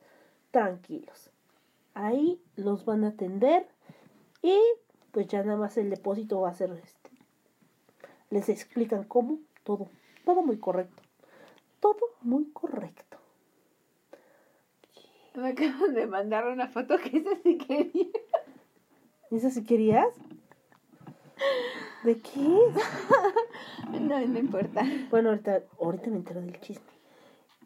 tranquilos. 0.51 1.28
Ahí 1.99 2.41
los 2.55 2.85
van 2.85 3.03
a 3.03 3.09
atender 3.09 3.67
y 4.41 4.57
pues 5.11 5.27
ya 5.27 5.43
nada 5.43 5.57
más 5.57 5.75
el 5.75 5.89
depósito 5.89 6.39
va 6.39 6.49
a 6.49 6.53
ser 6.53 6.71
este. 6.81 7.09
Les 8.29 8.47
explican 8.47 9.03
cómo, 9.03 9.39
todo, 9.65 9.89
todo 10.23 10.41
muy 10.41 10.59
correcto. 10.59 11.03
Todo 11.81 11.99
muy 12.21 12.45
correcto. 12.53 13.17
Me 15.35 15.49
acaban 15.49 15.93
de 15.93 16.07
mandar 16.07 16.47
una 16.47 16.69
foto 16.69 16.97
que 16.99 17.17
esa 17.17 17.35
sí 17.43 17.57
quería. 17.57 18.07
¿Eso 19.29 19.49
si 19.49 19.65
querías? 19.65 20.07
¿De 22.05 22.17
qué 22.21 22.39
es? 22.39 23.99
No, 23.99 24.25
no 24.25 24.39
importa. 24.39 24.83
Bueno, 25.09 25.29
ahorita, 25.29 25.63
ahorita 25.81 26.09
me 26.11 26.17
entero 26.17 26.39
del 26.39 26.61
chisme. 26.61 26.85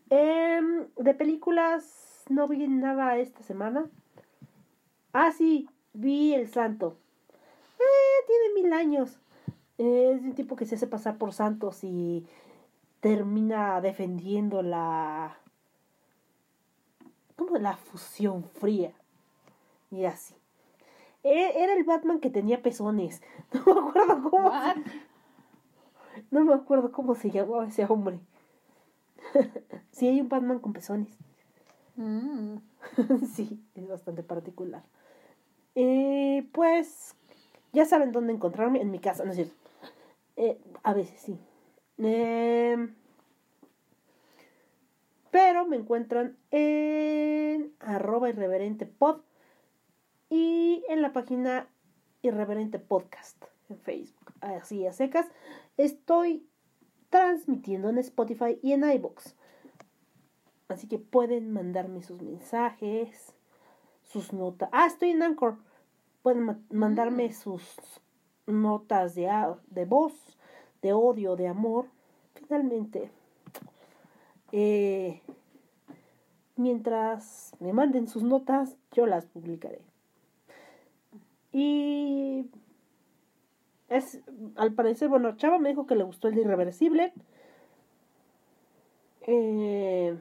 Em, 0.10 0.88
de 0.97 1.14
películas 1.14 2.23
no 2.30 2.47
vi 2.47 2.68
nada 2.68 3.18
esta 3.18 3.43
semana. 3.43 3.91
Ah, 5.14 5.31
sí, 5.31 5.69
vi 5.94 6.34
El 6.34 6.49
Santo. 6.49 6.98
Eh, 7.80 8.26
tiene 8.27 8.53
mil 8.64 8.73
años. 8.73 9.19
Eh, 9.77 10.14
es 10.15 10.23
un 10.23 10.35
tipo 10.35 10.56
que 10.56 10.65
se 10.65 10.76
hace 10.76 10.88
pasar 10.88 11.18
por 11.18 11.34
santos 11.34 11.84
y 11.84 12.26
termina 13.02 13.81
defendiendo 13.81 14.61
la... 14.64 15.38
como 17.35 17.57
la 17.57 17.76
fusión 17.77 18.44
fría. 18.44 18.91
Y 19.91 20.06
así. 20.06 20.35
E- 21.23 21.64
Era 21.64 21.73
el 21.76 21.84
Batman 21.84 22.19
que 22.19 22.30
tenía 22.30 22.61
pezones. 22.61 23.22
No 23.65 23.76
me 23.76 23.90
acuerdo 23.90 24.30
cómo. 24.30 24.48
What? 24.49 24.77
No 26.31 26.44
me 26.44 26.53
acuerdo 26.53 26.91
cómo 26.91 27.15
se 27.15 27.31
llamaba 27.31 27.65
ese 27.68 27.85
hombre. 27.85 28.19
sí, 29.91 30.07
hay 30.07 30.22
un 30.22 30.30
Batman 30.30 30.60
con 30.60 30.73
pezones. 30.73 31.10
Mm. 31.95 32.57
sí, 33.35 33.64
es 33.76 33.88
bastante 33.88 34.23
particular. 34.23 34.84
Eh, 35.76 36.48
pues, 36.52 37.16
ya 37.72 37.86
saben 37.86 38.12
dónde 38.12 38.34
encontrarme 38.34 38.82
en 38.82 38.91
mi 38.91 39.00
casa, 39.00 39.24
no 39.24 39.32
es 39.32 39.38
cierto. 39.38 39.56
Eh, 40.36 40.60
a 40.84 40.94
veces 40.94 41.20
sí. 41.20 41.38
Em, 41.98 42.95
pero 45.32 45.66
me 45.66 45.78
encuentran 45.78 46.38
en 46.52 47.74
arroba 47.80 48.30
irreverente 48.30 48.86
pod 48.86 49.22
y 50.30 50.84
en 50.90 51.02
la 51.02 51.14
página 51.14 51.68
irreverente 52.22 52.80
podcast 52.80 53.44
en 53.70 53.80
Facebook. 53.80 54.34
Así 54.41 54.86
a 54.86 54.94
secas. 54.94 55.28
Estoy 55.78 56.48
transmitiendo 57.10 57.90
en 57.90 58.00
Spotify 58.00 58.60
y 58.62 58.74
en 58.74 58.90
iBox. 58.90 59.36
Así 60.68 60.88
que 60.88 60.98
pueden 60.98 61.52
mandarme 61.52 62.02
sus 62.02 62.22
mensajes, 62.22 63.36
sus 64.14 64.31
notas. 64.31 64.69
Ah, 64.72 64.85
estoy 64.85 65.10
en 65.10 65.23
Anchor. 65.23 65.57
Pueden 66.22 66.44
ma- 66.44 66.60
mandarme 66.69 67.34
sus 67.34 67.76
notas 68.45 69.15
de, 69.15 69.27
de 69.68 69.85
voz, 69.85 70.14
de 70.81 70.94
odio, 70.94 71.35
de 71.35 71.48
amor. 71.48 71.88
Finalmente, 72.35 73.11
eh, 74.52 75.22
mientras 76.56 77.53
me 77.60 77.73
manden 77.73 78.07
sus 78.07 78.23
notas, 78.23 78.77
yo 78.91 79.07
las 79.07 79.26
publicaré. 79.26 79.81
Y 81.52 82.49
es, 83.90 84.22
al 84.56 84.73
parecer, 84.73 85.10
bueno, 85.10 85.35
Chava 85.35 85.57
me 85.57 85.69
dijo 85.69 85.88
que 85.88 85.95
le 85.95 86.03
gustó 86.03 86.27
el 86.27 86.35
de 86.35 86.41
Irreversible. 86.41 87.14
Eh, 89.22 90.18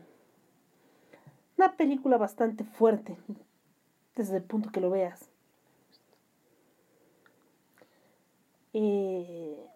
una 1.58 1.76
película 1.76 2.16
bastante 2.16 2.64
fuerte 2.64 3.16
desde 4.16 4.36
el 4.38 4.42
punto 4.42 4.70
que 4.70 4.80
lo 4.80 4.90
veas. 4.90 5.28
Eh, 8.74 9.68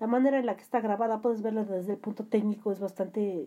la 0.00 0.06
manera 0.06 0.38
en 0.38 0.46
la 0.46 0.56
que 0.56 0.62
está 0.62 0.80
grabada, 0.80 1.20
puedes 1.20 1.42
verla 1.42 1.64
desde 1.64 1.92
el 1.92 1.98
punto 1.98 2.24
técnico, 2.24 2.72
es 2.72 2.80
bastante 2.80 3.44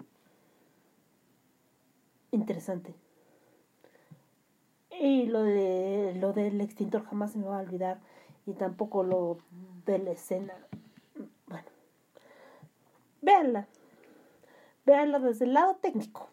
interesante. 2.32 2.94
Y 5.00 5.26
lo 5.26 5.42
de 5.42 6.14
lo 6.16 6.34
del 6.34 6.62
extintor 6.62 7.04
jamás 7.06 7.32
se 7.32 7.40
me 7.40 7.48
va 7.48 7.58
a 7.58 7.62
olvidar. 7.62 8.00
Y 8.46 8.54
tampoco 8.54 9.04
lo 9.04 9.40
de 9.86 9.98
la 9.98 10.12
escena. 10.12 10.54
Bueno. 11.48 11.66
Véanla. 13.22 13.68
Véanla 14.86 15.20
desde 15.20 15.46
el 15.46 15.54
lado 15.54 15.76
técnico. 15.78 16.28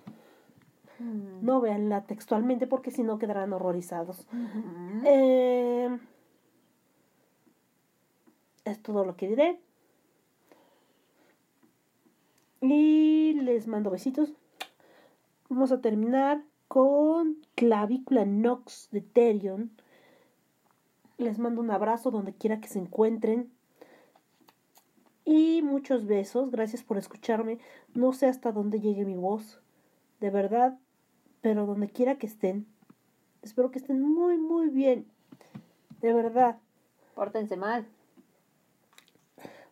No 1.01 1.63
véanla 1.63 2.05
textualmente 2.05 2.67
porque 2.67 2.91
si 2.91 3.03
no 3.03 3.19
quedarán 3.19 3.53
horrorizados. 3.53 4.27
Eh, 5.05 5.99
es 8.67 8.83
todo 8.83 9.05
lo 9.05 9.17
que 9.17 9.29
diré. 9.29 9.61
Y 12.61 13.33
les 13.33 13.67
mando 13.67 13.91
besitos. 13.91 14.35
Vamos 15.49 15.73
a 15.73 15.81
terminar 15.81 16.43
con 16.69 17.39
Clavícula 17.55 18.27
Nox 18.27 18.89
de 18.93 19.01
Therion. 19.01 19.71
Les 21.17 21.39
mando 21.39 21.63
un 21.63 21.71
abrazo 21.71 22.11
donde 22.11 22.35
quiera 22.35 22.61
que 22.61 22.69
se 22.69 22.79
encuentren. 22.79 23.51
Y 25.25 25.63
muchos 25.63 26.07
besos. 26.07 26.51
Gracias 26.51 26.83
por 26.83 26.99
escucharme. 26.99 27.59
No 27.95 28.13
sé 28.13 28.27
hasta 28.27 28.53
dónde 28.53 28.81
llegue 28.81 29.07
mi 29.07 29.17
voz. 29.17 29.63
De 30.21 30.29
verdad. 30.29 30.79
Pero 31.41 31.67
donde 31.67 31.89
quiera 31.89 32.17
que 32.17 32.27
estén. 32.27 32.67
Espero 33.43 33.71
que 33.71 33.79
estén 33.79 34.01
muy, 34.01 34.39
muy 34.39 34.69
bien. 34.69 35.07
De 36.01 36.13
verdad. 36.13 36.59
Pórtense 37.15 37.57
mal. 37.57 37.87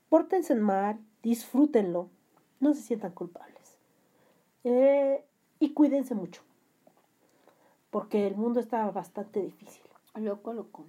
Pórtense 0.08 0.54
mal. 0.54 0.98
Disfrútenlo. 1.22 2.08
No 2.60 2.74
se 2.74 2.82
sientan 2.82 3.12
culpables. 3.12 3.78
Eh, 4.64 5.24
y 5.60 5.70
cuídense 5.70 6.14
mucho. 6.14 6.42
Porque 7.90 8.26
el 8.26 8.36
mundo 8.36 8.60
está 8.60 8.90
bastante 8.90 9.40
difícil. 9.40 9.82
Loco, 10.14 10.52
loco. 10.52 10.84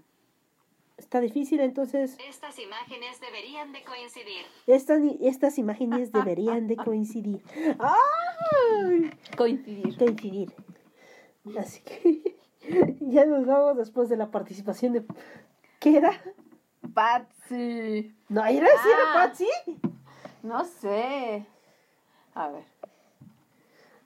Está 0.99 1.19
difícil, 1.21 1.59
entonces 1.61 2.17
Estas 2.27 2.59
imágenes 2.59 3.19
deberían 3.21 3.71
de 3.71 3.81
coincidir. 3.83 4.45
estas, 4.67 5.01
estas 5.21 5.57
imágenes 5.57 6.11
deberían 6.11 6.67
de 6.67 6.75
coincidir. 6.75 7.41
¡Ay! 7.79 9.09
Coincidir. 9.37 9.97
Coincidir. 9.97 10.53
Así 11.57 11.81
que 11.81 12.37
ya 13.01 13.25
nos 13.25 13.45
vamos 13.47 13.77
después 13.77 14.09
de 14.09 14.17
la 14.17 14.29
participación 14.29 14.93
de... 14.93 15.05
¿Qué 15.79 15.97
era? 15.97 16.11
Patsy. 16.93 18.13
No, 18.27 18.45
era 18.45 18.67
así, 18.67 18.89
era 18.89 19.03
Ah. 19.07 19.13
Patsy. 19.13 19.47
No 20.43 20.63
sé. 20.65 21.45
A 22.35 22.49
ver. 22.49 22.63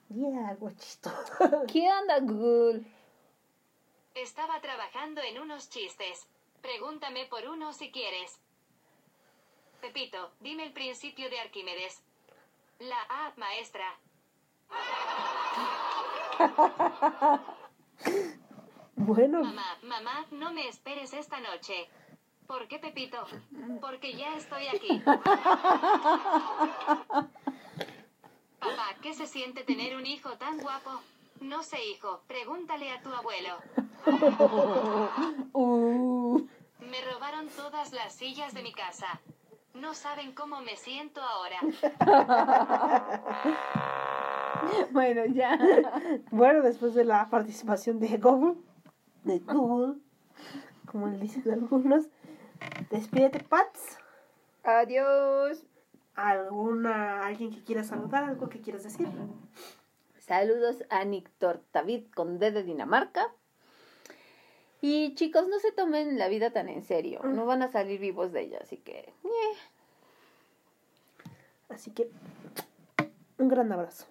Yeah, 0.10 0.56
guachito. 0.60 1.12
¿Qué 1.68 1.90
onda, 1.92 2.20
Google? 2.20 2.84
Estaba 4.16 4.62
trabajando 4.62 5.22
en 5.22 5.40
unos 5.42 5.70
chistes. 5.70 6.28
Pregúntame 6.64 7.26
por 7.26 7.46
uno 7.46 7.74
si 7.74 7.92
quieres. 7.92 8.40
Pepito, 9.82 10.32
dime 10.40 10.64
el 10.64 10.72
principio 10.72 11.30
de 11.30 11.40
Arquímedes. 11.40 12.02
La 12.80 13.02
A, 13.10 13.34
maestra. 13.38 14.00
Bueno, 18.96 19.44
Mamá, 19.44 19.78
mamá, 19.82 20.26
no 20.32 20.54
me 20.54 20.68
esperes 20.70 21.14
esta 21.14 21.40
noche. 21.42 21.90
¿Por 22.48 22.68
qué, 22.70 22.80
Pepito? 22.80 23.26
Porque 23.82 24.14
ya 24.14 24.36
estoy 24.38 24.68
aquí. 24.68 25.02
Papá, 28.60 28.96
¿qué 29.02 29.14
se 29.14 29.28
siente 29.28 29.64
tener 29.66 29.98
un 29.98 30.06
hijo 30.06 30.38
tan 30.38 30.58
guapo? 30.60 31.02
No 31.42 31.64
sé, 31.64 31.84
hijo. 31.86 32.22
Pregúntale 32.28 32.92
a 32.92 33.02
tu 33.02 33.14
abuelo. 33.14 33.58
Uh. 35.54 36.48
Me 36.80 37.02
robaron 37.12 37.48
todas 37.48 37.94
las 37.94 38.14
sillas 38.14 38.54
de 38.54 38.62
mi 38.62 38.74
casa. 38.74 39.22
No 39.74 39.94
saben 39.94 40.34
cómo 40.34 40.62
me 40.62 40.76
siento 40.76 41.22
ahora. 41.22 41.60
Bueno, 44.92 45.26
ya. 45.26 45.60
bueno, 46.32 46.62
después 46.62 46.94
de 46.94 47.04
la 47.04 47.30
participación 47.30 48.00
de 48.00 48.18
Google, 48.18 48.56
de 49.24 49.40
Google, 49.40 49.96
como 50.86 51.08
le 51.08 51.18
dicen 51.18 51.44
algunos, 51.52 52.08
despídete, 52.90 53.40
Pats. 53.44 53.98
Adiós. 54.64 55.66
¿Alguna, 56.16 57.26
alguien 57.26 57.52
que 57.52 57.64
quiera 57.64 57.84
saludar, 57.84 58.24
algo 58.24 58.48
que 58.48 58.62
quieras 58.62 58.84
decir? 58.84 59.08
Saludos 60.20 60.84
a 60.90 61.04
Nictor 61.04 61.64
David 61.74 62.06
con 62.16 62.38
D 62.40 62.52
de 62.52 62.64
Dinamarca. 62.64 63.34
Y 64.86 65.16
chicos, 65.16 65.48
no 65.48 65.60
se 65.60 65.72
tomen 65.72 66.20
la 66.20 66.28
vida 66.28 66.52
tan 66.52 66.68
en 66.68 66.84
serio. 66.84 67.22
No 67.24 67.46
van 67.46 67.62
a 67.62 67.72
salir 67.72 68.02
vivos 68.02 68.34
de 68.34 68.42
ella, 68.42 68.60
así 68.62 68.76
que. 68.76 69.14
Así 71.70 71.92
que, 71.92 72.10
un 73.38 73.48
gran 73.48 73.72
abrazo. 73.72 74.08